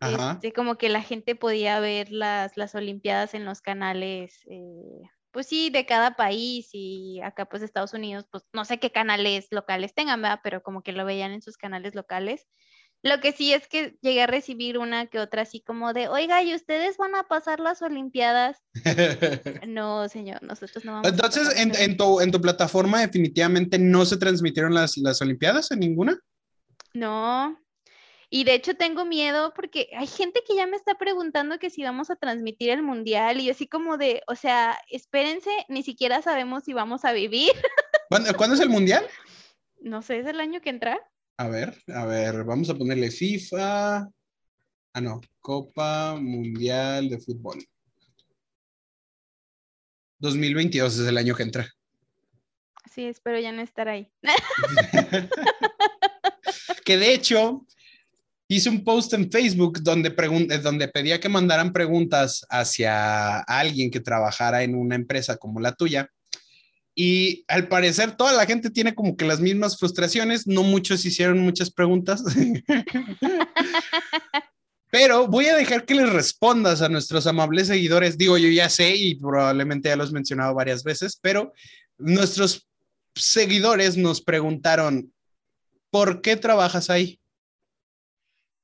este, 0.00 0.52
como 0.52 0.78
que 0.78 0.88
la 0.88 1.02
gente 1.02 1.34
podía 1.34 1.80
ver 1.80 2.12
las, 2.12 2.56
las 2.56 2.74
Olimpiadas 2.74 3.34
en 3.34 3.44
los 3.44 3.60
canales, 3.60 4.40
eh, 4.48 5.02
pues 5.30 5.46
sí, 5.46 5.70
de 5.70 5.86
cada 5.86 6.16
país 6.16 6.70
y 6.72 7.20
acá 7.22 7.46
pues 7.46 7.62
Estados 7.62 7.94
Unidos, 7.94 8.26
pues 8.30 8.44
no 8.52 8.64
sé 8.64 8.78
qué 8.78 8.90
canales 8.90 9.46
locales 9.50 9.94
tengan, 9.94 10.22
¿verdad? 10.22 10.40
Pero 10.42 10.62
como 10.62 10.82
que 10.82 10.92
lo 10.92 11.04
veían 11.04 11.32
en 11.32 11.42
sus 11.42 11.56
canales 11.56 11.94
locales. 11.94 12.46
Lo 13.02 13.20
que 13.20 13.32
sí 13.32 13.54
es 13.54 13.66
que 13.66 13.96
llegué 14.02 14.22
a 14.22 14.26
recibir 14.26 14.76
una 14.76 15.06
que 15.06 15.18
otra 15.18 15.42
así 15.42 15.62
como 15.62 15.94
de, 15.94 16.08
oiga, 16.08 16.42
¿y 16.42 16.54
ustedes 16.54 16.98
van 16.98 17.14
a 17.14 17.22
pasar 17.22 17.58
las 17.58 17.80
Olimpiadas? 17.80 18.58
No, 19.66 20.08
señor, 20.08 20.42
nosotros 20.42 20.84
no 20.84 20.92
vamos 20.92 21.06
a 21.06 21.10
Entonces, 21.10 21.48
pasar 21.48 21.62
en, 21.62 21.74
en 21.76 21.96
tu, 21.96 22.20
en 22.20 22.30
tu 22.30 22.40
plataforma 22.40 23.00
definitivamente 23.00 23.78
no 23.78 24.04
se 24.04 24.18
transmitieron 24.18 24.74
las, 24.74 24.98
las 24.98 25.22
Olimpiadas 25.22 25.70
en 25.70 25.80
ninguna. 25.80 26.18
No. 26.92 27.58
Y 28.32 28.44
de 28.44 28.54
hecho 28.54 28.74
tengo 28.74 29.04
miedo 29.04 29.52
porque 29.54 29.88
hay 29.96 30.06
gente 30.06 30.42
que 30.46 30.54
ya 30.54 30.68
me 30.68 30.76
está 30.76 30.96
preguntando 30.96 31.58
que 31.58 31.68
si 31.68 31.82
vamos 31.82 32.10
a 32.10 32.16
transmitir 32.16 32.70
el 32.70 32.80
mundial 32.80 33.40
y 33.40 33.46
yo 33.46 33.50
así 33.50 33.66
como 33.66 33.98
de, 33.98 34.22
o 34.28 34.36
sea, 34.36 34.78
espérense, 34.88 35.50
ni 35.68 35.82
siquiera 35.82 36.22
sabemos 36.22 36.62
si 36.62 36.72
vamos 36.72 37.04
a 37.04 37.12
vivir. 37.12 37.50
¿Cuándo, 38.08 38.32
cuándo 38.36 38.54
es 38.54 38.60
el 38.60 38.68
Mundial? 38.68 39.04
No 39.80 40.02
sé, 40.02 40.20
es 40.20 40.26
el 40.26 40.40
año 40.40 40.60
que 40.60 40.70
entra. 40.70 41.00
A 41.38 41.48
ver, 41.48 41.76
a 41.88 42.06
ver, 42.06 42.44
vamos 42.44 42.70
a 42.70 42.74
ponerle 42.74 43.10
FIFA. 43.10 44.08
Ah, 44.92 45.00
no, 45.00 45.20
Copa 45.40 46.16
Mundial 46.16 47.08
de 47.08 47.18
Fútbol. 47.18 47.64
2022 50.18 50.98
es 50.98 51.08
el 51.08 51.18
año 51.18 51.34
que 51.34 51.42
entra. 51.42 51.68
Sí, 52.92 53.06
espero 53.06 53.40
ya 53.40 53.52
no 53.52 53.62
estar 53.62 53.88
ahí. 53.88 54.12
que 56.84 56.96
de 56.96 57.14
hecho 57.14 57.66
hice 58.50 58.68
un 58.68 58.82
post 58.82 59.14
en 59.14 59.30
Facebook 59.30 59.80
donde, 59.80 60.08
eh, 60.08 60.58
donde 60.58 60.88
pedía 60.88 61.20
que 61.20 61.28
mandaran 61.28 61.72
preguntas 61.72 62.44
hacia 62.50 63.38
alguien 63.38 63.92
que 63.92 64.00
trabajara 64.00 64.64
en 64.64 64.74
una 64.74 64.96
empresa 64.96 65.36
como 65.36 65.60
la 65.60 65.72
tuya. 65.72 66.10
Y 66.96 67.44
al 67.46 67.68
parecer 67.68 68.16
toda 68.16 68.32
la 68.32 68.46
gente 68.46 68.70
tiene 68.70 68.94
como 68.94 69.16
que 69.16 69.24
las 69.24 69.40
mismas 69.40 69.78
frustraciones, 69.78 70.48
no 70.48 70.64
muchos 70.64 71.04
hicieron 71.04 71.38
muchas 71.38 71.70
preguntas. 71.70 72.24
Pero 74.90 75.28
voy 75.28 75.46
a 75.46 75.54
dejar 75.54 75.84
que 75.84 75.94
les 75.94 76.12
respondas 76.12 76.82
a 76.82 76.88
nuestros 76.88 77.28
amables 77.28 77.68
seguidores. 77.68 78.18
Digo, 78.18 78.36
yo 78.36 78.48
ya 78.48 78.68
sé 78.68 78.96
y 78.96 79.14
probablemente 79.14 79.88
ya 79.88 79.94
los 79.94 80.10
he 80.10 80.14
mencionado 80.14 80.52
varias 80.52 80.82
veces, 80.82 81.16
pero 81.22 81.52
nuestros 81.96 82.68
seguidores 83.14 83.96
nos 83.96 84.20
preguntaron, 84.20 85.12
¿por 85.90 86.22
qué 86.22 86.34
trabajas 86.34 86.90
ahí? 86.90 87.19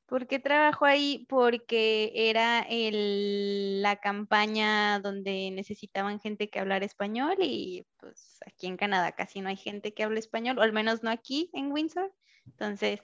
¿Por 0.06 0.28
qué 0.28 0.38
trabajo 0.38 0.84
ahí? 0.84 1.26
Porque 1.28 2.12
era 2.14 2.60
el- 2.60 3.82
la 3.82 3.96
campaña 3.96 5.00
donde 5.00 5.50
necesitaban 5.50 6.20
gente 6.20 6.48
que 6.48 6.60
hablara 6.60 6.84
español 6.86 7.36
y 7.40 7.84
pues 7.98 8.38
aquí 8.46 8.68
en 8.68 8.76
Canadá 8.76 9.12
casi 9.12 9.40
no 9.40 9.48
hay 9.48 9.56
gente 9.56 9.94
que 9.94 10.04
hable 10.04 10.20
español, 10.20 10.58
o 10.58 10.62
al 10.62 10.72
menos 10.72 11.02
no 11.02 11.10
aquí 11.10 11.50
en 11.52 11.72
Windsor. 11.72 12.12
Entonces, 12.46 13.00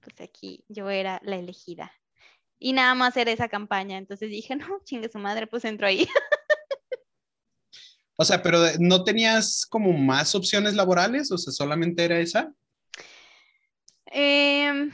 pues 0.00 0.20
aquí 0.20 0.64
yo 0.68 0.90
era 0.90 1.20
la 1.22 1.36
elegida. 1.36 1.92
Y 2.58 2.72
nada 2.72 2.94
más 2.94 3.16
era 3.16 3.30
esa 3.30 3.48
campaña. 3.48 3.96
Entonces 3.96 4.30
dije, 4.30 4.56
no, 4.56 4.80
chingue 4.84 5.08
su 5.08 5.18
madre, 5.18 5.46
pues 5.46 5.64
entro 5.64 5.86
ahí. 5.86 6.06
O 8.16 8.24
sea, 8.24 8.40
pero 8.42 8.60
de- 8.60 8.76
no 8.78 9.02
tenías 9.02 9.66
como 9.66 9.92
más 9.92 10.36
opciones 10.36 10.74
laborales, 10.74 11.32
o 11.32 11.36
sea, 11.36 11.52
solamente 11.52 12.04
era 12.04 12.20
esa. 12.20 12.54
Em, 14.06 14.92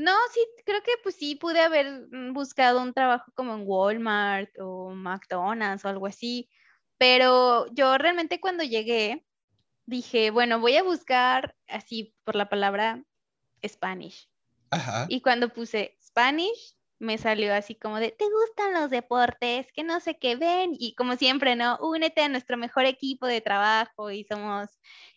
no, 0.00 0.12
sí, 0.32 0.40
creo 0.64 0.82
que 0.82 0.92
pues 1.02 1.14
sí 1.14 1.36
pude 1.36 1.60
haber 1.60 2.08
mm, 2.10 2.32
buscado 2.32 2.80
un 2.80 2.94
trabajo 2.94 3.30
como 3.34 3.54
en 3.54 3.64
Walmart 3.66 4.50
o 4.58 4.90
McDonald's 4.90 5.84
o 5.84 5.88
algo 5.88 6.06
así, 6.06 6.48
pero 6.96 7.66
yo 7.72 7.98
realmente 7.98 8.40
cuando 8.40 8.64
llegué 8.64 9.26
dije, 9.84 10.30
bueno, 10.30 10.58
voy 10.58 10.76
a 10.76 10.82
buscar 10.82 11.54
así 11.68 12.14
por 12.24 12.34
la 12.34 12.48
palabra 12.48 13.04
Spanish. 13.66 14.30
Ajá. 14.70 15.06
Y 15.08 15.20
cuando 15.20 15.52
puse 15.52 15.98
Spanish, 16.02 16.76
me 16.98 17.18
salió 17.18 17.52
así 17.54 17.74
como 17.74 17.98
de, 17.98 18.12
¿te 18.12 18.24
gustan 18.24 18.72
los 18.72 18.90
deportes? 18.90 19.66
Que 19.72 19.82
no 19.82 20.00
sé 20.00 20.18
qué 20.18 20.36
ven. 20.36 20.76
Y 20.78 20.94
como 20.94 21.16
siempre, 21.16 21.56
¿no? 21.56 21.78
Únete 21.80 22.22
a 22.22 22.28
nuestro 22.28 22.56
mejor 22.56 22.84
equipo 22.84 23.26
de 23.26 23.40
trabajo 23.40 24.10
y 24.10 24.24
somos 24.24 24.68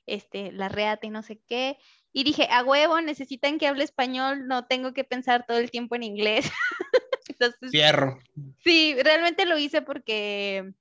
este, 0.07 0.51
la 0.51 0.69
reata 0.69 1.05
y 1.05 1.09
no 1.09 1.23
sé 1.23 1.41
qué. 1.47 1.77
Y 2.13 2.23
dije, 2.23 2.47
a 2.51 2.63
huevo, 2.63 3.01
necesitan 3.01 3.57
que 3.57 3.67
hable 3.67 3.83
español, 3.83 4.47
no 4.47 4.65
tengo 4.65 4.93
que 4.93 5.03
pensar 5.03 5.45
todo 5.47 5.57
el 5.57 5.71
tiempo 5.71 5.95
en 5.95 6.03
inglés. 6.03 6.45
Entonces, 7.27 7.71
Fierro. 7.71 8.19
sí, 8.63 8.95
realmente 9.03 9.45
lo 9.45 9.57
hice 9.57 9.81
porque 9.81 10.71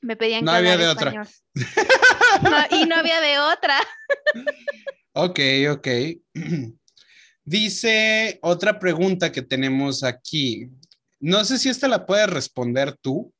me 0.00 0.16
pedían 0.16 0.44
No 0.44 0.52
que 0.52 0.58
había 0.58 0.76
de 0.78 0.88
otra. 0.88 1.10
español. 1.10 1.28
No, 2.42 2.76
y 2.78 2.86
no 2.86 2.96
había 2.96 3.20
de 3.20 3.38
otra. 3.38 3.76
Ok, 5.14 5.38
ok. 5.70 5.88
Dice 7.44 8.38
otra 8.40 8.78
pregunta 8.78 9.30
que 9.30 9.42
tenemos 9.42 10.04
aquí. 10.04 10.70
No 11.20 11.44
sé 11.44 11.58
si 11.58 11.68
esta 11.68 11.86
la 11.86 12.06
puedes 12.06 12.30
responder 12.30 12.96
tú, 12.96 13.30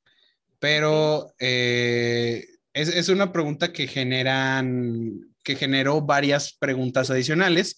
pero 0.58 1.32
eh, 1.38 2.44
es, 2.74 2.88
es 2.88 3.08
una 3.08 3.32
pregunta 3.32 3.72
que 3.72 3.86
generan, 3.86 5.31
que 5.42 5.56
generó 5.56 6.00
varias 6.00 6.52
preguntas 6.52 7.10
adicionales, 7.10 7.76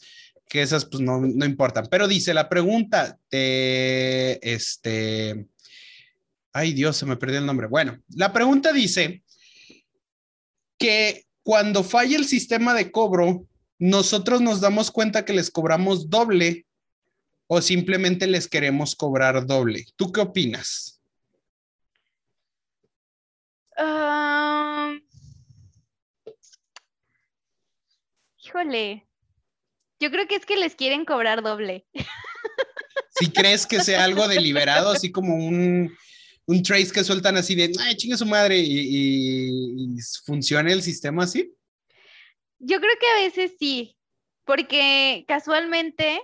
que 0.48 0.62
esas 0.62 0.84
pues 0.84 1.02
no, 1.02 1.20
no 1.20 1.44
importan. 1.44 1.86
Pero 1.90 2.08
dice 2.08 2.34
la 2.34 2.48
pregunta 2.48 3.18
de 3.30 4.38
este. 4.42 5.46
Ay 6.52 6.72
Dios, 6.72 6.96
se 6.96 7.06
me 7.06 7.16
perdió 7.16 7.38
el 7.38 7.46
nombre. 7.46 7.66
Bueno, 7.66 7.98
la 8.10 8.32
pregunta 8.32 8.72
dice 8.72 9.24
que 10.78 11.24
cuando 11.42 11.82
falla 11.82 12.16
el 12.16 12.24
sistema 12.24 12.74
de 12.74 12.90
cobro, 12.90 13.46
nosotros 13.78 14.40
nos 14.40 14.60
damos 14.60 14.90
cuenta 14.90 15.24
que 15.24 15.32
les 15.32 15.50
cobramos 15.50 16.08
doble 16.08 16.66
o 17.46 17.60
simplemente 17.60 18.26
les 18.26 18.48
queremos 18.48 18.94
cobrar 18.94 19.46
doble. 19.46 19.84
¿Tú 19.96 20.12
qué 20.12 20.20
opinas? 20.20 21.00
Ah, 23.76 24.33
Híjole. 28.54 29.04
Yo 29.98 30.12
creo 30.12 30.28
que 30.28 30.36
es 30.36 30.46
que 30.46 30.56
les 30.56 30.76
quieren 30.76 31.04
cobrar 31.04 31.42
doble. 31.42 31.86
Si 33.16 33.30
crees 33.30 33.64
que 33.64 33.78
sea 33.78 34.02
algo 34.02 34.26
deliberado, 34.26 34.90
así 34.90 35.12
como 35.12 35.36
un, 35.36 35.96
un 36.46 36.62
trace 36.64 36.90
que 36.90 37.04
sueltan 37.04 37.36
así 37.36 37.54
de, 37.54 37.70
ay, 37.78 37.94
chingue 37.94 38.16
su 38.16 38.26
madre, 38.26 38.58
y, 38.58 39.94
y, 39.94 39.98
funcione 40.24 40.72
el 40.72 40.82
sistema 40.82 41.22
así. 41.22 41.54
Yo 42.58 42.80
creo 42.80 42.90
que 42.98 43.06
a 43.06 43.22
veces 43.22 43.54
sí, 43.56 43.96
porque 44.44 45.24
casualmente 45.28 46.20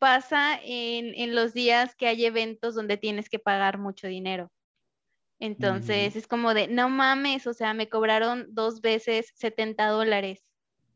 pasa 0.00 0.58
en, 0.64 1.14
en, 1.14 1.36
los 1.36 1.54
días 1.54 1.94
que 1.94 2.08
hay 2.08 2.24
eventos 2.24 2.74
donde 2.74 2.96
tienes 2.96 3.28
que 3.28 3.38
pagar 3.38 3.78
mucho 3.78 4.08
dinero. 4.08 4.50
Entonces 5.38 6.16
es 6.16 6.26
como 6.26 6.52
de, 6.52 6.66
no 6.66 6.88
mames, 6.88 7.46
o 7.46 7.54
sea, 7.54 7.74
me 7.74 7.88
cobraron 7.88 8.48
dos 8.50 8.80
veces 8.80 9.30
70 9.36 9.86
dólares. 9.86 10.47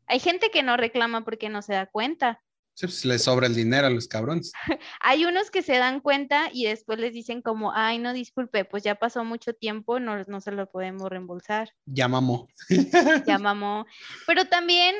Hay 0.07 0.19
gente 0.19 0.49
que 0.51 0.63
no 0.63 0.77
reclama 0.77 1.23
porque 1.23 1.49
no 1.49 1.61
se 1.61 1.73
da 1.73 1.85
cuenta. 1.85 2.41
Sí, 2.75 2.87
pues 2.87 3.05
les 3.05 3.23
sobra 3.23 3.45
el 3.45 3.53
dinero 3.53 3.85
a 3.85 3.89
los 3.91 4.07
cabrones. 4.07 4.51
Hay 4.99 5.25
unos 5.25 5.51
que 5.51 5.61
se 5.61 5.77
dan 5.77 5.99
cuenta 5.99 6.49
y 6.51 6.65
después 6.65 6.99
les 6.99 7.13
dicen 7.13 7.41
como, 7.41 7.71
ay, 7.73 7.99
no, 7.99 8.13
disculpe, 8.13 8.65
pues 8.65 8.83
ya 8.83 8.95
pasó 8.95 9.23
mucho 9.23 9.53
tiempo, 9.53 9.99
no, 9.99 10.23
no 10.23 10.41
se 10.41 10.51
lo 10.51 10.69
podemos 10.69 11.09
reembolsar. 11.09 11.69
Ya 11.85 12.07
mamó. 12.07 12.47
ya 13.27 13.37
mamó. 13.37 13.85
Pero 14.25 14.45
también 14.45 14.95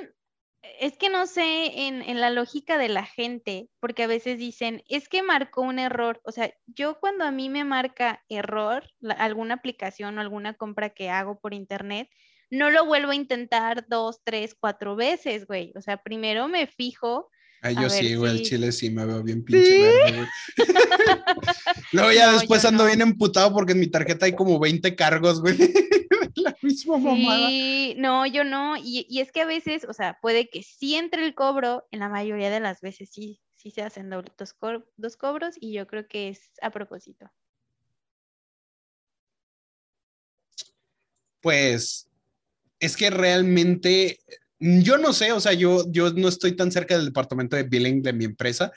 es 0.79 0.97
que 0.97 1.09
no 1.09 1.25
sé 1.25 1.87
en, 1.87 2.03
en, 2.03 2.21
la 2.21 2.29
lógica 2.29 2.77
de 2.77 2.89
la 2.89 3.05
gente, 3.05 3.69
porque 3.79 4.03
a 4.03 4.07
veces 4.07 4.37
dicen, 4.37 4.83
es 4.87 5.09
que 5.09 5.23
marcó 5.23 5.61
un 5.61 5.79
error. 5.79 6.21
O 6.25 6.31
sea, 6.31 6.53
yo 6.67 6.99
cuando 6.99 7.25
a 7.25 7.31
mí 7.31 7.49
me 7.49 7.65
marca 7.65 8.23
error, 8.29 8.87
alguna 9.17 9.55
aplicación 9.55 10.17
o 10.17 10.21
alguna 10.21 10.53
compra 10.53 10.91
que 10.91 11.09
hago 11.09 11.39
por 11.39 11.53
internet, 11.55 12.09
no 12.53 12.69
lo 12.69 12.85
vuelvo 12.85 13.11
a 13.11 13.15
intentar 13.15 13.85
dos, 13.87 14.21
tres, 14.23 14.55
cuatro 14.57 14.95
veces, 14.95 15.47
güey. 15.47 15.73
O 15.75 15.81
sea, 15.81 15.97
primero 15.97 16.47
me 16.47 16.67
fijo. 16.67 17.29
Ay, 17.61 17.75
yo 17.81 17.89
sí, 17.89 18.15
güey, 18.15 18.31
el 18.31 18.43
chile 18.43 18.71
sí 18.71 18.89
me 18.89 19.05
veo 19.05 19.23
bien 19.23 19.43
pinche 19.43 19.71
¿Sí? 19.71 19.81
verde, 19.81 20.27
Luego 21.93 22.11
ya 22.11 22.27
no, 22.27 22.33
después 22.33 22.63
ando 22.65 22.83
no. 22.83 22.87
bien 22.87 23.01
emputado 23.01 23.53
porque 23.53 23.71
en 23.71 23.79
mi 23.79 23.87
tarjeta 23.87 24.25
hay 24.25 24.35
como 24.35 24.59
20 24.59 24.95
cargos, 24.95 25.41
güey. 25.41 25.57
la 26.35 26.55
misma 26.61 26.97
sí, 26.97 27.03
mamada. 27.03 27.49
no, 27.97 28.25
yo 28.27 28.43
no. 28.43 28.75
Y, 28.77 29.07
y, 29.09 29.21
es 29.21 29.31
que 29.31 29.41
a 29.41 29.45
veces, 29.45 29.85
o 29.87 29.93
sea, 29.93 30.19
puede 30.21 30.49
que 30.49 30.61
sí 30.61 30.95
entre 30.95 31.25
el 31.25 31.33
cobro, 31.33 31.87
en 31.91 32.01
la 32.01 32.09
mayoría 32.09 32.49
de 32.49 32.59
las 32.59 32.81
veces 32.81 33.09
sí, 33.11 33.39
sí 33.55 33.71
se 33.71 33.81
hacen 33.81 34.09
dos, 34.09 34.53
co 34.53 34.83
dos 34.97 35.17
cobros 35.17 35.55
y 35.59 35.73
yo 35.73 35.87
creo 35.87 36.07
que 36.07 36.29
es 36.29 36.51
a 36.61 36.69
propósito. 36.69 37.31
Pues 41.41 42.09
es 42.83 42.97
que 42.97 43.09
realmente, 43.09 44.19
yo 44.59 44.97
no 44.97 45.13
sé, 45.13 45.31
o 45.31 45.39
sea, 45.39 45.53
yo, 45.53 45.89
yo 45.89 46.11
no 46.11 46.27
estoy 46.27 46.55
tan 46.55 46.71
cerca 46.71 46.97
del 46.97 47.05
departamento 47.05 47.55
de 47.55 47.63
billing 47.63 48.01
de 48.01 48.11
mi 48.11 48.25
empresa. 48.25 48.73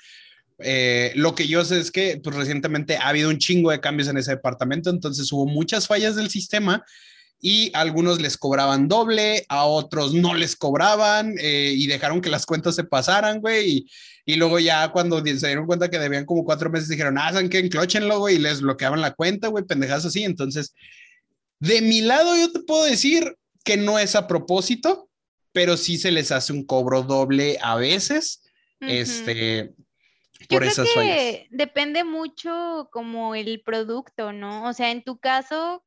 Eh, 0.59 1.13
lo 1.17 1.35
que 1.35 1.49
yo 1.49 1.65
sé 1.65 1.81
es 1.81 1.91
que 1.91 2.21
pues, 2.23 2.35
recientemente 2.37 2.97
ha 2.97 3.09
habido 3.09 3.29
un 3.29 3.39
chingo 3.39 3.73
de 3.73 3.81
cambios 3.81 4.09
en 4.09 4.17
ese 4.17 4.31
departamento, 4.31 4.91
entonces 4.91 5.31
hubo 5.33 5.47
muchas 5.47 5.87
fallas 5.89 6.15
del 6.15 6.31
sistema 6.31 6.85
y 7.41 7.71
algunos 7.75 8.21
les 8.23 8.37
cobraban 8.37 8.87
doble, 8.87 9.45
a 9.49 9.65
otros 9.65 10.15
no 10.15 10.35
les 10.35 10.55
cobraban 10.55 11.35
eh, 11.39 11.75
y 11.77 11.89
dejaron 11.89 12.21
que 12.21 12.31
las 12.31 12.47
cuentas 12.47 12.77
se 12.77 12.85
pasaran, 12.85 13.41
güey. 13.41 13.87
Y, 14.25 14.37
luego 14.37 14.59
ya 14.59 14.91
cuando 14.93 15.23
se 15.25 15.47
dieron 15.47 15.67
cuenta 15.67 15.91
que 15.91 15.99
debían 15.99 16.25
como 16.25 16.45
cuatro 16.45 16.71
meses, 16.71 16.89
dijeron, 16.89 17.19
ah, 17.19 17.33
¿saben 17.33 17.49
qué? 17.49 17.59
Enclóchenlo, 17.59 18.21
güey, 18.21 18.37
y 18.37 18.39
les 18.39 18.61
bloqueaban 18.61 19.01
la 19.01 19.15
cuenta, 19.15 19.49
güey, 19.49 19.65
pendejas 19.65 20.05
así. 20.05 20.25
Entonces, 20.25 20.75
de 21.61 21.83
mi 21.83 22.01
lado 22.01 22.37
yo 22.37 22.51
te 22.51 22.61
puedo 22.61 22.85
decir 22.85 23.37
que 23.67 23.77
no 23.77 23.99
es 23.99 24.15
a 24.15 24.29
propósito, 24.29 25.11
pero 25.53 25.77
sí 25.77 25.99
se 25.99 26.13
les 26.13 26.31
hace 26.31 26.53
un 26.53 26.65
cobro 26.65 27.03
doble 27.03 27.59
a 27.61 27.75
veces. 27.75 28.45
Uh 28.81 28.87
-huh. 28.87 28.91
Este, 28.91 29.75
por 30.49 30.63
esas 30.63 30.89
que 30.89 30.95
fallas. 30.95 31.47
depende 31.51 32.05
mucho 32.05 32.89
como 32.93 33.35
el 33.35 33.61
producto, 33.63 34.33
¿no? 34.33 34.69
O 34.69 34.73
sea, 34.73 34.93
en 34.93 35.03
tu 35.03 35.19
caso, 35.19 35.85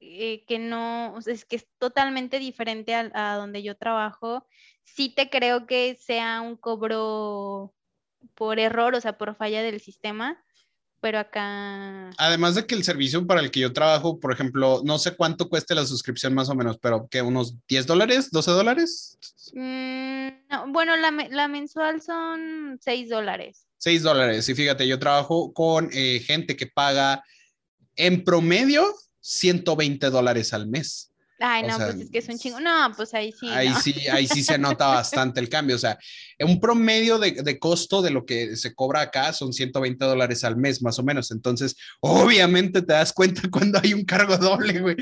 eh, 0.00 0.44
que 0.46 0.58
no, 0.58 1.14
o 1.14 1.22
sea, 1.22 1.32
es 1.32 1.44
que 1.46 1.56
es 1.56 1.66
totalmente 1.78 2.38
diferente 2.38 2.94
a, 2.94 3.10
a, 3.14 3.36
donde 3.36 3.62
yo 3.62 3.76
trabajo, 3.76 4.46
sí 4.84 5.08
te 5.08 5.30
creo 5.30 5.66
que 5.66 5.96
sea 5.98 6.42
un 6.42 6.56
cobro 6.56 7.72
por 8.34 8.58
error, 8.58 8.94
o 8.94 9.00
sea, 9.00 9.16
por 9.16 9.34
falla 9.36 9.62
del 9.62 9.80
sistema, 9.80 10.44
pero 11.02 11.18
acá... 11.18 12.10
Además 12.16 12.54
de 12.54 12.64
que 12.64 12.76
el 12.76 12.84
servicio 12.84 13.26
para 13.26 13.40
el 13.40 13.50
que 13.50 13.58
yo 13.58 13.72
trabajo, 13.72 14.20
por 14.20 14.32
ejemplo, 14.32 14.82
no 14.84 14.98
sé 14.98 15.16
cuánto 15.16 15.48
cueste 15.48 15.74
la 15.74 15.84
suscripción 15.84 16.32
más 16.32 16.48
o 16.48 16.54
menos, 16.54 16.78
pero 16.78 17.08
que 17.08 17.20
unos 17.20 17.56
10 17.66 17.86
dólares, 17.88 18.30
12 18.30 18.50
dólares. 18.52 19.18
Mm, 19.52 20.28
no, 20.48 20.72
bueno, 20.72 20.96
la, 20.96 21.10
la, 21.28 21.48
mensual 21.48 22.00
son 22.00 22.78
6 22.80 23.08
dólares. 23.08 23.66
6 23.78 24.02
dólares. 24.04 24.48
Y 24.48 24.54
fíjate, 24.54 24.86
yo 24.86 25.00
trabajo 25.00 25.52
con 25.52 25.90
eh, 25.92 26.20
gente 26.24 26.56
que 26.56 26.68
paga 26.68 27.24
en 27.96 28.22
promedio 28.22 28.86
120 29.20 30.08
dólares 30.08 30.54
al 30.54 30.68
mes. 30.68 31.11
Ay, 31.44 31.62
no, 31.62 31.74
o 31.74 31.76
sea, 31.76 31.86
pues 31.88 32.00
es 32.00 32.10
que 32.10 32.18
es 32.18 32.28
un 32.28 32.38
chingo. 32.38 32.60
No, 32.60 32.92
pues 32.96 33.12
ahí 33.14 33.32
sí. 33.32 33.48
Ahí 33.48 33.68
no. 33.68 33.80
sí, 33.80 33.94
ahí 34.08 34.28
sí 34.28 34.44
se 34.44 34.58
nota 34.58 34.86
bastante 34.94 35.40
el 35.40 35.48
cambio. 35.48 35.74
O 35.74 35.78
sea, 35.78 35.98
un 36.38 36.60
promedio 36.60 37.18
de, 37.18 37.32
de, 37.32 37.58
costo 37.58 38.00
de 38.00 38.10
lo 38.10 38.24
que 38.24 38.56
se 38.56 38.74
cobra 38.74 39.00
acá 39.00 39.32
son 39.32 39.52
120 39.52 40.04
dólares 40.04 40.44
al 40.44 40.56
mes, 40.56 40.82
más 40.82 40.98
o 41.00 41.02
menos. 41.02 41.32
Entonces, 41.32 41.76
obviamente 42.00 42.82
te 42.82 42.92
das 42.92 43.12
cuenta 43.12 43.42
cuando 43.50 43.80
hay 43.82 43.92
un 43.92 44.04
cargo 44.04 44.38
doble, 44.38 44.80
güey, 44.80 44.96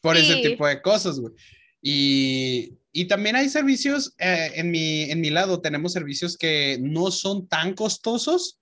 por 0.00 0.16
sí. 0.16 0.22
ese 0.22 0.36
tipo 0.48 0.66
de 0.66 0.80
cosas, 0.80 1.18
güey. 1.18 1.34
Y, 1.82 2.78
y, 2.92 3.06
también 3.06 3.36
hay 3.36 3.48
servicios, 3.48 4.14
eh, 4.18 4.52
en, 4.54 4.70
mi, 4.70 5.10
en 5.10 5.20
mi 5.20 5.30
lado 5.30 5.60
tenemos 5.60 5.92
servicios 5.92 6.36
que 6.36 6.78
no 6.80 7.10
son 7.10 7.48
tan 7.48 7.74
costosos, 7.74 8.58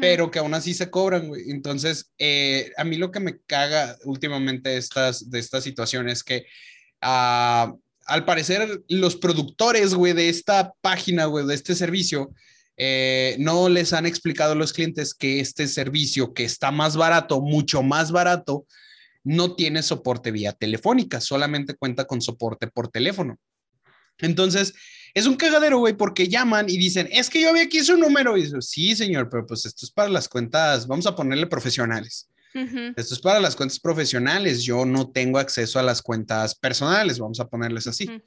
Pero 0.00 0.30
que 0.30 0.38
aún 0.38 0.54
así 0.54 0.72
se 0.72 0.90
cobran, 0.90 1.28
güey. 1.28 1.50
Entonces, 1.50 2.10
eh, 2.18 2.72
a 2.76 2.84
mí 2.84 2.96
lo 2.96 3.10
que 3.10 3.20
me 3.20 3.38
caga 3.40 3.96
últimamente 4.04 4.76
estas, 4.76 5.30
de 5.30 5.38
estas 5.38 5.62
situaciones 5.64 6.18
es 6.18 6.24
que 6.24 6.46
uh, 7.02 7.78
al 8.06 8.24
parecer 8.24 8.82
los 8.88 9.16
productores, 9.16 9.94
güey, 9.94 10.12
de 10.12 10.28
esta 10.28 10.72
página, 10.80 11.26
güey, 11.26 11.46
de 11.46 11.54
este 11.54 11.74
servicio, 11.74 12.32
eh, 12.76 13.36
no 13.38 13.68
les 13.68 13.92
han 13.92 14.06
explicado 14.06 14.52
a 14.52 14.56
los 14.56 14.72
clientes 14.72 15.14
que 15.14 15.40
este 15.40 15.68
servicio, 15.68 16.34
que 16.34 16.44
está 16.44 16.70
más 16.70 16.96
barato, 16.96 17.40
mucho 17.40 17.82
más 17.82 18.10
barato, 18.10 18.66
no 19.22 19.54
tiene 19.54 19.82
soporte 19.82 20.30
vía 20.30 20.52
telefónica, 20.52 21.20
solamente 21.20 21.74
cuenta 21.74 22.04
con 22.04 22.20
soporte 22.20 22.66
por 22.66 22.88
teléfono. 22.88 23.38
Entonces, 24.18 24.74
es 25.14 25.26
un 25.26 25.36
cagadero, 25.36 25.78
güey, 25.78 25.94
porque 25.96 26.28
llaman 26.28 26.68
y 26.68 26.76
dicen, 26.76 27.08
es 27.12 27.30
que 27.30 27.40
yo 27.40 27.52
vi 27.52 27.60
aquí 27.60 27.82
su 27.82 27.96
número. 27.96 28.36
Y 28.36 28.42
dice, 28.42 28.60
sí, 28.60 28.96
señor, 28.96 29.28
pero 29.30 29.46
pues 29.46 29.64
esto 29.64 29.86
es 29.86 29.92
para 29.92 30.08
las 30.08 30.28
cuentas, 30.28 30.86
vamos 30.86 31.06
a 31.06 31.14
ponerle 31.14 31.46
profesionales. 31.46 32.28
Uh 32.54 32.58
-huh. 32.58 32.94
Esto 32.96 33.14
es 33.14 33.20
para 33.20 33.40
las 33.40 33.54
cuentas 33.54 33.78
profesionales. 33.78 34.62
Yo 34.64 34.84
no 34.84 35.10
tengo 35.10 35.38
acceso 35.38 35.78
a 35.78 35.82
las 35.82 36.02
cuentas 36.02 36.54
personales, 36.54 37.18
vamos 37.18 37.38
a 37.38 37.48
ponerles 37.48 37.86
así. 37.86 38.06
Uh 38.08 38.12
-huh. 38.12 38.22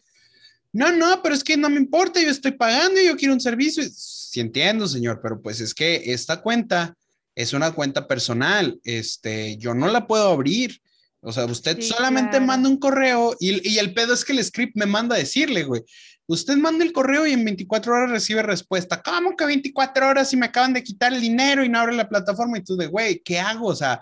No, 0.74 0.92
no, 0.92 1.22
pero 1.24 1.34
es 1.34 1.44
que 1.44 1.58
no 1.58 1.70
me 1.70 1.78
importa, 1.78 2.22
yo 2.22 2.30
estoy 2.30 2.52
pagando 2.52 3.02
y 3.02 3.06
yo 3.06 3.16
quiero 3.16 3.34
un 3.34 3.42
servicio. 3.42 3.84
Sí 3.92 4.40
entiendo, 4.40 4.88
señor, 4.88 5.20
pero 5.22 5.42
pues 5.42 5.60
es 5.60 5.74
que 5.74 6.14
esta 6.14 6.42
cuenta 6.42 6.96
es 7.36 7.54
una 7.54 7.72
cuenta 7.72 8.08
personal. 8.08 8.80
Este, 8.84 9.58
yo 9.58 9.74
no 9.74 9.88
la 9.88 10.08
puedo 10.08 10.30
abrir. 10.30 10.80
O 11.20 11.32
sea, 11.32 11.46
usted 11.46 11.78
sí, 11.82 11.88
solamente 11.88 12.32
claro. 12.32 12.46
manda 12.46 12.70
un 12.70 12.78
correo 12.78 13.36
y, 13.40 13.68
y, 13.68 13.80
el 13.80 13.94
pedo 13.94 14.14
es 14.14 14.24
que 14.24 14.34
el 14.34 14.44
script 14.44 14.76
me 14.76 14.86
manda 14.86 15.16
a 15.16 15.20
decirle, 15.20 15.64
güey, 15.64 15.84
usted 16.28 16.58
manda 16.58 16.84
el 16.84 16.92
correo 16.92 17.26
y 17.26 17.32
en 17.32 17.44
24 17.44 17.94
horas 17.94 18.12
recibe 18.12 18.44
respuesta. 18.44 19.02
¿Cómo 19.02 19.36
que 19.36 19.46
24 19.46 20.08
horas 20.08 20.32
y 20.34 20.38
me 20.38 20.46
acaban 20.46 20.74
de 20.74 20.84
quitar 20.84 21.14
el 21.14 21.22
dinero 21.22 21.64
y 21.64 21.70
no 21.70 21.80
abre 21.80 21.96
la 21.96 22.10
plataforma? 22.10 22.58
Y 22.58 22.64
tú 22.64 22.76
de, 22.76 22.88
güey, 22.88 23.20
¿qué 23.20 23.40
hago? 23.40 23.68
O 23.68 23.76
sea, 23.76 24.02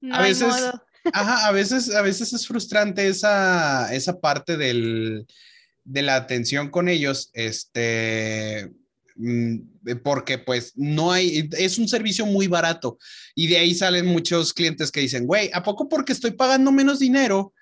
no 0.00 0.16
a 0.16 0.22
veces, 0.22 0.52
ajá, 1.12 1.46
a 1.46 1.52
veces, 1.52 1.94
a 1.94 2.02
veces 2.02 2.32
es 2.32 2.46
frustrante 2.46 3.08
esa, 3.08 3.94
esa 3.94 4.20
parte 4.20 4.56
del, 4.56 5.26
de 5.84 6.02
la 6.02 6.16
atención 6.16 6.70
con 6.70 6.88
ellos, 6.88 7.30
este, 7.34 8.70
mm, 9.16 9.56
porque 10.02 10.38
pues 10.38 10.72
no 10.76 11.12
hay, 11.12 11.48
es 11.56 11.78
un 11.78 11.88
servicio 11.88 12.26
muy 12.26 12.48
barato 12.48 12.98
y 13.34 13.46
de 13.46 13.58
ahí 13.58 13.74
salen 13.74 14.06
muchos 14.06 14.52
clientes 14.52 14.90
que 14.90 15.00
dicen, 15.00 15.26
güey, 15.26 15.50
¿a 15.52 15.62
poco 15.62 15.88
porque 15.88 16.12
estoy 16.12 16.32
pagando 16.32 16.72
menos 16.72 16.98
dinero? 16.98 17.52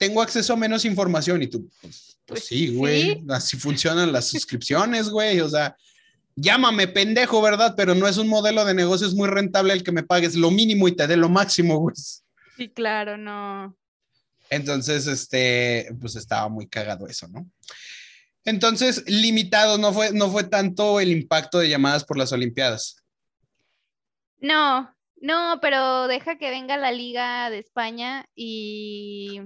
Tengo 0.00 0.22
acceso 0.22 0.54
a 0.54 0.56
menos 0.56 0.86
información 0.86 1.42
y 1.42 1.46
tú, 1.46 1.68
pues, 1.82 2.16
pues 2.24 2.46
sí, 2.46 2.74
güey, 2.74 3.02
¿Sí? 3.02 3.24
así 3.28 3.58
funcionan 3.58 4.10
las 4.10 4.28
suscripciones, 4.28 5.10
güey, 5.10 5.40
o 5.40 5.48
sea, 5.50 5.76
llámame 6.36 6.88
pendejo, 6.88 7.42
¿verdad? 7.42 7.74
Pero 7.76 7.94
no 7.94 8.08
es 8.08 8.16
un 8.16 8.26
modelo 8.26 8.64
de 8.64 8.72
negocios 8.72 9.14
muy 9.14 9.28
rentable 9.28 9.74
el 9.74 9.82
que 9.82 9.92
me 9.92 10.02
pagues 10.02 10.36
lo 10.36 10.50
mínimo 10.50 10.88
y 10.88 10.96
te 10.96 11.06
dé 11.06 11.18
lo 11.18 11.28
máximo, 11.28 11.76
güey. 11.76 11.94
Sí, 12.56 12.70
claro, 12.70 13.18
no. 13.18 13.76
Entonces, 14.48 15.06
este, 15.06 15.94
pues 16.00 16.16
estaba 16.16 16.48
muy 16.48 16.66
cagado 16.66 17.06
eso, 17.06 17.28
¿no? 17.28 17.46
Entonces, 18.46 19.04
limitado, 19.06 19.76
no 19.76 19.92
fue, 19.92 20.12
no 20.14 20.30
fue 20.30 20.44
tanto 20.44 20.98
el 20.98 21.10
impacto 21.10 21.58
de 21.58 21.68
llamadas 21.68 22.04
por 22.04 22.16
las 22.16 22.32
Olimpiadas. 22.32 22.96
No, 24.38 24.96
no, 25.20 25.58
pero 25.60 26.06
deja 26.08 26.38
que 26.38 26.48
venga 26.48 26.78
la 26.78 26.90
Liga 26.90 27.50
de 27.50 27.58
España 27.58 28.24
y 28.34 29.42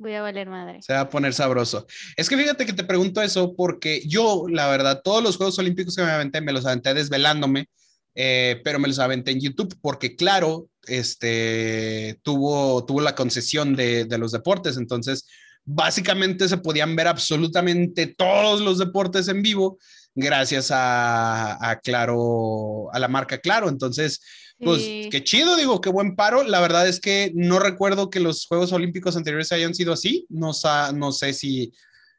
Voy 0.00 0.14
a 0.14 0.22
valer 0.22 0.48
madre. 0.48 0.80
Se 0.80 0.94
va 0.94 1.00
a 1.00 1.10
poner 1.10 1.34
sabroso. 1.34 1.86
Es 2.16 2.30
que 2.30 2.38
fíjate 2.38 2.64
que 2.64 2.72
te 2.72 2.84
pregunto 2.84 3.20
eso 3.20 3.54
porque 3.54 4.02
yo, 4.06 4.46
la 4.48 4.66
verdad, 4.66 5.02
todos 5.04 5.22
los 5.22 5.36
Juegos 5.36 5.58
Olímpicos 5.58 5.94
que 5.94 6.02
me 6.02 6.10
aventé, 6.10 6.40
me 6.40 6.52
los 6.52 6.64
aventé 6.64 6.94
desvelándome, 6.94 7.68
eh, 8.14 8.62
pero 8.64 8.78
me 8.78 8.88
los 8.88 8.98
aventé 8.98 9.32
en 9.32 9.40
YouTube 9.40 9.76
porque, 9.82 10.16
claro, 10.16 10.70
este, 10.86 12.18
tuvo, 12.22 12.86
tuvo 12.86 13.02
la 13.02 13.14
concesión 13.14 13.76
de, 13.76 14.06
de 14.06 14.16
los 14.16 14.32
deportes, 14.32 14.78
entonces 14.78 15.26
básicamente 15.66 16.48
se 16.48 16.56
podían 16.56 16.96
ver 16.96 17.06
absolutamente 17.06 18.06
todos 18.06 18.62
los 18.62 18.78
deportes 18.78 19.28
en 19.28 19.42
vivo 19.42 19.78
gracias 20.14 20.70
a, 20.72 21.78
Claro, 21.82 22.92
a 22.92 22.98
la 22.98 23.08
marca 23.08 23.38
Claro. 23.38 23.68
Entonces, 23.68 24.20
pues 24.62 25.08
qué 25.10 25.24
chido, 25.24 25.56
digo, 25.56 25.80
qué 25.80 25.90
buen 25.90 26.16
paro. 26.16 26.42
La 26.42 26.60
verdad 26.60 26.86
es 26.86 27.00
que 27.00 27.32
no 27.34 27.58
recuerdo 27.58 28.10
que 28.10 28.20
los 28.20 28.46
Juegos 28.46 28.72
Olímpicos 28.72 29.16
anteriores 29.16 29.52
hayan 29.52 29.74
sido 29.74 29.92
así. 29.92 30.26
No, 30.28 30.52
no 30.94 31.12
sé 31.12 31.32
si, 31.32 31.72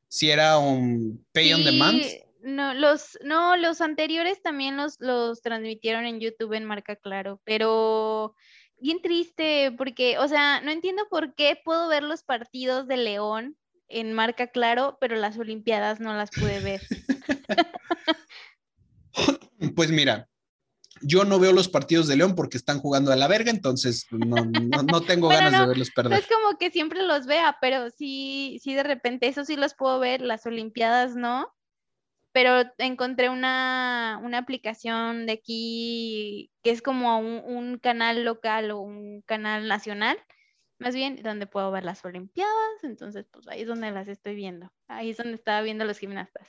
si 0.08 0.30
era 0.30 0.58
un 0.58 1.26
pay 1.32 1.54
on 1.54 1.64
demand. 1.64 2.04
No 2.42 2.74
los, 2.74 3.20
no, 3.24 3.56
los 3.56 3.82
anteriores 3.82 4.42
también 4.42 4.76
los, 4.76 5.00
los 5.00 5.42
transmitieron 5.42 6.06
en 6.06 6.20
YouTube 6.20 6.54
en 6.54 6.66
marca 6.66 6.96
Claro, 6.96 7.39
pero 7.44 8.36
bien 8.80 9.02
triste 9.02 9.72
porque, 9.78 10.18
o 10.18 10.28
sea, 10.28 10.60
no 10.62 10.72
entiendo 10.72 11.04
por 11.10 11.36
qué 11.36 11.60
puedo 11.64 11.88
ver 11.88 12.02
los 12.02 12.24
partidos 12.24 12.88
de 12.88 12.98
León 12.98 13.58
en 13.88 14.14
marca 14.14 14.48
Claro, 14.48 14.98
pero 15.00 15.16
las 15.18 15.38
Olimpiadas 15.38 16.00
no 16.00 16.16
las 16.16 16.32
pude 16.32 16.60
ver. 16.62 16.82
pues 19.76 19.92
mira, 19.92 20.28
yo 21.02 21.24
no 21.26 21.39
veo 21.39 21.54
los 21.54 21.70
partidos 21.70 22.08
de 22.08 22.16
León 22.16 22.36
porque 22.36 22.58
están 22.58 22.80
jugando 22.80 23.12
a 23.12 23.16
la 23.16 23.28
verga, 23.28 23.52
entonces 23.52 24.08
no, 24.12 25.02
tengo 25.02 25.28
ganas 25.30 25.60
de 25.60 25.68
verlos 25.68 25.91
perder. 25.91 26.12
No 26.12 26.18
es 26.18 26.28
como 26.28 26.58
que 26.58 26.72
siempre 26.72 27.04
los 27.04 27.26
vea, 27.26 27.58
pero 27.62 27.89
sí, 27.89 28.60
sí 28.62 28.74
de 28.74 28.84
repente, 28.84 29.28
eso 29.28 29.45
sí 29.45 29.56
los 29.56 29.74
puedo 29.74 29.99
ver, 29.99 30.22
las 30.22 30.45
Olimpiadas 30.45 31.16
no. 31.16 31.54
Pero 32.34 32.64
encontré 32.78 33.30
una, 33.30 34.22
aplicación 34.38 35.26
de 35.26 35.34
aquí 35.34 36.49
que 36.64 36.72
es 36.72 36.82
como 36.82 37.20
un, 37.20 37.41
un 37.45 37.78
canal 37.78 38.24
local 38.24 38.72
o 38.72 38.80
un 38.80 39.22
canal 39.24 39.68
nacional, 39.68 40.18
más 40.80 40.95
bien 40.95 41.22
donde 41.22 41.45
puedo 41.45 41.72
ver 41.72 41.84
las 41.84 42.06
Olimpiadas, 42.06 42.84
entonces 42.84 43.28
pues 43.30 43.47
ahí 43.49 43.62
es 43.62 43.68
donde 43.68 43.91
las 43.91 44.08
estoy 44.08 44.36
viendo, 44.36 44.72
ahí 44.88 45.10
es 45.10 45.18
donde 45.18 45.36
estaba 45.36 45.62
viendo 45.62 45.84
los 45.84 45.99
gimnastas. 45.99 46.47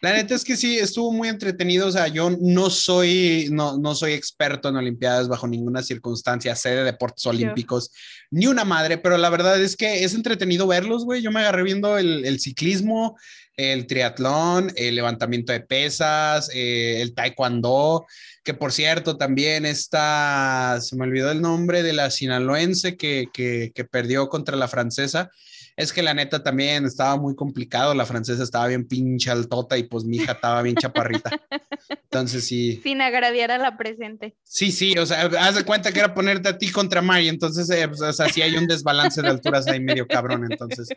La 0.00 0.12
neta 0.12 0.34
es 0.34 0.44
que 0.44 0.56
sí, 0.56 0.78
estuvo 0.78 1.12
muy 1.12 1.28
entretenido. 1.28 1.88
O 1.88 1.92
sea, 1.92 2.08
yo 2.08 2.30
no 2.40 2.70
soy, 2.70 3.48
no, 3.50 3.78
no 3.78 3.94
soy 3.94 4.12
experto 4.12 4.68
en 4.68 4.76
Olimpiadas 4.76 5.28
bajo 5.28 5.46
ninguna 5.46 5.82
circunstancia, 5.82 6.54
sé 6.54 6.70
de 6.70 6.84
deportes 6.84 7.26
olímpicos, 7.26 7.90
ni 8.30 8.46
una 8.46 8.64
madre, 8.64 8.98
pero 8.98 9.16
la 9.16 9.30
verdad 9.30 9.60
es 9.60 9.76
que 9.76 10.04
es 10.04 10.14
entretenido 10.14 10.66
verlos, 10.66 11.04
güey. 11.04 11.22
Yo 11.22 11.30
me 11.30 11.40
agarré 11.40 11.62
viendo 11.62 11.98
el, 11.98 12.40
ciclismo, 12.40 13.16
el 13.56 13.86
triatlón, 13.86 14.72
el 14.76 14.94
levantamiento 14.94 15.52
de 15.52 15.60
pesas, 15.60 16.50
eh, 16.54 17.00
el 17.00 17.14
taekwondo, 17.14 18.06
que 18.42 18.54
por 18.54 18.72
cierto 18.72 19.16
también 19.16 19.64
está, 19.64 20.78
se 20.80 20.96
me 20.96 21.04
olvidó 21.04 21.30
el 21.30 21.40
nombre 21.40 21.82
de 21.82 21.92
la 21.92 22.10
sinaloense 22.10 22.96
que, 22.96 23.26
que, 23.32 23.72
que 23.74 23.84
perdió 23.84 24.28
contra 24.28 24.56
la 24.56 24.68
francesa 24.68 25.30
es 25.76 25.92
que 25.92 26.02
la 26.02 26.14
neta 26.14 26.42
también 26.42 26.84
estaba 26.84 27.16
muy 27.16 27.34
complicado, 27.34 27.94
la 27.94 28.06
francesa 28.06 28.42
estaba 28.42 28.68
bien 28.68 28.86
pinche 28.86 29.30
altota 29.30 29.76
y 29.76 29.84
pues 29.84 30.04
mi 30.04 30.18
hija 30.18 30.32
estaba 30.32 30.62
bien 30.62 30.76
chaparrita. 30.76 31.30
Entonces 31.88 32.44
sí. 32.44 32.80
Sin 32.82 33.00
agraviar 33.00 33.50
a 33.50 33.58
la 33.58 33.76
presente. 33.76 34.36
Sí, 34.44 34.70
sí, 34.70 34.96
o 34.96 35.04
sea, 35.04 35.22
haz 35.40 35.56
de 35.56 35.64
cuenta 35.64 35.92
que 35.92 35.98
era 35.98 36.14
ponerte 36.14 36.48
a 36.48 36.58
ti 36.58 36.70
contra 36.70 37.02
Mari, 37.02 37.28
entonces, 37.28 37.68
eh, 37.70 37.88
pues, 37.88 38.00
o 38.00 38.12
sea, 38.12 38.28
sí 38.28 38.40
hay 38.40 38.56
un 38.56 38.68
desbalance 38.68 39.20
de 39.20 39.28
alturas 39.28 39.66
ahí 39.66 39.80
medio 39.80 40.06
cabrón, 40.06 40.46
entonces. 40.48 40.88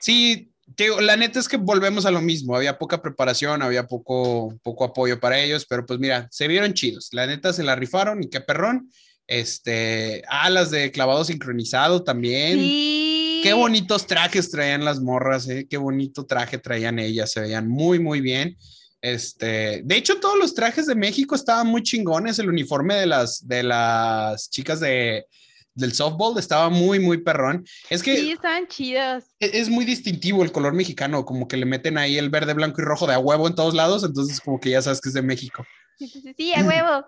Sí, 0.00 0.52
la 1.00 1.16
neta 1.16 1.38
es 1.38 1.48
que 1.48 1.56
volvemos 1.56 2.04
a 2.04 2.10
lo 2.10 2.20
mismo, 2.20 2.56
había 2.56 2.78
poca 2.78 3.00
preparación, 3.00 3.62
había 3.62 3.86
poco, 3.86 4.56
poco 4.62 4.84
apoyo 4.84 5.20
para 5.20 5.38
ellos, 5.38 5.66
pero 5.68 5.86
pues 5.86 6.00
mira, 6.00 6.28
se 6.30 6.48
vieron 6.48 6.74
chidos, 6.74 7.08
la 7.12 7.26
neta 7.26 7.52
se 7.52 7.62
la 7.62 7.76
rifaron 7.76 8.22
y 8.22 8.28
qué 8.28 8.40
perrón. 8.40 8.90
Este, 9.26 10.22
alas 10.26 10.70
de 10.70 10.90
clavado 10.90 11.22
sincronizado 11.22 12.02
también. 12.02 12.58
Sí 12.58 13.27
Qué 13.42 13.52
bonitos 13.52 14.06
trajes 14.06 14.50
traían 14.50 14.84
las 14.84 15.00
morras, 15.00 15.48
¿eh? 15.48 15.66
Qué 15.68 15.76
bonito 15.76 16.26
traje 16.26 16.58
traían 16.58 16.98
ellas, 16.98 17.32
se 17.32 17.40
veían 17.40 17.68
muy, 17.68 17.98
muy 17.98 18.20
bien. 18.20 18.56
Este, 19.00 19.82
de 19.84 19.96
hecho, 19.96 20.18
todos 20.18 20.38
los 20.38 20.54
trajes 20.54 20.86
de 20.86 20.94
México 20.94 21.34
estaban 21.34 21.66
muy 21.68 21.82
chingones. 21.82 22.38
El 22.38 22.48
uniforme 22.48 22.94
de 22.94 23.06
las, 23.06 23.46
de 23.46 23.62
las 23.62 24.50
chicas 24.50 24.80
de, 24.80 25.26
del 25.74 25.94
softball 25.94 26.38
estaba 26.38 26.68
muy, 26.68 26.98
muy 26.98 27.18
perrón. 27.18 27.64
Es 27.88 28.02
que. 28.02 28.16
Sí, 28.16 28.32
estaban 28.32 28.66
chidas. 28.66 29.26
Es, 29.38 29.54
es, 29.54 29.68
muy 29.68 29.84
distintivo 29.84 30.42
el 30.42 30.52
color 30.52 30.74
mexicano, 30.74 31.24
como 31.24 31.46
que 31.46 31.56
le 31.56 31.66
meten 31.66 31.96
ahí 31.96 32.18
el 32.18 32.30
verde, 32.30 32.54
blanco 32.54 32.82
y 32.82 32.84
rojo 32.84 33.06
de 33.06 33.14
a 33.14 33.18
huevo 33.18 33.46
en 33.46 33.54
todos 33.54 33.74
lados, 33.74 34.04
entonces, 34.04 34.40
como 34.40 34.58
que 34.58 34.70
ya 34.70 34.82
sabes 34.82 35.00
que 35.00 35.08
es 35.08 35.14
de 35.14 35.22
México. 35.22 35.64
Sí, 35.98 36.08
sí, 36.08 36.34
sí, 36.36 36.52
a 36.54 36.62
huevo. 36.64 37.06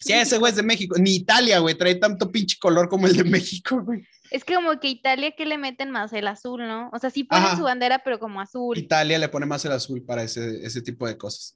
Sí, 0.00 0.12
ese 0.12 0.38
güey 0.38 0.50
es 0.50 0.56
de 0.56 0.62
México. 0.62 0.96
Ni 0.98 1.16
Italia, 1.16 1.58
güey, 1.58 1.74
trae 1.74 1.96
tanto 1.96 2.30
pinche 2.30 2.56
color 2.58 2.88
como 2.88 3.06
el 3.06 3.16
de 3.16 3.24
México, 3.24 3.82
güey. 3.82 4.06
Es 4.30 4.44
que 4.44 4.54
como 4.54 4.78
que 4.78 4.88
Italia 4.88 5.32
que 5.32 5.46
le 5.46 5.58
meten 5.58 5.90
más 5.90 6.12
el 6.12 6.26
azul, 6.26 6.66
¿no? 6.66 6.90
O 6.92 6.98
sea, 6.98 7.10
sí 7.10 7.24
ponen 7.24 7.56
su 7.56 7.62
bandera, 7.62 8.02
pero 8.04 8.18
como 8.18 8.40
azul. 8.40 8.76
Italia 8.76 9.18
le 9.18 9.28
pone 9.28 9.46
más 9.46 9.64
el 9.64 9.72
azul 9.72 10.04
para 10.04 10.22
ese, 10.22 10.64
ese 10.64 10.82
tipo 10.82 11.06
de 11.06 11.16
cosas. 11.16 11.54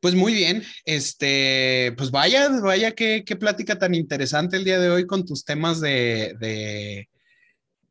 Pues 0.00 0.16
muy 0.16 0.34
bien, 0.34 0.64
este, 0.84 1.94
pues 1.96 2.10
vaya, 2.10 2.48
vaya 2.60 2.90
qué, 2.90 3.22
qué 3.24 3.36
plática 3.36 3.78
tan 3.78 3.94
interesante 3.94 4.56
el 4.56 4.64
día 4.64 4.80
de 4.80 4.90
hoy 4.90 5.06
con 5.06 5.24
tus 5.24 5.44
temas 5.44 5.80
de, 5.80 6.34
de, 6.40 7.08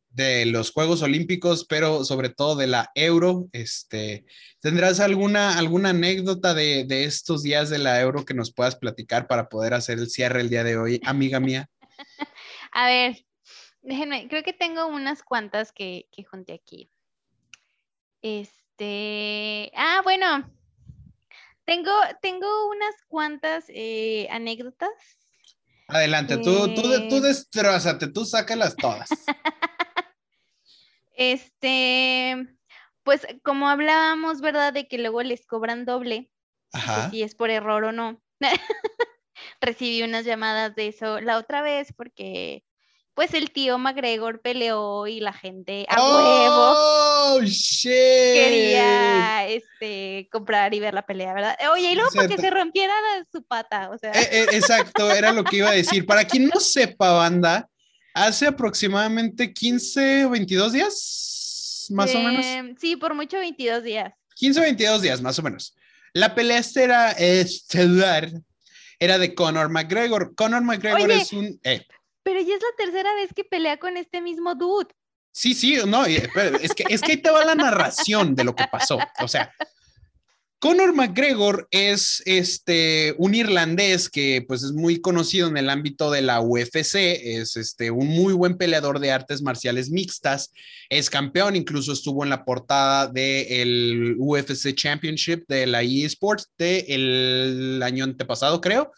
de, 0.09 0.45
los 0.45 0.71
Juegos 0.71 1.03
Olímpicos, 1.03 1.63
pero 1.63 2.03
sobre 2.03 2.27
todo 2.27 2.57
de 2.57 2.67
la 2.67 2.91
Euro. 2.95 3.47
Este, 3.53 4.25
¿Tendrás 4.59 4.99
alguna, 4.99 5.57
alguna 5.57 5.91
anécdota 5.91 6.53
de, 6.53 6.83
de 6.83 7.05
estos 7.05 7.43
días 7.43 7.69
de 7.69 7.77
la 7.77 8.01
Euro 8.01 8.25
que 8.25 8.33
nos 8.33 8.51
puedas 8.51 8.75
platicar 8.75 9.27
para 9.27 9.47
poder 9.47 9.73
hacer 9.73 9.97
el 9.97 10.09
cierre 10.09 10.41
el 10.41 10.49
día 10.49 10.65
de 10.65 10.75
hoy, 10.75 10.99
amiga 11.05 11.39
mía? 11.39 11.69
A 12.73 12.87
ver, 12.87 13.25
Déjenme, 13.81 14.27
creo 14.27 14.43
que 14.43 14.53
tengo 14.53 14.85
unas 14.87 15.23
cuantas 15.23 15.71
que, 15.71 16.07
que 16.11 16.23
junté 16.23 16.53
aquí. 16.53 16.91
Este, 18.21 19.71
ah, 19.75 20.01
bueno, 20.03 20.51
tengo, 21.65 21.91
tengo 22.21 22.69
unas 22.69 22.95
cuantas 23.07 23.65
eh, 23.69 24.27
anécdotas. 24.29 24.91
Adelante, 25.87 26.37
tú, 26.37 26.73
tú, 26.73 26.81
tú 27.09 27.17
eh. 27.17 27.21
destrozate, 27.21 28.07
tú 28.07 28.23
sácalas 28.25 28.75
todas. 28.75 29.09
este, 31.13 32.47
pues 33.03 33.27
como 33.43 33.67
hablábamos, 33.67 34.41
¿verdad? 34.41 34.73
De 34.73 34.87
que 34.87 34.97
luego 34.97 35.23
les 35.23 35.45
cobran 35.45 35.85
doble, 35.85 36.29
si 37.09 37.23
es 37.23 37.35
por 37.35 37.49
error 37.49 37.83
o 37.83 37.91
no. 37.91 38.21
Recibí 39.61 40.03
unas 40.03 40.25
llamadas 40.25 40.75
de 40.75 40.87
eso 40.87 41.19
la 41.19 41.37
otra 41.37 41.61
vez 41.61 41.93
porque 41.93 42.63
pues 43.13 43.33
el 43.33 43.51
tío 43.51 43.77
McGregor 43.77 44.41
peleó 44.41 45.05
y 45.05 45.19
la 45.19 45.33
gente 45.33 45.85
a 45.89 46.01
oh, 46.01 47.35
huevo 47.35 47.45
quería 47.83 49.47
este, 49.47 50.29
comprar 50.31 50.73
y 50.73 50.79
ver 50.79 50.93
la 50.93 51.05
pelea, 51.05 51.33
¿verdad? 51.33 51.57
Oye, 51.73 51.91
y 51.91 51.95
luego 51.95 52.09
para 52.11 52.27
que 52.27 52.37
se 52.37 52.49
rompiera 52.49 52.93
su 53.31 53.43
pata, 53.43 53.89
o 53.89 53.97
sea. 53.97 54.11
Eh, 54.11 54.29
eh, 54.31 54.45
exacto, 54.51 55.11
era 55.11 55.31
lo 55.31 55.43
que 55.43 55.57
iba 55.57 55.69
a 55.69 55.73
decir. 55.73 56.05
Para 56.05 56.23
quien 56.25 56.47
no 56.47 56.59
sepa, 56.59 57.11
banda, 57.13 57.69
hace 58.13 58.47
aproximadamente 58.47 59.53
15 59.53 60.25
o 60.25 60.29
22 60.31 60.73
días, 60.73 61.87
más 61.89 62.15
o 62.15 62.19
menos. 62.19 62.45
Sí, 62.79 62.95
por 62.95 63.13
mucho 63.13 63.39
22 63.39 63.83
días. 63.83 64.13
15 64.35 64.59
o 64.59 64.63
22 64.63 65.01
días, 65.01 65.21
más 65.21 65.37
o 65.39 65.43
menos. 65.43 65.75
La 66.13 66.35
pelea 66.35 66.57
este 66.57 66.83
era 66.83 67.11
estelar, 67.11 68.31
era 68.99 69.17
de 69.17 69.33
Conor 69.33 69.69
McGregor. 69.69 70.35
Conor 70.35 70.63
McGregor 70.63 71.11
es 71.11 71.31
un... 71.33 71.59
Pero 72.23 72.39
ya 72.41 72.55
es 72.55 72.61
la 72.61 72.85
tercera 72.85 73.13
vez 73.15 73.33
que 73.35 73.43
pelea 73.43 73.77
con 73.77 73.97
este 73.97 74.21
mismo 74.21 74.55
dude. 74.55 74.87
Sí, 75.31 75.53
sí, 75.53 75.77
no, 75.87 76.05
es 76.05 76.73
que, 76.73 76.83
es 76.89 77.01
que 77.01 77.13
ahí 77.13 77.17
te 77.21 77.31
va 77.31 77.45
la 77.45 77.55
narración 77.55 78.35
de 78.35 78.43
lo 78.43 78.53
que 78.53 78.65
pasó. 78.69 78.99
O 79.21 79.27
sea, 79.29 79.53
Conor 80.61 80.93
McGregor 80.93 81.67
es 81.71 82.21
este, 82.27 83.15
un 83.17 83.33
irlandés 83.33 84.07
que 84.09 84.45
pues 84.47 84.61
es 84.61 84.73
muy 84.73 85.01
conocido 85.01 85.47
en 85.47 85.57
el 85.57 85.71
ámbito 85.71 86.11
de 86.11 86.21
la 86.21 86.39
UFC, 86.39 86.95
es 86.95 87.57
este, 87.57 87.89
un 87.89 88.09
muy 88.09 88.33
buen 88.33 88.57
peleador 88.57 88.99
de 88.99 89.11
artes 89.11 89.41
marciales 89.41 89.89
mixtas, 89.89 90.53
es 90.87 91.09
campeón, 91.09 91.55
incluso 91.55 91.93
estuvo 91.93 92.23
en 92.23 92.29
la 92.29 92.45
portada 92.45 93.07
del 93.07 94.17
UFC 94.19 94.75
Championship 94.75 95.45
de 95.47 95.65
la 95.65 95.81
eSports 95.81 96.51
del 96.59 97.81
año 97.83 98.03
antepasado, 98.03 98.61
creo. 98.61 98.91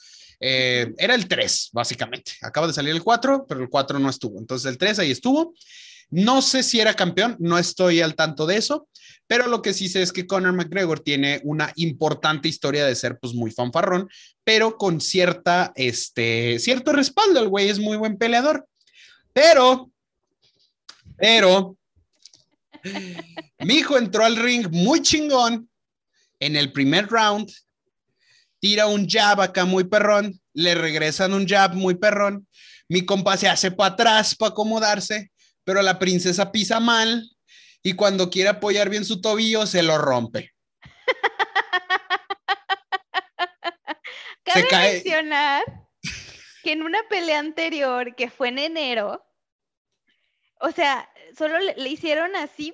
Eh, 0.46 0.94
era 0.98 1.16
el 1.16 1.30
3, 1.30 1.70
básicamente. 1.72 2.34
Acaba 2.42 2.68
de 2.68 2.74
salir 2.74 2.94
el 2.94 3.02
4, 3.02 3.46
pero 3.48 3.62
el 3.62 3.70
4 3.70 3.98
no 3.98 4.10
estuvo. 4.10 4.38
Entonces 4.40 4.70
el 4.70 4.78
3 4.78 5.00
ahí 5.00 5.12
estuvo. 5.12 5.54
No 6.10 6.42
sé 6.42 6.64
si 6.64 6.82
era 6.82 6.94
campeón, 6.96 7.38
no 7.40 7.58
estoy 7.58 8.02
al 8.02 8.16
tanto 8.16 8.46
de 8.46 8.58
eso, 8.58 8.90
pero 9.26 9.48
lo 9.48 9.62
que 9.62 9.74
sí 9.74 9.88
sé 9.88 10.02
es 10.02 10.12
que 10.12 10.28
Conor 10.28 10.52
McGregor 10.52 11.00
tiene 11.00 11.40
una 11.46 11.72
importante 11.78 12.50
historia 12.50 12.86
de 12.86 12.94
ser 12.94 13.20
pues 13.20 13.34
muy 13.34 13.52
fanfarrón, 13.52 14.10
pero 14.44 14.76
con 14.76 15.00
cierta, 15.00 15.72
este, 15.76 16.60
cierto 16.60 16.92
respaldo. 16.92 17.40
El 17.40 17.48
güey 17.48 17.70
es 17.70 17.80
muy 17.80 17.96
buen 17.96 18.18
peleador. 18.18 18.68
Pero 19.32 19.92
Pero 21.16 21.78
mi 23.60 23.76
hijo 23.76 23.98
entró 23.98 24.26
al 24.26 24.36
ring 24.36 24.68
muy 24.72 25.02
chingón 25.02 25.70
en 26.42 26.58
el 26.58 26.74
primer 26.74 27.08
round, 27.08 27.50
tira 28.64 28.88
un 28.88 29.10
jab 29.10 29.42
acá 29.42 29.66
muy 29.66 29.84
perrón, 29.84 30.40
le 30.54 30.74
regresan 30.74 31.34
un 31.34 31.46
jab 31.46 31.74
muy 31.74 31.96
perrón, 31.96 32.48
mi 32.88 33.06
compa 33.06 33.36
se 33.36 33.50
hace 33.50 33.72
para 33.72 33.96
atrás 33.96 34.36
para 34.36 34.52
acomodarse, 34.52 35.34
pero 35.66 35.82
la 35.82 36.00
princesa 36.00 36.50
pisa 36.50 36.80
mal 36.80 37.30
y 37.84 37.92
cuando 37.92 38.30
quiere 38.30 38.48
apoyar 38.48 38.90
bien 38.90 39.04
su 39.04 39.20
tobillo 39.20 39.68
se 39.68 39.84
lo 39.84 39.98
rompe. 39.98 40.54
Cabe 44.46 44.94
mencionar 44.94 45.66
que 46.64 46.72
en 46.72 46.84
una 46.84 47.04
pelea 47.10 47.40
anterior, 47.40 48.16
que 48.16 48.30
fue 48.30 48.48
en 48.48 48.60
enero, 48.60 49.26
o 50.62 50.72
sea, 50.72 51.12
solo 51.38 51.60
le, 51.60 51.90
hicieron 51.90 52.34
así 52.38 52.74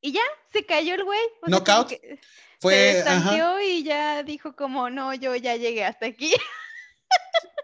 y 0.00 0.12
ya, 0.12 0.22
se 0.52 0.64
cayó 0.64 0.94
el 0.94 1.02
güey. 1.02 1.18
Knockout. 1.48 1.92
Fue, 2.62 3.02
se 3.04 3.64
y 3.66 3.82
ya 3.82 4.22
dijo 4.22 4.54
como, 4.54 4.88
no, 4.88 5.12
yo 5.14 5.34
ya 5.34 5.56
llegué 5.56 5.84
hasta 5.84 6.06
aquí. 6.06 6.32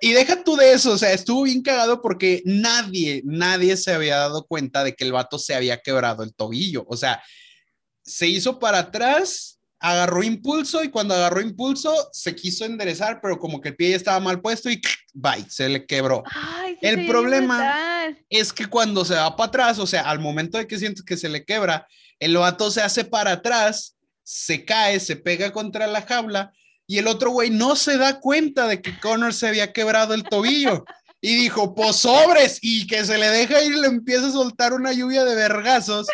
Y 0.00 0.12
deja 0.12 0.42
tú 0.42 0.56
de 0.56 0.72
eso, 0.72 0.92
o 0.92 0.98
sea, 0.98 1.12
estuvo 1.12 1.44
bien 1.44 1.62
cagado 1.62 2.02
porque 2.02 2.42
nadie, 2.44 3.22
nadie 3.24 3.76
se 3.76 3.92
había 3.92 4.16
dado 4.16 4.44
cuenta 4.44 4.82
de 4.82 4.94
que 4.94 5.04
el 5.04 5.12
vato 5.12 5.38
se 5.38 5.54
había 5.54 5.78
quebrado 5.78 6.24
el 6.24 6.34
tobillo. 6.34 6.84
O 6.88 6.96
sea, 6.96 7.22
se 8.02 8.26
hizo 8.26 8.58
para 8.58 8.78
atrás, 8.78 9.60
agarró 9.78 10.24
impulso 10.24 10.82
y 10.82 10.88
cuando 10.88 11.14
agarró 11.14 11.40
impulso 11.40 11.92
se 12.12 12.34
quiso 12.34 12.64
enderezar, 12.64 13.20
pero 13.20 13.38
como 13.38 13.60
que 13.60 13.70
el 13.70 13.76
pie 13.76 13.90
ya 13.90 13.96
estaba 13.96 14.20
mal 14.20 14.40
puesto 14.40 14.70
y 14.70 14.80
bye, 15.14 15.44
se 15.48 15.68
le 15.68 15.86
quebró. 15.86 16.24
el 16.80 17.06
problema 17.06 18.16
es 18.28 18.52
que 18.52 18.66
cuando 18.66 19.04
se 19.04 19.14
va 19.14 19.36
para 19.36 19.48
atrás, 19.48 19.78
o 19.78 19.86
sea, 19.86 20.02
al 20.10 20.18
momento 20.18 20.58
de 20.58 20.66
que 20.66 20.78
sientes 20.78 21.04
que 21.04 21.16
se 21.16 21.28
le 21.28 21.44
quebra, 21.44 21.86
el 22.18 22.36
vato 22.36 22.70
se 22.70 22.82
hace 22.82 23.04
para 23.04 23.32
atrás, 23.32 23.97
se 24.30 24.66
cae, 24.66 25.00
se 25.00 25.16
pega 25.16 25.52
contra 25.52 25.86
la 25.86 26.02
jaula 26.02 26.52
y 26.86 26.98
el 26.98 27.06
otro 27.06 27.30
güey 27.30 27.48
no 27.48 27.76
se 27.76 27.96
da 27.96 28.20
cuenta 28.20 28.66
de 28.66 28.82
que 28.82 29.00
Connor 29.00 29.32
se 29.32 29.48
había 29.48 29.72
quebrado 29.72 30.12
el 30.12 30.22
tobillo. 30.22 30.84
Y 31.20 31.34
dijo, 31.34 31.74
pues 31.74 31.96
sobres, 31.96 32.58
y 32.60 32.86
que 32.86 33.04
se 33.06 33.16
le 33.16 33.28
deja 33.28 33.62
ir 33.62 33.72
y 33.72 33.80
le 33.80 33.88
empieza 33.88 34.26
a 34.26 34.32
soltar 34.32 34.74
una 34.74 34.92
lluvia 34.92 35.24
de 35.24 35.34
vergazos. 35.34 36.08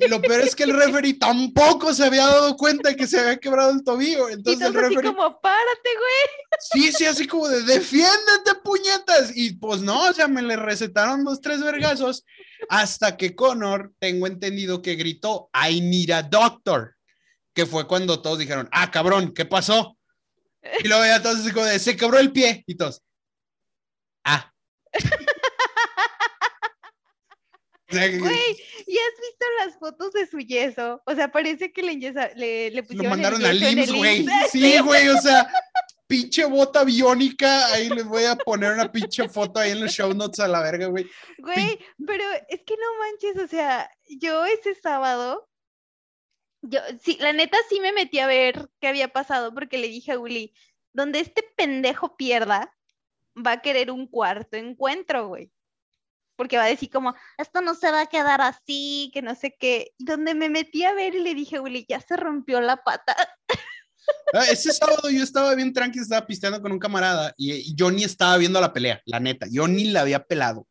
Y 0.00 0.08
lo 0.08 0.20
peor 0.22 0.40
es 0.40 0.56
que 0.56 0.64
el 0.64 0.74
referee 0.74 1.14
tampoco 1.14 1.92
se 1.94 2.04
había 2.04 2.26
dado 2.26 2.56
cuenta 2.56 2.88
de 2.88 2.96
que 2.96 3.06
se 3.06 3.20
había 3.20 3.36
quebrado 3.36 3.70
el 3.72 3.84
tobillo. 3.84 4.28
Entonces, 4.30 4.66
el 4.66 4.74
referee. 4.74 4.96
Así 4.96 5.06
como, 5.06 5.40
párate, 5.40 5.90
güey. 5.96 6.82
Sí, 6.82 6.92
sí, 6.92 7.04
así 7.04 7.26
como 7.26 7.46
de, 7.46 7.62
defiéndete, 7.62 8.54
puñetas. 8.64 9.36
Y 9.36 9.52
pues 9.52 9.82
no, 9.82 10.08
o 10.08 10.12
sea, 10.14 10.28
me 10.28 10.42
le 10.42 10.56
recetaron 10.56 11.24
dos, 11.24 11.40
tres 11.40 11.62
vergazos. 11.62 12.24
Hasta 12.70 13.16
que 13.16 13.36
Connor, 13.36 13.92
tengo 13.98 14.26
entendido 14.26 14.82
que 14.82 14.96
gritó, 14.96 15.50
I 15.54 15.80
need 15.80 16.10
a 16.10 16.22
doctor 16.22 16.97
que 17.58 17.66
fue 17.66 17.88
cuando 17.88 18.22
todos 18.22 18.38
dijeron, 18.38 18.68
ah, 18.70 18.88
cabrón, 18.88 19.34
¿qué 19.34 19.44
pasó? 19.44 19.98
Y 20.84 20.86
luego 20.86 21.04
ya 21.04 21.20
todos 21.20 21.44
dijo, 21.44 21.60
se 21.64 21.96
quebró 21.96 22.20
el 22.20 22.30
pie 22.30 22.62
y 22.68 22.76
todos, 22.76 23.02
ah. 24.24 24.54
Güey, 27.90 28.16
¿y 28.86 28.98
has 28.98 29.14
visto 29.18 29.46
las 29.58 29.78
fotos 29.80 30.12
de 30.12 30.28
su 30.28 30.38
yeso? 30.38 31.02
O 31.04 31.14
sea, 31.16 31.32
parece 31.32 31.72
que 31.72 31.82
le, 31.82 31.96
le, 32.36 32.70
le 32.70 32.82
pusieron 32.84 33.04
Lo 33.04 33.10
mandaron 33.10 33.44
al 33.44 33.60
IMSS, 33.60 33.92
güey. 33.92 34.26
Sí, 34.52 34.78
güey, 34.78 35.08
o 35.08 35.20
sea, 35.20 35.50
pinche 36.06 36.44
bota 36.44 36.84
biónica. 36.84 37.72
Ahí 37.72 37.88
les 37.88 38.04
voy 38.04 38.24
a 38.24 38.36
poner 38.36 38.74
una 38.74 38.92
pinche 38.92 39.28
foto 39.28 39.58
ahí 39.58 39.72
en 39.72 39.80
los 39.80 39.90
show 39.90 40.12
notes 40.14 40.38
a 40.38 40.46
la 40.46 40.60
verga, 40.60 40.86
güey. 40.86 41.10
Güey, 41.38 41.78
pero 42.06 42.24
es 42.48 42.60
que 42.62 42.76
no 42.76 42.98
manches, 43.00 43.42
o 43.42 43.48
sea, 43.48 43.90
yo 44.06 44.44
ese 44.44 44.74
sábado 44.74 45.47
yo, 46.62 46.80
sí, 47.02 47.16
la 47.20 47.32
neta 47.32 47.56
sí 47.68 47.80
me 47.80 47.92
metí 47.92 48.18
a 48.18 48.26
ver 48.26 48.70
qué 48.80 48.88
había 48.88 49.08
pasado 49.08 49.54
porque 49.54 49.78
le 49.78 49.88
dije 49.88 50.12
a 50.12 50.18
Uli, 50.18 50.54
donde 50.92 51.20
este 51.20 51.44
pendejo 51.56 52.16
pierda, 52.16 52.74
va 53.34 53.52
a 53.52 53.62
querer 53.62 53.90
un 53.90 54.06
cuarto 54.06 54.56
encuentro, 54.56 55.28
güey. 55.28 55.52
Porque 56.36 56.56
va 56.56 56.64
a 56.64 56.68
decir 56.68 56.90
como, 56.90 57.14
esto 57.36 57.60
no 57.60 57.74
se 57.74 57.90
va 57.90 58.02
a 58.02 58.06
quedar 58.06 58.40
así, 58.40 59.10
que 59.12 59.22
no 59.22 59.34
sé 59.34 59.56
qué. 59.58 59.92
Donde 59.98 60.34
me 60.34 60.48
metí 60.48 60.84
a 60.84 60.94
ver 60.94 61.14
y 61.14 61.22
le 61.22 61.34
dije, 61.34 61.58
Uli, 61.58 61.84
ya 61.88 62.00
se 62.00 62.16
rompió 62.16 62.60
la 62.60 62.76
pata. 62.82 63.16
Ah, 64.32 64.44
ese 64.50 64.72
sábado 64.72 65.10
yo 65.10 65.22
estaba 65.22 65.54
bien 65.54 65.70
tranquilo, 65.70 66.02
estaba 66.02 66.26
pisteando 66.26 66.62
con 66.62 66.72
un 66.72 66.78
camarada 66.78 67.34
y, 67.36 67.52
y 67.52 67.74
yo 67.74 67.90
ni 67.90 68.04
estaba 68.04 68.38
viendo 68.38 68.58
la 68.58 68.72
pelea, 68.72 69.02
la 69.04 69.20
neta, 69.20 69.46
yo 69.50 69.68
ni 69.68 69.84
la 69.84 70.00
había 70.00 70.24
pelado. 70.24 70.66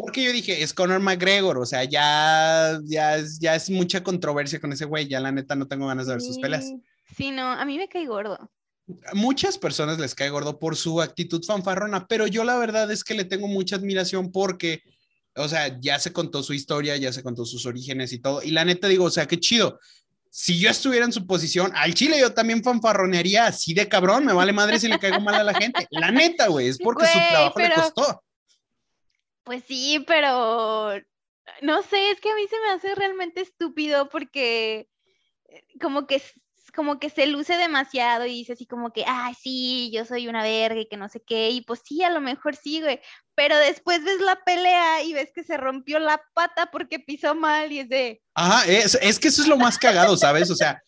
Porque 0.00 0.22
yo 0.22 0.32
dije, 0.32 0.62
es 0.62 0.72
Conor 0.72 1.00
McGregor, 1.00 1.58
o 1.58 1.66
sea, 1.66 1.84
ya, 1.84 2.80
ya, 2.84 3.16
es, 3.16 3.38
ya 3.38 3.54
es 3.54 3.68
mucha 3.68 4.02
controversia 4.02 4.58
con 4.58 4.72
ese 4.72 4.86
güey, 4.86 5.06
ya 5.06 5.20
la 5.20 5.30
neta 5.30 5.54
no 5.54 5.68
tengo 5.68 5.86
ganas 5.86 6.06
de 6.06 6.14
ver 6.14 6.22
sus 6.22 6.38
peleas. 6.38 6.72
Sí, 7.16 7.30
no, 7.30 7.42
a 7.50 7.64
mí 7.66 7.76
me 7.76 7.88
cae 7.88 8.06
gordo. 8.06 8.50
Muchas 9.12 9.58
personas 9.58 9.98
les 9.98 10.14
cae 10.14 10.30
gordo 10.30 10.58
por 10.58 10.74
su 10.76 11.02
actitud 11.02 11.44
fanfarrona, 11.44 12.06
pero 12.06 12.26
yo 12.26 12.44
la 12.44 12.56
verdad 12.56 12.90
es 12.90 13.04
que 13.04 13.14
le 13.14 13.24
tengo 13.24 13.46
mucha 13.46 13.76
admiración 13.76 14.32
porque, 14.32 14.82
o 15.36 15.48
sea, 15.48 15.78
ya 15.80 15.98
se 15.98 16.12
contó 16.12 16.42
su 16.42 16.54
historia, 16.54 16.96
ya 16.96 17.12
se 17.12 17.22
contó 17.22 17.44
sus 17.44 17.66
orígenes 17.66 18.12
y 18.12 18.20
todo, 18.20 18.42
y 18.42 18.52
la 18.52 18.64
neta 18.64 18.88
digo, 18.88 19.04
o 19.04 19.10
sea, 19.10 19.26
qué 19.26 19.38
chido. 19.38 19.78
Si 20.30 20.58
yo 20.58 20.70
estuviera 20.70 21.04
en 21.04 21.12
su 21.12 21.26
posición, 21.26 21.72
al 21.74 21.92
Chile 21.92 22.18
yo 22.18 22.32
también 22.32 22.62
fanfarronearía 22.62 23.46
así 23.46 23.74
de 23.74 23.88
cabrón, 23.88 24.24
me 24.24 24.32
vale 24.32 24.52
madre 24.52 24.78
si 24.78 24.88
le 24.88 24.98
caigo 24.98 25.20
mal 25.20 25.34
a 25.34 25.44
la 25.44 25.54
gente. 25.54 25.86
La 25.90 26.10
neta, 26.10 26.46
güey, 26.46 26.68
es 26.68 26.78
porque 26.78 27.06
su 27.06 27.18
trabajo 27.18 27.58
le 27.58 27.70
costó 27.74 28.22
pues 29.44 29.64
sí, 29.66 30.04
pero 30.06 30.92
no 31.62 31.82
sé, 31.82 32.10
es 32.10 32.20
que 32.20 32.30
a 32.30 32.34
mí 32.34 32.46
se 32.48 32.60
me 32.60 32.70
hace 32.70 32.94
realmente 32.94 33.40
estúpido 33.40 34.08
porque 34.08 34.88
eh, 35.48 35.64
como 35.80 36.06
que 36.06 36.22
como 36.74 36.98
que 36.98 37.10
se 37.10 37.26
luce 37.26 37.56
demasiado 37.56 38.26
y 38.26 38.30
dice 38.30 38.52
así 38.52 38.66
como 38.66 38.92
que, 38.92 39.04
ay, 39.06 39.34
sí, 39.34 39.90
yo 39.92 40.04
soy 40.04 40.28
una 40.28 40.42
verga 40.42 40.80
y 40.80 40.88
que 40.88 40.96
no 40.96 41.08
sé 41.08 41.20
qué, 41.20 41.50
y 41.50 41.62
pues 41.62 41.80
sí, 41.84 42.02
a 42.02 42.10
lo 42.10 42.20
mejor 42.20 42.56
sí, 42.56 42.80
güey, 42.80 43.00
pero 43.34 43.56
después 43.58 44.04
ves 44.04 44.20
la 44.20 44.36
pelea 44.44 45.02
y 45.02 45.12
ves 45.12 45.30
que 45.34 45.42
se 45.42 45.56
rompió 45.56 45.98
la 45.98 46.22
pata 46.32 46.70
porque 46.70 47.00
pisó 47.00 47.34
mal 47.34 47.72
y 47.72 47.80
es 47.80 47.88
de... 47.88 48.22
Ajá, 48.34 48.70
es, 48.70 48.96
es 49.00 49.18
que 49.18 49.28
eso 49.28 49.42
es 49.42 49.48
lo 49.48 49.56
más 49.56 49.78
cagado, 49.78 50.16
¿sabes? 50.16 50.50
O 50.50 50.54
sea, 50.54 50.80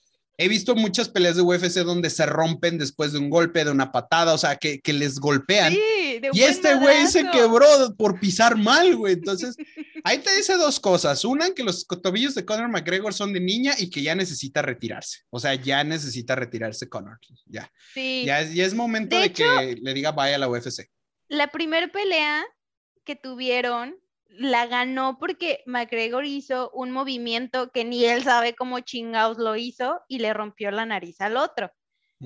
he 0.42 0.48
visto 0.48 0.74
muchas 0.74 1.08
peleas 1.08 1.36
de 1.36 1.42
UFC 1.42 1.78
donde 1.84 2.10
se 2.10 2.26
rompen 2.26 2.76
después 2.76 3.12
de 3.12 3.18
un 3.18 3.30
golpe, 3.30 3.64
de 3.64 3.70
una 3.70 3.92
patada, 3.92 4.34
o 4.34 4.38
sea, 4.38 4.56
que, 4.56 4.80
que 4.80 4.92
les 4.92 5.20
golpean. 5.20 5.72
y 5.72 6.40
este 6.40 6.74
güey 6.74 7.06
se 7.06 7.30
quebró 7.30 7.66
por 7.96 8.18
pisar 8.18 8.56
mal, 8.56 8.96
güey. 8.96 9.14
Entonces, 9.14 9.56
ahí 10.04 10.18
te 10.18 10.34
dice 10.34 10.54
dos 10.54 10.80
cosas. 10.80 11.24
Una, 11.24 11.54
que 11.54 11.62
los 11.62 11.86
tobillos 11.86 12.34
de 12.34 12.44
Conor 12.44 12.68
McGregor 12.68 13.14
son 13.14 13.32
de 13.32 13.40
niña 13.40 13.74
y 13.78 13.88
que 13.88 14.02
ya 14.02 14.16
necesita 14.16 14.62
retirarse. 14.62 15.20
O 15.30 15.38
sea, 15.38 15.54
ya 15.54 15.84
necesita 15.84 16.34
retirarse 16.34 16.88
Conor. 16.88 17.18
Ya. 17.46 17.70
Sí. 17.94 18.24
Ya, 18.26 18.40
es 18.40 18.74
momento 18.74 19.18
de, 19.18 19.32
que 19.32 19.76
le 19.80 19.94
diga 19.94 20.10
vaya 20.10 20.36
a 20.36 20.38
la 20.38 20.48
UFC. 20.48 20.90
La 21.28 21.48
primera 21.52 21.86
pelea 21.88 22.44
que 23.04 23.14
tuvieron 23.14 23.96
la 24.38 24.66
ganó 24.66 25.18
porque 25.18 25.62
McGregor 25.66 26.24
hizo 26.24 26.70
un 26.70 26.90
movimiento 26.90 27.70
que 27.70 27.84
ni 27.84 28.04
él 28.04 28.22
sabe 28.24 28.54
cómo 28.54 28.80
chingados 28.80 29.38
lo 29.38 29.56
hizo 29.56 30.00
y 30.08 30.18
le 30.18 30.32
rompió 30.32 30.70
la 30.70 30.86
nariz 30.86 31.20
al 31.20 31.36
otro. 31.36 31.70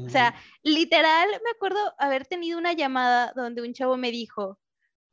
O 0.05 0.11
sea, 0.11 0.35
literal, 0.63 1.27
me 1.43 1.51
acuerdo 1.55 1.79
haber 1.99 2.27
tenido 2.27 2.59
una 2.59 2.75
llamada 2.75 3.33
donde 3.35 3.63
un 3.63 3.73
chavo 3.73 3.97
me 3.97 4.11
dijo, 4.11 4.59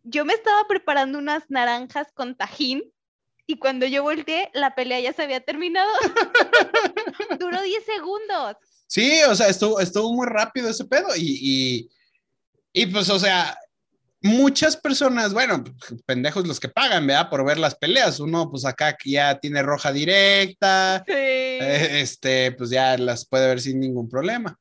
yo 0.04 0.26
me 0.26 0.34
estaba 0.34 0.68
preparando 0.68 1.18
unas 1.18 1.50
naranjas 1.50 2.12
con 2.14 2.36
tajín 2.36 2.84
y 3.48 3.58
cuando 3.60 3.86
yo 3.86 4.04
volteé, 4.04 4.50
la 4.54 4.76
pelea 4.76 5.00
ya 5.00 5.14
se 5.14 5.24
había 5.24 5.40
terminado. 5.40 5.90
Duró 7.40 7.62
10 7.62 7.86
segundos. 7.86 8.58
Sí, 8.88 9.22
o 9.24 9.36
sea, 9.36 9.48
estuvo, 9.48 9.80
estuvo 9.80 10.14
muy 10.14 10.28
rápido 10.28 10.70
ese 10.70 10.84
pedo 10.84 11.16
y, 11.16 11.40
y, 11.42 11.90
y 12.74 12.86
pues, 12.88 13.10
o 13.10 13.20
sea, 13.20 13.58
muchas 14.24 14.78
personas, 14.78 15.34
bueno, 15.34 15.64
pendejos 16.06 16.48
los 16.48 16.60
que 16.60 16.70
pagan, 16.70 17.06
¿verdad? 17.06 17.30
Por 17.30 17.46
ver 17.46 17.60
las 17.60 17.76
peleas. 17.76 18.20
Uno, 18.20 18.50
pues 18.50 18.66
acá 18.66 18.98
ya 19.06 19.38
tiene 19.40 19.62
roja 19.62 19.92
directa, 19.92 21.04
eh, 21.06 22.00
este, 22.02 22.54
pues 22.54 22.70
ya 22.70 22.98
las 22.98 23.28
puede 23.28 23.48
ver 23.48 23.60
sin 23.60 23.80
ningún 23.80 24.10
problema. 24.10 24.58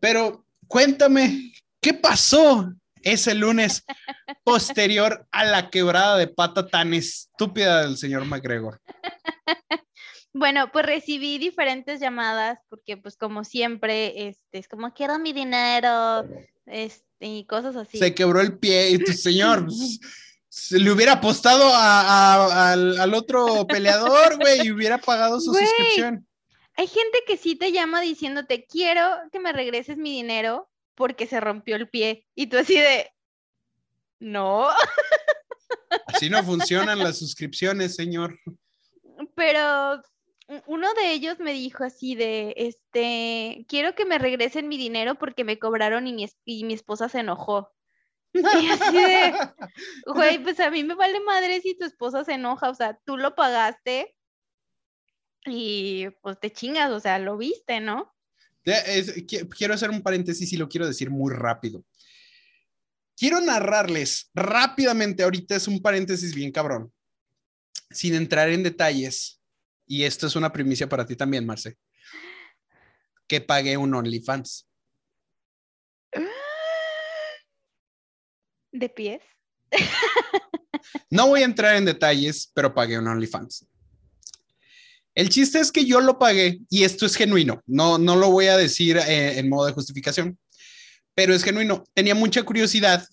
Pero 0.00 0.46
cuéntame, 0.66 1.52
¿qué 1.80 1.94
pasó 1.94 2.72
ese 3.02 3.34
lunes 3.34 3.84
posterior 4.44 5.26
a 5.30 5.44
la 5.44 5.70
quebrada 5.70 6.16
de 6.16 6.28
pata 6.28 6.66
tan 6.66 6.94
estúpida 6.94 7.82
del 7.82 7.96
señor 7.96 8.24
McGregor? 8.24 8.80
Bueno, 10.34 10.72
pues 10.72 10.86
recibí 10.86 11.36
diferentes 11.36 12.00
llamadas 12.00 12.58
porque 12.70 12.96
pues 12.96 13.18
como 13.18 13.44
siempre, 13.44 14.28
este, 14.28 14.58
es 14.58 14.66
como 14.66 14.94
quiero 14.94 15.18
mi 15.18 15.34
dinero, 15.34 16.26
este, 16.66 17.26
y 17.26 17.44
cosas 17.44 17.76
así. 17.76 17.98
Se 17.98 18.14
quebró 18.14 18.40
el 18.40 18.58
pie 18.58 18.90
y 18.90 18.98
tu 18.98 19.12
señor 19.12 19.64
pues, 19.66 20.00
se 20.48 20.78
le 20.78 20.90
hubiera 20.90 21.12
apostado 21.14 21.70
al, 21.74 23.14
otro 23.14 23.66
peleador, 23.66 24.36
güey, 24.36 24.66
y 24.66 24.70
hubiera 24.70 24.98
pagado 24.98 25.40
su 25.40 25.54
suscripción. 25.54 26.26
Hay 26.76 26.86
gente 26.86 27.20
que 27.26 27.36
sí 27.36 27.54
te 27.56 27.72
llama 27.72 28.00
diciéndote, 28.00 28.66
quiero 28.66 29.02
que 29.30 29.40
me 29.40 29.52
regreses 29.52 29.96
mi 29.96 30.10
dinero 30.10 30.70
porque 30.94 31.26
se 31.26 31.40
rompió 31.40 31.76
el 31.76 31.88
pie. 31.88 32.26
Y 32.34 32.48
tú 32.48 32.58
así 32.58 32.74
de, 32.74 33.10
no. 34.20 34.68
Así 36.06 36.28
no 36.28 36.42
funcionan 36.44 36.98
las 36.98 37.18
suscripciones, 37.18 37.94
señor. 37.94 38.38
Pero 39.34 40.02
uno 40.66 40.92
de 40.94 41.12
ellos 41.12 41.38
me 41.38 41.52
dijo 41.52 41.84
así 41.84 42.14
de, 42.14 42.54
este, 42.56 43.64
quiero 43.68 43.94
que 43.94 44.04
me 44.04 44.18
regresen 44.18 44.68
mi 44.68 44.76
dinero 44.76 45.16
porque 45.16 45.44
me 45.44 45.58
cobraron 45.58 46.06
y 46.06 46.12
mi, 46.12 46.26
y 46.44 46.64
mi 46.64 46.74
esposa 46.74 47.08
se 47.08 47.20
enojó. 47.20 47.72
Y 48.34 48.68
así 48.68 48.96
de, 48.96 49.34
güey, 50.06 50.42
pues 50.42 50.58
a 50.60 50.70
mí 50.70 50.84
me 50.84 50.94
vale 50.94 51.20
madre 51.20 51.60
si 51.60 51.76
tu 51.76 51.84
esposa 51.84 52.24
se 52.24 52.34
enoja, 52.34 52.70
o 52.70 52.74
sea, 52.74 52.98
tú 53.04 53.16
lo 53.16 53.34
pagaste 53.34 54.14
y 55.44 56.08
pues 56.22 56.38
te 56.40 56.50
chingas, 56.50 56.90
o 56.92 57.00
sea, 57.00 57.18
lo 57.18 57.36
viste, 57.36 57.80
¿no? 57.80 58.14
quiero 59.56 59.74
hacer 59.74 59.90
un 59.90 60.02
paréntesis 60.02 60.52
y 60.52 60.56
lo 60.56 60.68
quiero 60.68 60.86
decir 60.86 61.10
muy 61.10 61.34
rápido. 61.34 61.84
Quiero 63.16 63.40
narrarles 63.40 64.30
rápidamente, 64.34 65.22
ahorita 65.22 65.56
es 65.56 65.68
un 65.68 65.82
paréntesis 65.82 66.34
bien 66.34 66.52
cabrón, 66.52 66.92
sin 67.90 68.14
entrar 68.14 68.48
en 68.50 68.62
detalles, 68.62 69.41
y 69.92 70.04
esto 70.04 70.26
es 70.26 70.36
una 70.36 70.50
primicia 70.50 70.88
para 70.88 71.04
ti 71.04 71.16
también, 71.16 71.44
Marce, 71.44 71.76
que 73.26 73.42
pagué 73.42 73.76
un 73.76 73.94
OnlyFans. 73.94 74.66
¿De 78.72 78.88
pies? 78.88 79.20
No 81.10 81.28
voy 81.28 81.42
a 81.42 81.44
entrar 81.44 81.76
en 81.76 81.84
detalles, 81.84 82.50
pero 82.54 82.72
pagué 82.72 82.98
un 82.98 83.06
OnlyFans. 83.06 83.66
El 85.14 85.28
chiste 85.28 85.60
es 85.60 85.70
que 85.70 85.84
yo 85.84 86.00
lo 86.00 86.18
pagué 86.18 86.60
y 86.70 86.84
esto 86.84 87.04
es 87.04 87.14
genuino. 87.14 87.62
No, 87.66 87.98
no 87.98 88.16
lo 88.16 88.30
voy 88.30 88.46
a 88.46 88.56
decir 88.56 88.96
eh, 88.96 89.38
en 89.38 89.50
modo 89.50 89.66
de 89.66 89.74
justificación, 89.74 90.38
pero 91.14 91.34
es 91.34 91.44
genuino. 91.44 91.84
Tenía 91.92 92.14
mucha 92.14 92.42
curiosidad 92.44 93.06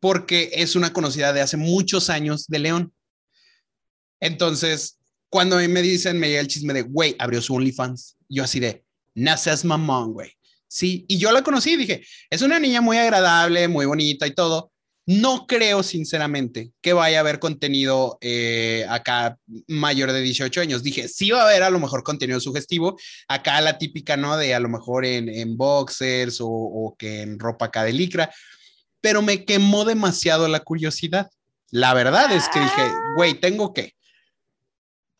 porque 0.00 0.50
es 0.54 0.74
una 0.74 0.92
conocida 0.92 1.32
de 1.32 1.40
hace 1.40 1.56
muchos 1.56 2.10
años 2.10 2.48
de 2.48 2.58
León. 2.58 2.92
Entonces, 4.18 4.99
cuando 5.30 5.56
a 5.56 5.60
mí 5.60 5.68
me 5.68 5.80
dicen, 5.80 6.18
me 6.18 6.28
llega 6.28 6.40
el 6.40 6.48
chisme 6.48 6.74
de, 6.74 6.82
güey, 6.82 7.16
abrió 7.18 7.40
su 7.40 7.54
OnlyFans. 7.54 8.16
Yo 8.28 8.44
así 8.44 8.60
de, 8.60 8.84
no 9.14 9.36
seas 9.36 9.64
mamón, 9.64 10.12
güey. 10.12 10.32
Sí, 10.68 11.04
y 11.08 11.18
yo 11.18 11.32
la 11.32 11.42
conocí 11.42 11.76
dije, 11.76 12.04
es 12.28 12.42
una 12.42 12.60
niña 12.60 12.80
muy 12.80 12.96
agradable, 12.96 13.66
muy 13.66 13.86
bonita 13.86 14.26
y 14.26 14.34
todo, 14.34 14.70
no 15.06 15.48
creo, 15.48 15.82
sinceramente, 15.82 16.70
que 16.80 16.92
vaya 16.92 17.18
a 17.18 17.20
haber 17.20 17.40
contenido 17.40 18.16
eh, 18.20 18.86
acá 18.88 19.36
mayor 19.66 20.12
de 20.12 20.20
18 20.20 20.60
años. 20.60 20.84
Dije, 20.84 21.08
sí 21.08 21.32
va 21.32 21.42
a 21.42 21.48
haber 21.48 21.64
a 21.64 21.70
lo 21.70 21.80
mejor 21.80 22.04
contenido 22.04 22.38
sugestivo. 22.38 22.96
Acá 23.26 23.60
la 23.60 23.76
típica, 23.76 24.16
¿no? 24.16 24.36
De 24.36 24.54
a 24.54 24.60
lo 24.60 24.68
mejor 24.68 25.04
en, 25.04 25.56
boxers 25.56 26.38
o, 26.40 26.94
que 26.96 27.22
en 27.22 27.40
ropa 27.40 27.66
acá 27.66 27.82
de 27.82 27.92
licra. 27.92 28.32
Pero 29.00 29.20
me 29.20 29.44
quemó 29.44 29.84
demasiado 29.84 30.46
la 30.46 30.60
curiosidad. 30.60 31.28
La 31.72 31.92
verdad 31.92 32.30
es 32.30 32.48
que 32.48 32.60
dije, 32.60 32.92
güey, 33.16 33.34
tengo 33.34 33.74
que. 33.74 33.94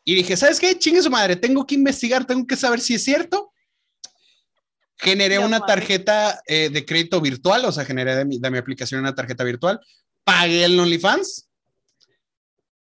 Y 0.03 0.15
dije, 0.15 0.35
¿sabes 0.35 0.59
qué? 0.59 0.77
Chingue 0.77 1.01
su 1.01 1.09
madre, 1.09 1.35
tengo 1.35 1.65
que 1.65 1.75
investigar, 1.75 2.25
tengo 2.25 2.45
que 2.45 2.55
saber 2.55 2.79
si 2.79 2.95
es 2.95 3.03
cierto 3.03 3.51
generé 5.01 5.39
una 5.39 5.59
tarjeta 5.61 6.41
eh, 6.45 6.69
de 6.69 6.85
crédito 6.85 7.19
virtual, 7.19 7.65
o 7.65 7.71
sea, 7.71 7.85
generé 7.85 8.15
de 8.15 8.23
mi, 8.23 8.39
de 8.39 8.51
mi, 8.51 8.59
aplicación 8.59 9.01
una 9.01 9.15
tarjeta 9.15 9.43
virtual, 9.43 9.79
pagué 10.23 10.63
el 10.65 10.79
OnlyFans, 10.79 11.49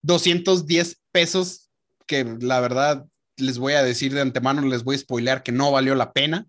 210 0.01 0.97
pesos, 1.11 1.69
que 2.05 2.25
la 2.41 2.59
verdad 2.59 3.05
les 3.37 3.57
voy 3.57 3.73
a 3.73 3.83
decir 3.83 4.13
de 4.13 4.19
antemano, 4.19 4.61
les 4.63 4.83
voy 4.83 4.95
a 4.95 4.99
spoilear 4.99 5.43
que 5.43 5.53
no 5.53 5.71
valió 5.71 5.95
la 5.95 6.11
pena. 6.11 6.45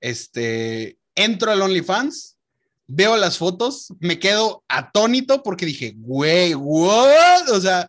Entro 0.00 1.52
al 1.52 1.60
OnlyFans, 1.60 2.38
veo 2.86 3.16
las 3.18 3.36
fotos, 3.36 3.92
me 4.00 4.18
quedo 4.18 4.64
atónito 4.68 5.42
porque 5.42 5.66
dije, 5.66 5.94
güey, 5.98 6.54
what? 6.54 7.50
O 7.50 7.60
sea, 7.60 7.86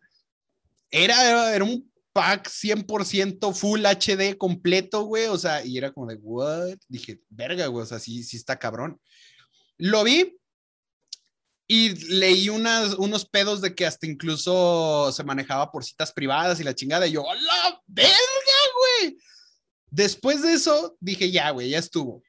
era, 0.91 1.55
era 1.55 1.63
un 1.63 1.88
pack 2.13 2.49
100% 2.49 3.53
full 3.53 3.85
HD 3.85 4.37
completo, 4.37 5.03
güey, 5.03 5.25
o 5.25 5.37
sea, 5.37 5.63
y 5.63 5.77
era 5.77 5.91
como 5.91 6.07
de, 6.07 6.15
what? 6.15 6.77
Dije, 6.87 7.19
verga, 7.29 7.67
güey, 7.67 7.83
o 7.83 7.85
sea, 7.85 7.99
sí, 7.99 8.23
sí 8.23 8.37
está 8.37 8.57
cabrón. 8.57 8.99
Lo 9.77 10.03
vi 10.03 10.35
y 11.67 11.89
leí 12.15 12.49
unas, 12.49 12.95
unos 12.95 13.25
pedos 13.25 13.61
de 13.61 13.75
que 13.75 13.85
hasta 13.85 14.07
incluso 14.07 15.11
se 15.11 15.23
manejaba 15.23 15.71
por 15.71 15.85
citas 15.85 16.11
privadas 16.11 16.59
y 16.59 16.63
la 16.63 16.73
chingada, 16.73 17.05
y 17.05 17.11
yo, 17.11 17.23
¡la 17.23 17.81
verga, 17.85 18.11
güey! 19.01 19.17
Después 19.91 20.41
de 20.41 20.53
eso, 20.53 20.95
dije, 20.99 21.31
ya, 21.31 21.51
güey, 21.51 21.69
ya 21.69 21.79
estuvo. 21.79 22.23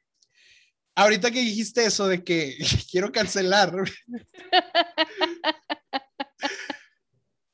Ahorita 0.95 1.31
que 1.31 1.41
dijiste 1.41 1.85
eso 1.85 2.09
de 2.09 2.23
que 2.23 2.59
quiero 2.91 3.13
cancelar, 3.13 3.73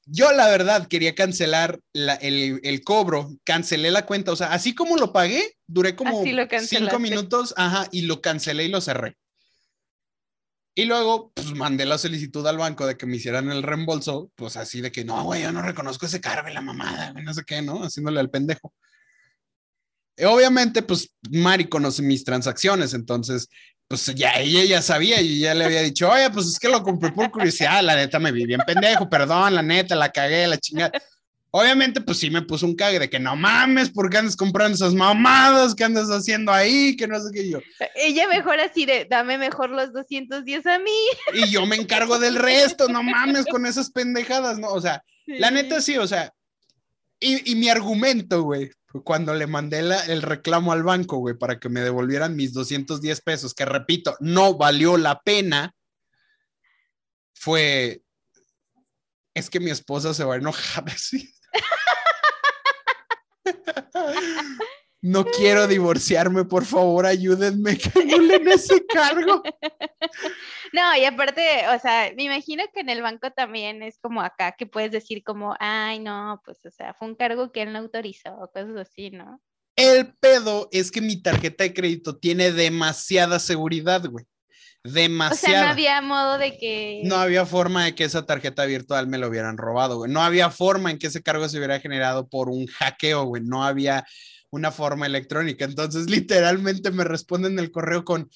Yo 0.09 0.33
la 0.33 0.47
verdad 0.49 0.87
quería 0.87 1.17
cancelar 1.17 1.81
el, 1.93 2.81
cobro, 2.85 3.37
cancelé 3.43 3.91
la 3.91 4.07
cuenta, 4.07 4.31
o 4.31 4.37
sea, 4.37 4.53
así 4.53 4.73
como 4.73 4.97
lo 4.97 5.13
pagué, 5.13 5.57
duré 5.67 5.97
como 5.97 6.23
cinco 6.61 7.01
minutos, 7.01 7.53
ajá, 7.57 7.89
y 7.91 8.03
lo 8.03 8.21
cancelé 8.23 8.65
y 8.65 8.69
lo 8.69 8.81
cerré. 8.81 9.17
Y 10.77 10.85
luego, 10.85 11.33
pues 11.35 11.53
mandé 11.55 11.87
la 11.87 11.99
solicitud 11.99 12.47
al 12.47 12.59
banco 12.59 12.87
de 12.87 12.97
que 12.97 13.07
me 13.07 13.17
hicieran 13.17 13.51
el 13.51 13.65
reembolso, 13.65 14.31
pues 14.37 14.57
así 14.57 14.81
de 14.81 14.93
que 14.93 15.05
no, 15.05 15.25
güey, 15.25 15.43
yo 15.43 15.51
no 15.51 15.63
reconozco 15.63 16.07
ese 16.07 16.21
cargo 16.21 16.49
la 16.51 16.61
mamada, 16.61 17.13
no 17.13 17.35
sé 17.35 17.43
qué, 17.45 17.61
¿no? 17.61 17.83
Haciéndole 17.83 18.21
al 18.21 18.31
pendejo. 18.31 18.73
obviamente, 20.25 20.83
pues 20.83 21.15
Mari 21.31 21.65
conoce 21.69 22.03
mis 22.03 22.23
transacciones, 22.23 22.95
entonces 22.95 23.49
pues 23.89 24.07
ya 24.15 24.33
ella 24.33 24.65
ya 24.65 24.83
sabía 24.83 25.21
y 25.21 25.41
ya 25.41 25.55
le 25.55 25.65
había 25.65 25.83
dicho, 25.83 26.11
oye, 26.11 26.29
pues 26.31 26.47
es 26.47 26.59
que 26.59 26.69
lo 26.69 26.83
compré 26.83 27.13
por 27.13 27.31
curiosidad, 27.31 27.83
la 27.83 27.95
neta 27.95 28.19
me 28.19 28.33
vi 28.33 28.45
bien 28.45 28.61
pendejo, 28.67 29.09
perdón, 29.09 29.55
la 29.55 29.63
neta, 29.63 29.95
la 29.95 30.11
cagué, 30.11 30.47
la 30.47 30.59
chingada. 30.59 30.93
Obviamente, 31.53 32.01
pues 32.01 32.19
sí 32.19 32.29
me 32.29 32.43
puso 32.43 32.67
un 32.67 32.75
cague 32.75 32.99
de 32.99 33.09
que 33.09 33.21
no 33.21 33.37
mames, 33.37 33.89
¿por 33.89 34.11
qué 34.11 34.19
andas 34.19 34.37
comprando 34.37 34.75
esas 34.75 34.93
mamadas? 34.93 35.75
¿Qué 35.75 35.85
andas 35.85 36.09
haciendo 36.09 36.53
ahí? 36.53 36.97
Que 36.97 37.07
no 37.07 37.19
sé 37.19 37.31
qué 37.33 37.49
yo. 37.49 37.61
Ella 37.95 38.29
mejor 38.29 38.61
así 38.61 38.85
de, 38.85 39.07
dame 39.09 39.39
mejor 39.39 39.71
los 39.71 39.93
210 39.93 40.67
a 40.67 40.79
mí. 40.79 40.91
Y 41.33 41.51
yo 41.51 41.65
me 41.65 41.77
encargo 41.77 42.19
del 42.19 42.35
resto, 42.35 42.89
no 42.89 43.03
mames 43.03 43.47
con 43.47 43.65
esas 43.65 43.91
pendejadas, 43.91 44.59
¿no? 44.59 44.69
O 44.69 44.81
sea, 44.81 45.03
la 45.27 45.51
neta 45.51 45.81
sí, 45.81 45.97
o 45.97 46.07
sea, 46.07 46.31
y, 47.21 47.53
y 47.53 47.55
mi 47.55 47.71
argumento, 47.71 48.43
güey, 48.43 48.71
cuando 49.05 49.35
le 49.35 49.47
mandé 49.47 49.79
el 49.79 50.23
reclamo 50.23 50.73
al 50.73 50.83
banco, 50.83 51.19
güey, 51.19 51.37
para 51.37 51.59
que 51.59 51.69
me 51.69 51.81
devolvieran 51.81 52.37
mis 52.37 52.53
210 52.53 53.21
pesos, 53.23 53.55
que 53.55 53.65
repito, 53.65 54.17
no 54.21 54.55
valió 54.55 54.97
la 54.97 55.21
pena, 55.21 55.75
fue, 57.35 58.03
es 59.35 59.51
que 59.51 59.61
mi 59.61 59.71
esposa 59.71 60.15
se 60.15 60.25
va 60.25 60.35
a 60.35 60.39
enojar 60.39 60.85
así. 60.91 61.33
No 65.03 65.25
quiero 65.25 65.67
divorciarme, 65.67 66.45
por 66.45 66.65
favor, 66.65 67.07
ayúdenme, 67.07 67.77
que 67.79 67.91
anulen 68.01 68.49
ese 68.49 68.85
cargo. 68.87 69.43
No, 70.73 70.97
y 70.97 71.05
aparte, 71.05 71.43
o 71.75 71.79
sea, 71.79 72.13
me 72.17 72.25
imagino 72.25 72.65
que 72.75 72.81
en 72.81 72.89
el 72.89 73.03
banco 73.03 73.31
también 73.31 73.83
es 73.83 73.99
como 73.99 74.21
acá, 74.21 74.53
que 74.59 74.67
puedes 74.67 74.91
decir 74.91 75.23
como, 75.23 75.55
ay, 75.61 76.01
no, 76.01 76.41
pues, 76.45 76.59
o 76.65 76.71
sea, 76.71 76.95
fue 76.95 77.09
un 77.09 77.15
cargo 77.15 77.53
que 77.53 77.63
él 77.63 77.73
no 77.73 77.79
autorizó, 77.79 78.51
cosas 78.53 78.77
así, 78.77 79.11
¿no? 79.11 79.41
El 79.77 80.15
pedo 80.15 80.69
es 80.73 80.91
que 80.91 81.03
mi 81.03 81.21
tarjeta 81.21 81.65
de 81.65 81.75
crédito 81.75 82.17
tiene 82.17 82.51
demasiada 82.51 83.39
seguridad, 83.39 84.03
güey. 84.09 84.25
Demasiada. 84.83 85.35
O 85.35 85.37
sea, 85.37 85.65
no 85.65 85.71
había 85.71 86.01
modo 86.01 86.39
de 86.39 86.57
que. 86.57 87.03
No 87.05 87.17
había 87.17 87.45
forma 87.45 87.85
de 87.85 87.95
que 87.95 88.05
esa 88.05 88.25
tarjeta 88.25 88.65
virtual 88.65 89.07
me 89.09 89.19
lo 89.19 89.29
hubieran 89.29 89.59
robado, 89.59 89.99
güey. 89.99 90.11
No 90.11 90.23
había 90.23 90.51
forma 90.51 90.91
en 90.91 90.99
que 90.99 91.09
ese 91.09 91.23
cargo 91.23 91.49
se 91.49 91.59
hubiera 91.59 91.81
generado 91.81 92.29
por 92.29 92.49
un 92.49 92.67
hackeo, 92.67 93.25
güey. 93.25 93.43
No 93.43 93.65
había 93.65 94.07
una 94.57 94.73
forma 94.73 95.07
electrónica. 95.07 95.65
Entonces, 95.65 96.11
literalmente 96.11 96.91
me 96.91 97.05
responden 97.05 97.59
el 97.59 97.71
correo 97.71 98.05
con, 98.05 98.31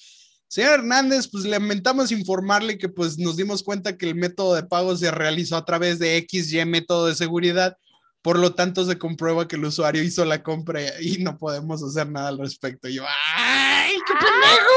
señor 0.47 0.79
Hernández, 0.79 1.27
pues 1.27 1.45
lamentamos 1.45 2.11
informarle 2.11 2.77
que 2.77 2.89
pues 2.89 3.17
nos 3.17 3.37
dimos 3.37 3.63
cuenta 3.63 3.97
que 3.97 4.07
el 4.07 4.15
método 4.15 4.55
de 4.55 4.63
pago 4.63 4.95
se 4.95 5.11
realizó 5.11 5.57
a 5.57 5.65
través 5.65 5.99
de 5.99 6.25
XY 6.29 6.65
método 6.65 7.07
de 7.07 7.15
seguridad. 7.15 7.77
Por 8.21 8.37
lo 8.37 8.53
tanto, 8.53 8.85
se 8.85 8.99
comprueba 8.99 9.47
que 9.47 9.55
el 9.55 9.65
usuario 9.65 10.03
hizo 10.03 10.23
la 10.25 10.43
compra 10.43 11.01
y 11.01 11.17
no 11.23 11.37
podemos 11.39 11.81
hacer 11.83 12.07
nada 12.09 12.27
al 12.27 12.37
respecto. 12.37 12.87
Y 12.87 12.95
yo, 12.95 13.03
¡ay, 13.35 13.93
qué 14.07 14.13
pendejo, 14.13 14.71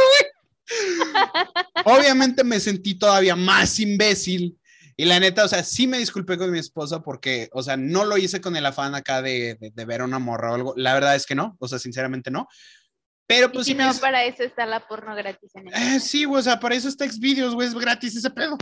Obviamente 1.85 2.43
me 2.43 2.59
sentí 2.59 2.95
todavía 2.95 3.37
más 3.37 3.79
imbécil 3.79 4.57
y 4.97 5.05
la 5.07 5.19
neta, 5.19 5.45
o 5.45 5.49
sea, 5.49 5.65
sí 5.65 5.87
me 5.87 5.99
disculpé 5.99 6.39
con 6.39 6.51
mi 6.51 6.59
esposa 6.59 7.03
porque, 7.03 7.49
o 7.53 7.63
sea, 7.63 7.77
no 7.77 8.05
lo 8.05 8.17
hice 8.17 8.41
con 8.41 8.55
el 8.55 8.65
afán 8.65 8.95
acá 8.95 9.23
de, 9.23 9.57
de, 9.61 9.85
ver 9.85 10.03
a 10.03 10.05
una 10.05 10.21
morra 10.21 10.53
o 10.53 10.55
algo. 10.55 10.75
La 10.77 10.95
verdad 10.95 11.17
es 11.17 11.27
que 11.27 11.35
no, 11.35 11.57
o 11.59 11.67
sea, 11.67 11.79
sinceramente 11.79 12.31
no. 12.31 12.47
Pero 13.27 13.51
pues 13.51 13.67
sí. 13.67 13.75
no, 13.75 13.93
para 13.95 14.25
eso 14.25 14.45
está 14.45 14.67
la 14.67 14.87
porno 14.87 15.17
gratis 15.17 15.51
en 15.55 15.69
el 15.69 15.75
eh, 15.75 16.01
Sí, 16.01 16.27
o 16.27 16.43
sea, 16.43 16.61
para 16.61 16.77
eso 16.77 16.89
está 16.89 17.09
Xvideos, 17.11 17.55
güey, 17.55 17.69
es 17.69 17.75
gratis 17.75 18.15
ese 18.15 18.31
pedo. 18.31 18.57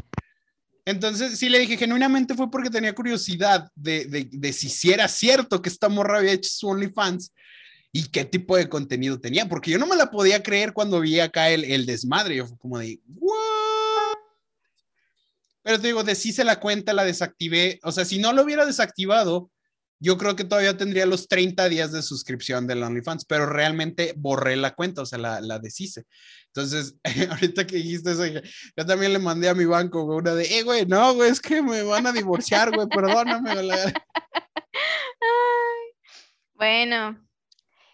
Entonces 0.84 1.38
sí 1.38 1.48
le 1.48 1.58
dije, 1.58 1.76
genuinamente 1.76 2.34
fue 2.34 2.50
porque 2.50 2.70
tenía 2.70 2.94
curiosidad 2.94 3.68
de, 3.74 4.06
de, 4.06 4.28
de 4.32 4.52
si, 4.52 4.90
era 4.90 5.08
cierto 5.08 5.60
que 5.60 5.68
esta 5.68 5.88
morra 5.88 6.18
había 6.18 6.32
hecho 6.32 6.50
su 6.50 6.68
OnlyFans 6.68 7.32
y 7.92 8.08
qué 8.08 8.24
tipo 8.24 8.56
de 8.56 8.68
contenido 8.68 9.20
tenía, 9.20 9.48
porque 9.48 9.70
yo 9.70 9.78
no 9.78 9.86
me 9.86 9.96
la 9.96 10.10
podía 10.10 10.42
creer 10.42 10.72
cuando 10.72 10.98
vi 11.00 11.20
acá 11.20 11.50
el, 11.50 11.64
el 11.64 11.84
desmadre. 11.84 12.36
Yo 12.36 12.46
fue 12.46 12.58
como 12.58 12.78
de, 12.78 13.00
¿what? 13.06 13.81
Pero 15.62 15.80
te 15.80 15.88
digo, 15.88 16.02
deshice 16.04 16.44
la 16.44 16.60
cuenta, 16.60 16.92
la 16.92 17.04
desactivé. 17.04 17.78
O 17.82 17.92
sea, 17.92 18.04
si 18.04 18.18
no 18.18 18.32
lo 18.32 18.42
hubiera 18.42 18.66
desactivado, 18.66 19.50
yo 20.02 20.18
creo 20.18 20.34
que 20.34 20.42
todavía 20.42 20.76
tendría 20.76 21.06
los 21.06 21.28
30 21.28 21.68
días 21.68 21.92
de 21.92 22.02
suscripción 22.02 22.66
del 22.66 22.82
OnlyFans, 22.82 23.24
pero 23.24 23.46
realmente 23.46 24.14
borré 24.16 24.56
la 24.56 24.74
cuenta, 24.74 25.02
o 25.02 25.06
sea, 25.06 25.18
la, 25.18 25.40
la 25.40 25.60
deshice. 25.60 26.06
Entonces, 26.48 26.96
ahorita 27.30 27.64
que 27.68 27.76
dijiste 27.76 28.10
eso, 28.10 28.26
yo 28.26 28.86
también 28.86 29.12
le 29.12 29.20
mandé 29.20 29.48
a 29.48 29.54
mi 29.54 29.64
banco, 29.64 30.02
una 30.04 30.34
de, 30.34 30.58
eh, 30.58 30.64
güey, 30.64 30.86
no, 30.86 31.14
güey, 31.14 31.30
es 31.30 31.40
que 31.40 31.62
me 31.62 31.84
van 31.84 32.08
a 32.08 32.12
divorciar, 32.12 32.74
güey, 32.74 32.88
perdóname. 32.88 33.52
bueno, 36.54 37.24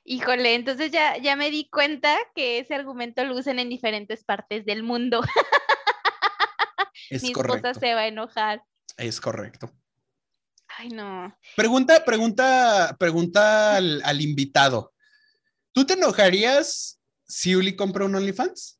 híjole, 0.04 0.54
entonces 0.54 0.90
ya, 0.90 1.18
ya 1.18 1.36
me 1.36 1.50
di 1.50 1.68
cuenta 1.68 2.16
que 2.34 2.60
ese 2.60 2.74
argumento 2.74 3.22
lo 3.24 3.36
usan 3.36 3.58
en 3.58 3.68
diferentes 3.68 4.24
partes 4.24 4.64
del 4.64 4.82
mundo. 4.82 5.20
Es 7.10 7.22
Mi 7.22 7.32
correcto. 7.32 7.68
esposa 7.68 7.80
se 7.80 7.94
va 7.94 8.00
a 8.02 8.06
enojar. 8.08 8.62
Es 8.96 9.20
correcto. 9.20 9.72
Ay, 10.76 10.88
no. 10.90 11.36
Pregunta, 11.56 12.04
pregunta, 12.04 12.94
pregunta 12.98 13.76
al, 13.76 14.02
al 14.04 14.20
invitado. 14.20 14.92
¿Tú 15.72 15.86
te 15.86 15.94
enojarías 15.94 17.00
si 17.26 17.54
Uli 17.56 17.74
compra 17.76 18.04
un 18.04 18.14
OnlyFans? 18.14 18.78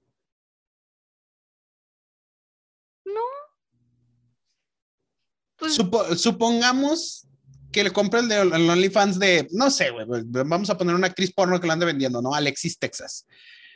No. 3.05 3.21
Pues, 5.57 5.75
Supo- 5.79 6.15
supongamos 6.17 7.27
que 7.73 7.85
le 7.85 7.91
compra 7.91 8.21
el 8.21 8.29
de 8.29 8.41
el 8.41 8.71
OnlyFans 8.71 9.19
de, 9.19 9.47
no 9.53 9.71
sé, 9.71 9.91
vamos 10.47 10.71
a 10.71 10.79
poner 10.79 10.95
una 10.95 11.07
actriz 11.07 11.33
porno 11.33 11.61
que 11.61 11.67
lo 11.67 11.73
ande 11.73 11.87
vendiendo, 11.87 12.23
¿no? 12.23 12.35
Alexis 12.35 12.79
Texas. 12.79 13.27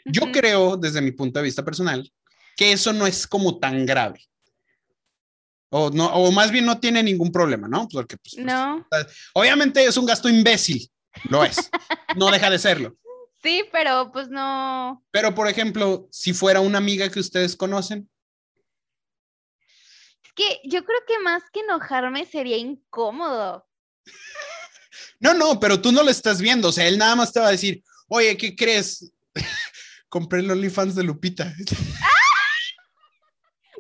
Yo 0.04 0.32
creo, 0.32 0.76
desde 0.76 1.00
mi 1.00 1.12
punto 1.12 1.38
de 1.38 1.44
vista 1.44 1.64
personal, 1.64 2.10
que 2.56 2.72
eso 2.72 2.92
no 2.92 3.06
es 3.06 3.26
como 3.26 3.58
tan 3.58 3.84
grave. 3.86 4.20
O, 5.74 5.88
no, 5.90 6.06
o 6.12 6.30
más 6.32 6.50
bien 6.50 6.66
no 6.66 6.78
tiene 6.80 7.02
ningún 7.02 7.32
problema, 7.32 7.66
¿no? 7.66 7.88
Porque, 7.88 8.18
pues, 8.18 8.34
pues, 8.34 8.44
No. 8.46 8.86
obviamente 9.32 9.82
es 9.84 9.96
un 9.96 10.04
gasto 10.04 10.28
imbécil, 10.28 10.86
lo 11.30 11.42
es. 11.44 11.70
No 12.16 12.30
deja 12.30 12.50
de 12.50 12.58
serlo. 12.58 12.94
Sí, 13.42 13.64
pero 13.72 14.12
pues 14.12 14.28
no. 14.28 15.02
Pero, 15.10 15.34
por 15.34 15.48
ejemplo, 15.48 16.06
si 16.12 16.32
fuera 16.32 16.60
una 16.60 16.78
amiga 16.78 17.08
que 17.10 17.18
ustedes 17.18 17.56
conocen, 17.56 18.08
Es 20.24 20.32
que 20.36 20.60
yo 20.62 20.84
creo 20.84 21.00
que 21.08 21.18
más 21.18 21.42
que 21.52 21.58
enojarme 21.58 22.24
sería 22.24 22.56
incómodo. 22.56 23.66
no, 25.18 25.34
no, 25.34 25.58
pero 25.58 25.80
tú 25.82 25.90
no 25.90 26.04
lo 26.04 26.10
estás 26.10 26.40
viendo, 26.40 26.68
o 26.68 26.72
sea, 26.72 26.86
él 26.86 26.98
nada 26.98 27.16
más 27.16 27.32
te 27.32 27.40
va 27.40 27.48
a 27.48 27.50
decir, 27.50 27.82
oye, 28.06 28.36
¿qué 28.36 28.54
crees? 28.54 29.12
Compré 30.08 30.38
el 30.38 30.50
OnlyFans 30.52 30.94
de 30.94 31.02
Lupita. 31.02 31.52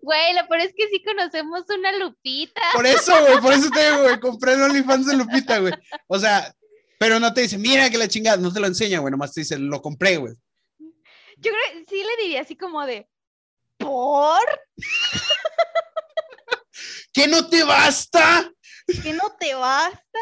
Güey, 0.02 0.34
lo 0.34 0.48
peor 0.48 0.62
es 0.62 0.74
que 0.76 0.88
sí 0.88 1.00
conocemos 1.04 1.62
una 1.68 1.96
Lupita. 1.96 2.60
Por 2.74 2.86
eso, 2.86 3.12
güey, 3.24 3.40
por 3.40 3.52
eso 3.52 3.70
te 3.70 3.84
digo, 3.84 4.02
güey, 4.02 4.20
compré 4.20 4.54
el 4.54 4.62
OnlyFans 4.62 5.06
de 5.06 5.16
Lupita, 5.16 5.58
güey. 5.60 5.72
O 6.08 6.18
sea, 6.18 6.52
pero 6.98 7.20
no 7.20 7.32
te 7.32 7.42
dice, 7.42 7.56
mira 7.56 7.88
que 7.88 7.98
la 7.98 8.08
chingada, 8.08 8.36
no 8.36 8.52
te 8.52 8.58
lo 8.58 8.66
enseña, 8.66 8.98
güey, 8.98 9.12
nomás 9.12 9.32
te 9.32 9.42
dice, 9.42 9.56
lo 9.58 9.80
compré, 9.80 10.16
güey. 10.16 10.34
Yo 11.36 11.52
creo 11.52 11.72
que 11.72 11.84
sí 11.88 12.02
le 12.02 12.22
diría 12.22 12.42
así 12.42 12.56
como 12.56 12.84
de, 12.84 13.08
¿por? 13.78 14.42
¿Que 17.12 17.28
no 17.28 17.48
te 17.48 17.62
basta? 17.62 18.52
¿Que 19.02 19.12
no 19.12 19.36
te 19.38 19.54
basta? 19.54 20.18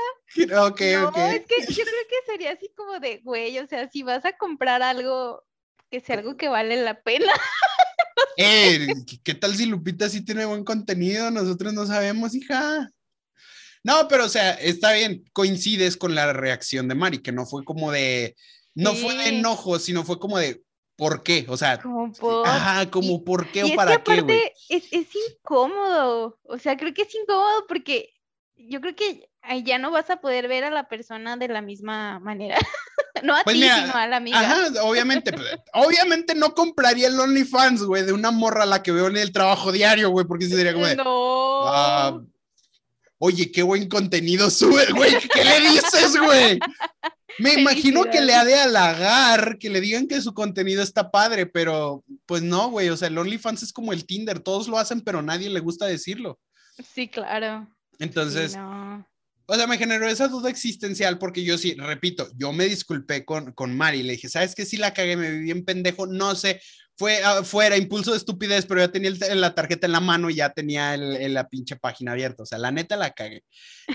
Ok, 0.62 0.80
no, 0.80 1.08
ok. 1.08 1.16
es 1.16 1.46
que 1.46 1.72
yo 1.72 1.84
creo 1.84 2.06
que 2.08 2.32
sería 2.32 2.52
así 2.52 2.70
como 2.76 2.98
de, 3.00 3.18
güey, 3.18 3.58
o 3.58 3.66
sea, 3.66 3.88
si 3.88 4.02
vas 4.02 4.24
a 4.26 4.36
comprar 4.36 4.82
algo, 4.82 5.42
que 5.90 6.00
sea 6.00 6.16
algo 6.16 6.36
que 6.36 6.48
vale 6.48 6.76
la 6.76 7.00
pena. 7.02 7.32
Eh, 8.36 8.86
¿qué- 9.06 9.20
¿qué 9.22 9.34
tal 9.34 9.54
si 9.56 9.66
Lupita 9.66 10.08
sí 10.08 10.24
tiene 10.24 10.44
buen 10.44 10.64
contenido? 10.64 11.30
Nosotros 11.30 11.72
no 11.72 11.86
sabemos, 11.86 12.34
hija. 12.34 12.90
No, 13.82 14.08
pero 14.08 14.26
o 14.26 14.28
sea, 14.28 14.52
está 14.54 14.92
bien, 14.92 15.24
coincides 15.32 15.96
con 15.96 16.14
la 16.14 16.32
reacción 16.32 16.86
de 16.88 16.94
Mari, 16.94 17.18
que 17.22 17.32
no 17.32 17.46
fue 17.46 17.64
como 17.64 17.90
de, 17.90 18.36
no 18.74 18.94
fue 18.94 19.14
de 19.14 19.28
enojo, 19.28 19.78
sino 19.78 20.04
fue 20.04 20.18
como 20.18 20.38
de, 20.38 20.62
¿por 20.96 21.22
qué? 21.22 21.46
O 21.48 21.56
sea, 21.56 21.80
Como 21.80 22.12
por... 22.12 22.46
ajá, 22.46 22.90
como 22.90 23.24
por 23.24 23.50
qué 23.50 23.64
o 23.64 23.66
es 23.68 23.76
para 23.76 23.96
que 23.96 24.02
qué, 24.04 24.20
güey. 24.20 24.38
aparte 24.38 24.52
es, 24.68 24.84
es 24.92 25.06
incómodo, 25.30 26.38
o 26.42 26.58
sea, 26.58 26.76
creo 26.76 26.92
que 26.92 27.02
es 27.02 27.14
incómodo 27.14 27.66
porque 27.66 28.12
yo 28.56 28.82
creo 28.82 28.94
que 28.94 29.29
ahí 29.42 29.62
ya 29.62 29.78
no 29.78 29.90
vas 29.90 30.10
a 30.10 30.20
poder 30.20 30.48
ver 30.48 30.64
a 30.64 30.70
la 30.70 30.88
persona 30.88 31.36
de 31.36 31.48
la 31.48 31.62
misma 31.62 32.18
manera. 32.20 32.56
no 33.22 33.34
a 33.36 33.42
Pues 33.44 33.54
ti, 33.54 33.60
mira, 33.62 33.80
sino 33.86 33.94
a 33.96 34.06
la 34.06 34.16
amiga. 34.16 34.40
Ajá, 34.40 34.82
obviamente, 34.82 35.32
pues, 35.32 35.46
obviamente 35.74 36.34
no 36.34 36.54
compraría 36.54 37.08
el 37.08 37.18
OnlyFans, 37.18 37.82
güey, 37.84 38.04
de 38.04 38.12
una 38.12 38.30
morra 38.30 38.62
a 38.64 38.66
la 38.66 38.82
que 38.82 38.92
veo 38.92 39.08
en 39.08 39.16
el 39.16 39.32
trabajo 39.32 39.72
diario, 39.72 40.10
güey, 40.10 40.26
porque 40.26 40.46
sí 40.46 40.52
sería 40.52 40.72
como 40.72 40.86
No. 40.94 41.62
ah, 41.68 42.20
oye, 43.18 43.50
qué 43.52 43.62
buen 43.62 43.88
contenido 43.88 44.50
sube, 44.50 44.86
güey, 44.92 45.12
¿qué 45.32 45.44
le 45.44 45.60
dices, 45.70 46.16
güey? 46.18 46.58
Me 47.38 47.54
imagino 47.60 48.04
que 48.04 48.20
le 48.20 48.34
ha 48.34 48.44
de 48.44 48.58
halagar, 48.58 49.58
que 49.58 49.70
le 49.70 49.80
digan 49.80 50.06
que 50.08 50.20
su 50.20 50.32
contenido 50.34 50.82
está 50.82 51.10
padre, 51.10 51.46
pero 51.46 52.04
pues 52.26 52.42
no, 52.42 52.70
güey, 52.70 52.88
o 52.88 52.96
sea, 52.96 53.08
el 53.08 53.18
OnlyFans 53.18 53.62
es 53.62 53.72
como 53.72 53.92
el 53.92 54.06
Tinder, 54.06 54.40
todos 54.40 54.68
lo 54.68 54.78
hacen, 54.78 55.00
pero 55.00 55.22
nadie 55.22 55.50
le 55.50 55.60
gusta 55.60 55.86
decirlo. 55.86 56.38
Sí, 56.94 57.08
claro. 57.08 57.66
Sí, 57.98 58.04
Entonces, 58.04 58.56
no. 58.56 59.06
O 59.52 59.54
sea, 59.56 59.66
me 59.66 59.78
generó 59.78 60.06
esa 60.08 60.28
duda 60.28 60.48
existencial 60.48 61.18
porque 61.18 61.42
yo 61.42 61.58
sí, 61.58 61.74
repito, 61.74 62.30
yo 62.36 62.52
me 62.52 62.66
disculpé 62.66 63.24
con, 63.24 63.52
con 63.52 63.76
Mari, 63.76 64.04
le 64.04 64.12
dije, 64.12 64.28
¿sabes 64.28 64.54
qué? 64.54 64.64
Sí 64.64 64.76
la 64.76 64.94
cagué, 64.94 65.16
me 65.16 65.28
vi 65.32 65.38
bien 65.40 65.64
pendejo, 65.64 66.06
no 66.06 66.36
sé, 66.36 66.60
fue 66.96 67.20
ah, 67.24 67.42
fuera, 67.42 67.76
impulso 67.76 68.12
de 68.12 68.18
estupidez, 68.18 68.64
pero 68.66 68.80
ya 68.80 68.92
tenía 68.92 69.10
el- 69.10 69.40
la 69.40 69.52
tarjeta 69.56 69.86
en 69.88 69.92
la 69.92 69.98
mano 69.98 70.30
y 70.30 70.36
ya 70.36 70.50
tenía 70.52 70.94
el- 70.94 71.16
el- 71.16 71.34
la 71.34 71.48
pinche 71.48 71.74
página 71.74 72.12
abierta, 72.12 72.44
o 72.44 72.46
sea, 72.46 72.58
la 72.58 72.70
neta 72.70 72.96
la 72.96 73.10
cagué. 73.10 73.42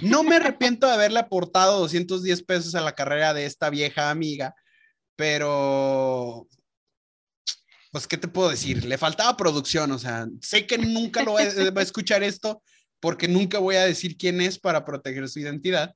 No 0.02 0.24
me 0.24 0.36
arrepiento 0.36 0.88
de 0.88 0.94
haberle 0.94 1.20
aportado 1.20 1.80
210 1.80 2.44
pesos 2.44 2.76
a 2.76 2.82
la 2.82 2.92
carrera 2.94 3.34
de 3.34 3.46
esta 3.46 3.70
vieja 3.70 4.10
amiga, 4.10 4.54
pero... 5.16 6.50
Pues, 7.92 8.08
¿qué 8.08 8.18
te 8.18 8.28
puedo 8.28 8.50
decir? 8.50 8.84
Le 8.84 8.98
faltaba 8.98 9.38
producción, 9.38 9.90
o 9.94 10.00
sea, 10.00 10.28
sé 10.42 10.68
que 10.68 10.78
nunca 10.78 11.24
lo 11.24 11.34
va 11.36 11.40
a 11.40 11.82
escuchar 11.82 12.24
esto, 12.24 12.62
porque 13.06 13.28
nunca 13.28 13.60
voy 13.60 13.76
a 13.76 13.86
decir 13.86 14.18
quién 14.18 14.42
es 14.42 14.58
para 14.58 14.84
proteger 14.84 15.30
su 15.30 15.40
identidad, 15.40 15.96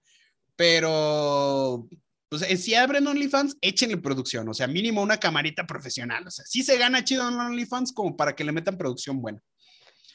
pero 0.55 1.87
pues 2.29 2.43
eh, 2.43 2.55
si 2.55 2.75
abren 2.75 3.07
OnlyFans, 3.07 3.57
échenle 3.61 3.97
producción, 3.97 4.47
o 4.47 4.53
sea, 4.53 4.67
mínimo 4.67 5.01
una 5.01 5.17
camarita 5.17 5.65
profesional, 5.65 6.27
o 6.27 6.29
sea, 6.29 6.45
sí 6.45 6.61
se 6.61 6.77
gana 6.77 7.03
chido 7.03 7.27
en 7.27 7.33
OnlyFans 7.33 7.93
como 7.93 8.15
para 8.15 8.35
que 8.35 8.43
le 8.43 8.51
metan 8.51 8.77
producción 8.77 9.23
buena. 9.23 9.41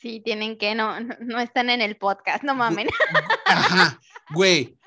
Sí, 0.01 0.21
tienen 0.25 0.57
que, 0.57 0.77
no, 0.77 1.01
no, 1.01 1.17
no 1.19 1.41
están 1.41 1.69
en 1.69 1.83
el 1.83 1.97
podcast, 1.97 2.45
no 2.45 2.55
mamen. 2.55 2.87
Ajá, 3.45 4.01
güey. 4.33 4.79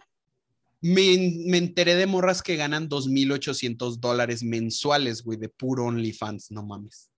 Me, 0.80 1.34
me 1.46 1.58
enteré 1.58 1.96
de 1.96 2.06
morras 2.06 2.42
que 2.42 2.56
ganan 2.56 2.88
2.800 2.88 4.00
dólares 4.00 4.44
mensuales, 4.44 5.24
güey, 5.24 5.38
de 5.38 5.50
puro 5.50 5.84
OnlyFans, 5.88 6.52
no 6.52 6.64
mames. 6.64 7.10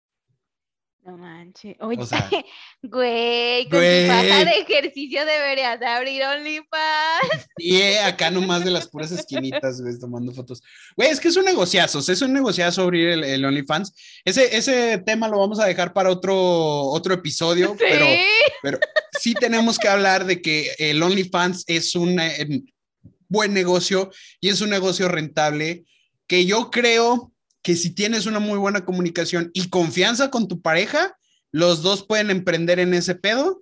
No 1.09 1.17
manches. 1.17 1.75
Oye, 1.79 2.05
sea, 2.05 2.29
güey, 2.83 3.67
con 3.67 3.79
güey. 3.79 4.07
tu 4.07 4.13
de 4.13 4.51
ejercicio 4.61 5.25
deberías 5.25 5.79
de 5.79 5.87
abrir 5.87 6.21
OnlyFans. 6.23 7.47
Y 7.57 7.77
eh, 7.77 7.99
acá 8.01 8.29
nomás 8.29 8.63
de 8.63 8.69
las 8.69 8.87
puras 8.87 9.11
esquinitas, 9.11 9.81
güey, 9.81 9.97
tomando 9.99 10.31
fotos. 10.33 10.61
Güey, 10.95 11.09
es 11.09 11.19
que 11.19 11.29
es 11.29 11.35
un 11.35 11.45
negociazo, 11.45 11.97
es 11.99 12.21
un 12.21 12.31
negociazo 12.31 12.83
abrir 12.83 13.09
el, 13.09 13.23
el 13.23 13.43
OnlyFans. 13.43 13.91
Ese, 14.23 14.55
ese 14.55 14.99
tema 14.99 15.27
lo 15.27 15.39
vamos 15.39 15.59
a 15.59 15.65
dejar 15.65 15.93
para 15.93 16.11
otro, 16.11 16.35
otro 16.35 17.13
episodio, 17.15 17.69
Sí. 17.79 17.85
pero, 17.89 18.05
pero 18.61 18.79
sí 19.19 19.33
tenemos 19.33 19.79
que 19.79 19.87
hablar 19.87 20.25
de 20.25 20.41
que 20.43 20.71
el 20.77 21.01
OnlyFans 21.01 21.63
es 21.65 21.95
un 21.95 22.19
eh, 22.19 22.61
buen 23.27 23.53
negocio 23.53 24.11
y 24.39 24.49
es 24.49 24.61
un 24.61 24.69
negocio 24.69 25.07
rentable 25.07 25.85
que 26.27 26.45
yo 26.45 26.69
creo 26.69 27.31
que 27.69 27.75
si 27.75 27.91
tienes 27.91 28.25
una 28.25 28.39
muy 28.39 28.57
buena 28.57 28.83
comunicación 28.83 29.51
y 29.53 29.69
confianza 29.69 30.31
con 30.31 30.47
tu 30.47 30.59
pareja, 30.59 31.15
los 31.51 31.83
dos 31.83 32.03
pueden 32.03 32.31
emprender 32.31 32.79
en 32.79 32.95
ese 32.95 33.13
pedo. 33.13 33.61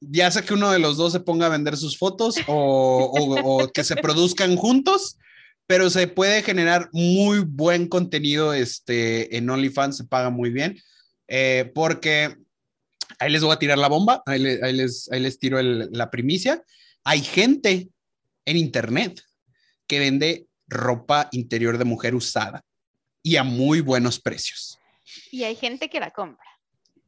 Ya 0.00 0.30
sea 0.30 0.42
que 0.42 0.52
uno 0.52 0.70
de 0.70 0.78
los 0.78 0.98
dos 0.98 1.12
se 1.14 1.20
ponga 1.20 1.46
a 1.46 1.48
vender 1.48 1.78
sus 1.78 1.96
fotos 1.96 2.34
o, 2.46 3.66
que 3.72 3.84
se 3.84 3.96
produzcan 3.96 4.54
juntos, 4.56 5.16
pero 5.66 5.88
se 5.88 6.08
puede 6.08 6.42
generar 6.42 6.90
muy 6.92 7.38
buen 7.38 7.88
contenido 7.88 8.52
este, 8.52 9.34
en 9.34 9.48
OnlyFans, 9.48 9.96
se 9.96 10.04
paga 10.04 10.28
muy 10.28 10.50
bien, 10.50 10.78
eh, 11.26 11.72
porque 11.74 12.36
ahí 13.18 13.32
les 13.32 13.42
voy 13.42 13.54
a 13.54 13.58
tirar 13.58 13.78
la 13.78 13.88
bomba, 13.88 14.22
ahí, 14.26 14.40
le- 14.40 14.62
ahí 14.62 14.74
les, 14.74 15.10
ahí 15.10 15.20
les 15.20 15.38
tiro 15.38 15.58
la 15.62 16.10
primicia. 16.10 16.62
Hay 17.02 17.22
gente 17.22 17.88
en 18.44 18.58
Internet 18.58 19.22
que 19.86 20.00
vende 20.00 20.48
ropa 20.66 21.30
interior 21.32 21.78
de 21.78 21.86
mujer 21.86 22.14
usada 22.14 22.62
y 23.22 23.36
a 23.36 23.44
muy 23.44 23.80
buenos 23.80 24.20
precios. 24.20 24.78
Y 25.30 25.44
hay 25.44 25.56
gente 25.56 25.88
que 25.88 26.00
la 26.00 26.10
compra. 26.10 26.44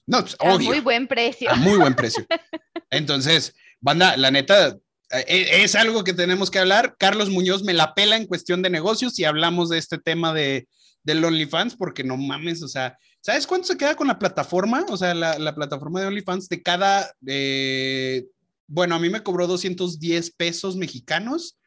No, 0.06 0.20
pues, 0.20 0.36
A 0.38 0.54
obvio. 0.54 0.68
muy 0.68 0.80
buen 0.80 1.06
precio. 1.06 1.50
a 1.50 1.54
muy 1.54 1.78
buen 1.78 1.94
precio. 1.94 2.26
Entonces, 2.90 3.54
banda, 3.80 4.16
la 4.16 4.30
neta, 4.30 4.76
eh, 5.10 5.62
es 5.62 5.74
algo 5.74 6.04
que 6.04 6.12
tenemos 6.12 6.50
que 6.50 6.58
hablar. 6.58 6.96
Carlos 6.98 7.30
Muñoz 7.30 7.62
me 7.62 7.74
la 7.74 7.94
pela 7.94 8.16
en 8.16 8.26
cuestión 8.26 8.62
de 8.62 8.70
negocios 8.70 9.18
y 9.18 9.24
hablamos 9.24 9.68
de 9.68 9.78
este 9.78 9.98
tema 9.98 10.34
de, 10.34 10.68
del 11.04 11.24
OnlyFans, 11.24 11.76
porque 11.76 12.04
no 12.04 12.16
mames, 12.16 12.62
o 12.62 12.68
sea, 12.68 12.96
¿Sabes 13.22 13.46
cuánto 13.46 13.66
se 13.66 13.76
queda 13.76 13.94
con 13.94 14.06
la 14.06 14.18
plataforma? 14.18 14.86
O 14.88 14.96
sea, 14.96 15.14
la, 15.14 15.54
plataforma 15.54 16.00
de 16.00 16.06
OnlyFans 16.06 16.48
de 16.48 16.62
cada, 16.62 17.14
eh, 17.26 18.24
bueno, 18.66 18.94
a 18.94 18.98
mí 18.98 19.10
me 19.10 19.22
cobró 19.22 19.46
210 19.46 20.30
pesos 20.32 20.76
mexicanos. 20.76 21.58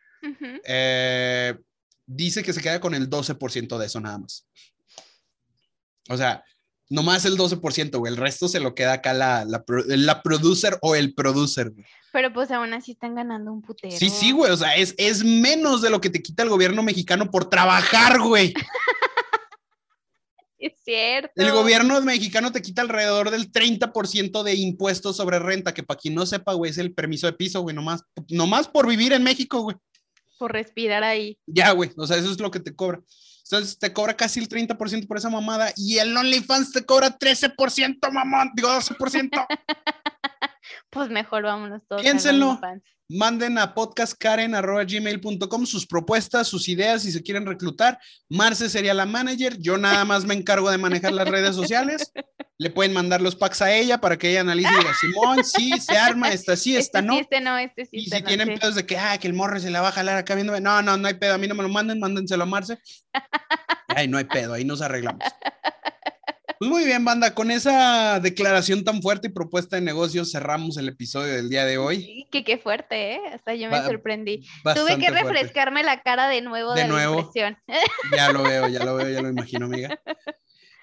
Eh, 0.65 1.53
dice 2.05 2.43
que 2.43 2.53
se 2.53 2.61
queda 2.61 2.79
con 2.79 2.93
el 2.93 3.09
12% 3.09 3.77
de 3.77 3.85
eso 3.85 3.99
nada 3.99 4.17
más. 4.19 4.47
O 6.09 6.17
sea, 6.17 6.43
nomás 6.89 7.25
el 7.25 7.37
12%, 7.37 7.97
güey. 7.97 8.13
El 8.13 8.17
resto 8.17 8.47
se 8.47 8.59
lo 8.59 8.75
queda 8.75 8.93
acá 8.93 9.13
la, 9.13 9.45
la, 9.45 9.63
la 9.87 10.21
producer 10.21 10.77
o 10.81 10.95
el 10.95 11.13
producer, 11.13 11.73
Pero 12.11 12.31
pues 12.33 12.51
aún 12.51 12.73
así 12.73 12.91
están 12.91 13.15
ganando 13.15 13.51
un 13.51 13.61
putero. 13.61 13.97
Sí, 13.97 14.09
sí, 14.09 14.31
güey. 14.31 14.51
O 14.51 14.57
sea, 14.57 14.75
es, 14.75 14.93
es 14.97 15.23
menos 15.23 15.81
de 15.81 15.89
lo 15.89 16.01
que 16.01 16.09
te 16.09 16.21
quita 16.21 16.43
el 16.43 16.49
gobierno 16.49 16.83
mexicano 16.83 17.31
por 17.31 17.49
trabajar, 17.49 18.19
güey. 18.19 18.53
es 20.59 20.73
cierto. 20.83 21.31
El 21.35 21.51
gobierno 21.51 21.99
mexicano 22.01 22.51
te 22.51 22.61
quita 22.61 22.81
alrededor 22.81 23.31
del 23.31 23.51
30% 23.51 24.43
de 24.43 24.55
impuestos 24.55 25.17
sobre 25.17 25.39
renta, 25.39 25.73
que 25.73 25.83
para 25.83 25.99
quien 25.99 26.15
no 26.15 26.25
sepa, 26.25 26.53
güey, 26.53 26.71
es 26.71 26.77
el 26.77 26.93
permiso 26.93 27.27
de 27.27 27.33
piso, 27.33 27.61
güey, 27.61 27.75
nomás, 27.75 28.03
nomás 28.29 28.67
por 28.67 28.87
vivir 28.87 29.13
en 29.13 29.23
México, 29.23 29.61
güey. 29.61 29.77
Por 30.37 30.51
respirar 30.51 31.03
ahí. 31.03 31.37
Ya, 31.45 31.71
güey, 31.71 31.91
o 31.97 32.07
sea, 32.07 32.17
eso 32.17 32.31
es 32.31 32.39
lo 32.39 32.51
que 32.51 32.59
te 32.59 32.75
cobra. 32.75 33.01
Entonces 33.43 33.77
te 33.77 33.91
cobra 33.91 34.15
casi 34.15 34.39
el 34.39 34.47
30% 34.47 35.05
por 35.07 35.17
esa 35.17 35.29
mamada 35.29 35.73
y 35.75 35.97
el 35.97 36.15
OnlyFans 36.15 36.71
te 36.71 36.85
cobra 36.85 37.17
13%, 37.17 38.11
mamón, 38.11 38.51
digo 38.55 38.69
12%. 38.69 39.45
pues 40.89 41.09
mejor 41.09 41.43
vámonos 41.43 41.81
todos. 41.87 42.01
Piénsenlo. 42.01 42.59
Manden 43.09 43.57
a 43.57 43.73
podcastkaren.gmail.com 43.73 45.65
sus 45.65 45.85
propuestas, 45.85 46.47
sus 46.47 46.69
ideas, 46.69 47.03
si 47.03 47.11
se 47.11 47.21
quieren 47.21 47.45
reclutar. 47.45 47.99
Marce 48.29 48.69
sería 48.69 48.93
la 48.93 49.05
manager. 49.05 49.57
Yo 49.59 49.77
nada 49.77 50.05
más 50.05 50.25
me 50.25 50.33
encargo 50.33 50.71
de 50.71 50.77
manejar 50.77 51.11
las 51.11 51.27
redes 51.27 51.53
sociales. 51.55 52.11
Le 52.57 52.69
pueden 52.69 52.93
mandar 52.93 53.21
los 53.21 53.35
packs 53.35 53.61
a 53.61 53.73
ella 53.73 53.99
para 53.99 54.17
que 54.17 54.31
ella 54.31 54.41
analice 54.41 54.69
y 54.73 54.77
diga, 54.77 54.93
Simón, 54.93 55.43
sí, 55.43 55.71
se 55.79 55.97
arma, 55.97 56.29
esta 56.29 56.55
sí, 56.55 56.77
esta 56.77 56.99
este 56.99 57.07
no. 57.07 57.19
este 57.19 57.41
no, 57.41 57.57
este 57.57 57.85
sí. 57.85 57.97
Y 57.97 58.05
si 58.05 58.21
tienen 58.21 58.57
pedos 58.57 58.75
de 58.75 58.85
que, 58.85 58.97
ah, 58.97 59.17
que 59.17 59.27
el 59.27 59.33
morro 59.33 59.59
se 59.59 59.69
la 59.69 59.81
va 59.81 59.89
a 59.89 59.91
jalar 59.91 60.17
acá 60.17 60.33
viendo, 60.33 60.57
no, 60.59 60.81
no, 60.81 60.95
no 60.95 61.07
hay 61.07 61.15
pedo, 61.15 61.33
a 61.33 61.37
mí 61.37 61.47
no 61.47 61.55
me 61.55 61.63
lo 61.63 61.69
manden, 61.69 61.99
mándenselo 61.99 62.43
a 62.43 62.45
Marce. 62.47 62.79
Ay, 63.89 64.07
no 64.07 64.17
hay 64.17 64.23
pedo, 64.23 64.53
ahí 64.53 64.63
nos 64.63 64.81
arreglamos. 64.81 65.23
Pues 66.63 66.71
muy 66.71 66.85
bien, 66.85 67.03
banda, 67.03 67.35
con 67.35 67.51
esa 67.51 68.21
declaración 68.21 68.85
tan 68.85 69.01
fuerte 69.01 69.27
y 69.27 69.31
propuesta 69.31 69.75
de 69.75 69.81
negocios 69.81 70.31
cerramos 70.31 70.77
el 70.77 70.87
episodio 70.87 71.33
del 71.33 71.49
día 71.49 71.65
de 71.65 71.77
hoy. 71.77 72.25
Que 72.31 72.45
qué 72.45 72.57
fuerte, 72.57 73.15
¿eh? 73.15 73.19
Hasta 73.33 73.53
yo 73.53 73.69
me 73.69 73.83
sorprendí. 73.83 74.47
Tuve 74.63 74.97
que 74.97 75.09
refrescarme 75.09 75.83
la 75.83 76.01
cara 76.03 76.29
de 76.29 76.39
nuevo 76.39 76.73
de, 76.73 76.87
nuevo. 76.87 77.33
Ya 78.15 78.31
lo 78.31 78.43
veo, 78.43 78.69
ya 78.69 78.81
lo 78.81 78.95
veo, 78.95 79.09
ya 79.09 79.21
lo 79.21 79.27
imagino, 79.27 79.65
amiga. 79.65 79.99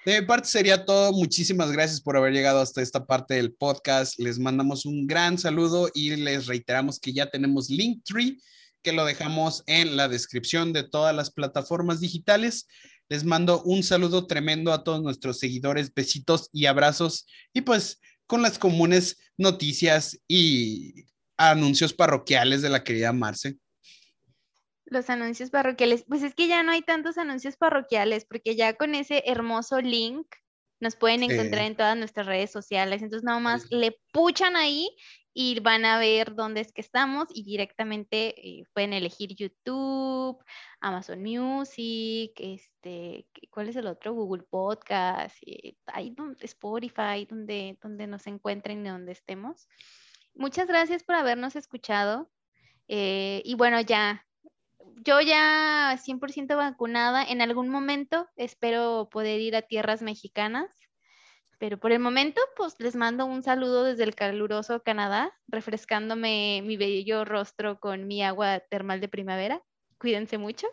De 0.05 0.21
mi 0.21 0.27
parte 0.27 0.49
sería 0.49 0.85
todo. 0.85 1.15
Muchísimas 1.15 1.73
gracias 1.73 2.03
por 2.03 2.15
haber 2.15 2.35
llegado 2.35 2.61
hasta 2.61 2.83
esta 2.83 3.07
parte 3.07 3.37
del 3.37 3.55
podcast. 3.55 4.19
Les 4.19 4.39
mandamos 4.39 4.85
un 4.85 5.07
gran 5.07 5.39
saludo 5.39 5.89
y 5.95 6.15
les 6.15 6.47
reiteramos 6.47 7.01
que 7.01 7.15
ya 7.15 7.31
tenemos 7.31 7.71
Linktree, 7.71 8.37
que 8.83 8.93
lo 8.93 9.07
dejamos 9.07 9.65
en 9.67 9.97
la 9.97 10.09
descripción 10.09 10.75
de 10.75 10.83
todas 10.83 11.17
las 11.17 11.31
plataformas 11.31 12.01
digitales. 12.01 12.67
Les 13.11 13.25
mando 13.25 13.61
un 13.65 13.83
saludo 13.83 14.29
tremendo 14.29 14.73
a 14.73 14.85
todos 14.85 15.03
nuestros 15.03 15.41
seguidores, 15.41 15.93
besitos 15.93 16.49
y 16.53 16.67
abrazos. 16.67 17.27
Y 17.53 17.63
pues 17.63 18.01
con 18.27 18.41
las 18.41 18.57
comunes 18.57 19.19
noticias 19.37 20.21
y 20.29 21.07
anuncios 21.37 21.93
parroquiales 21.93 22.63
de 22.63 22.69
la 22.69 22.85
querida 22.85 23.13
Marce. 23.13 23.57
Los 24.85 25.11
anuncios 25.11 25.51
parroquiales, 25.51 26.05
pues 26.09 26.23
es 26.23 26.37
que 26.37 26.47
ya 26.47 26.63
no 26.63 26.71
hay 26.71 26.83
tantos 26.83 27.19
anuncios 27.19 27.57
parroquiales, 27.57 28.25
porque 28.25 28.55
ya 28.55 28.75
con 28.75 28.95
ese 28.95 29.25
hermoso 29.27 29.81
link 29.81 30.27
nos 30.79 30.95
pueden 30.95 31.25
encontrar 31.25 31.65
en 31.65 31.77
todas 31.77 31.97
nuestras 31.97 32.27
redes 32.27 32.53
sociales. 32.53 33.03
Entonces, 33.03 33.25
nada 33.25 33.41
más 33.41 33.67
le 33.71 33.99
puchan 34.13 34.55
ahí 34.55 34.89
y 35.33 35.61
van 35.61 35.85
a 35.85 35.99
ver 35.99 36.35
dónde 36.35 36.61
es 36.61 36.73
que 36.73 36.81
estamos 36.81 37.29
y 37.33 37.45
directamente 37.45 38.35
eh, 38.37 38.65
pueden 38.73 38.93
elegir 38.93 39.35
YouTube, 39.35 40.43
Amazon 40.81 41.23
Music, 41.23 42.33
este, 42.37 43.27
¿cuál 43.51 43.69
es 43.69 43.77
el 43.77 43.87
otro? 43.87 44.13
Google 44.13 44.43
Podcast, 44.43 45.37
eh, 45.47 45.77
ahí 45.87 46.11
donde, 46.11 46.45
Spotify, 46.45 47.27
donde, 47.29 47.79
donde 47.81 48.07
nos 48.07 48.27
encuentren 48.27 48.85
y 48.85 48.89
donde 48.89 49.13
estemos. 49.13 49.69
Muchas 50.35 50.67
gracias 50.67 51.05
por 51.05 51.15
habernos 51.15 51.57
escuchado. 51.57 52.31
Eh, 52.89 53.43
y 53.45 53.55
bueno, 53.55 53.81
ya, 53.81 54.27
yo 55.05 55.21
ya 55.21 55.97
100% 55.97 56.57
vacunada. 56.57 57.23
En 57.25 57.41
algún 57.41 57.69
momento 57.69 58.29
espero 58.37 59.09
poder 59.11 59.41
ir 59.41 59.55
a 59.55 59.63
tierras 59.63 60.03
mexicanas. 60.03 60.80
Pero 61.61 61.79
por 61.79 61.93
el 61.93 61.99
momento, 61.99 62.41
pues 62.57 62.75
les 62.79 62.97
mando 62.97 63.27
un 63.27 63.43
saludo 63.43 63.85
desde 63.85 64.05
el 64.05 64.15
caluroso 64.15 64.83
Canadá, 64.83 65.31
refrescándome 65.47 66.63
mi 66.65 66.79
bello 66.79 67.27
rostro 67.27 67.79
con 67.79 68.07
mi 68.07 68.23
agua 68.23 68.61
termal 68.71 69.03
de 69.03 69.09
primavera. 69.09 69.63
Cuídense 69.99 70.39
mucho. 70.39 70.67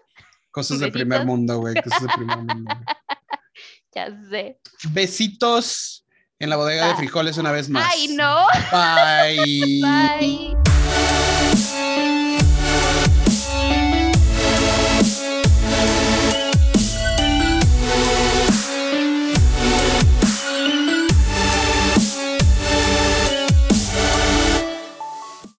Cosas 0.50 0.80
de 0.80 0.90
primer 0.90 1.26
mundo, 1.26 1.60
güey. 1.60 1.76
Cosas 1.76 2.04
de 2.04 2.08
primer 2.16 2.38
mundo. 2.38 2.74
ya 3.94 4.08
sé. 4.30 4.62
Besitos 4.92 6.06
en 6.40 6.50
la 6.50 6.56
bodega 6.56 6.88
de 6.88 6.96
frijoles 6.96 7.38
una 7.38 7.52
vez 7.52 7.68
más. 7.70 7.86
Ay, 7.92 8.08
no. 8.16 8.46
Bye. 8.72 9.82
Bye. 9.82 10.67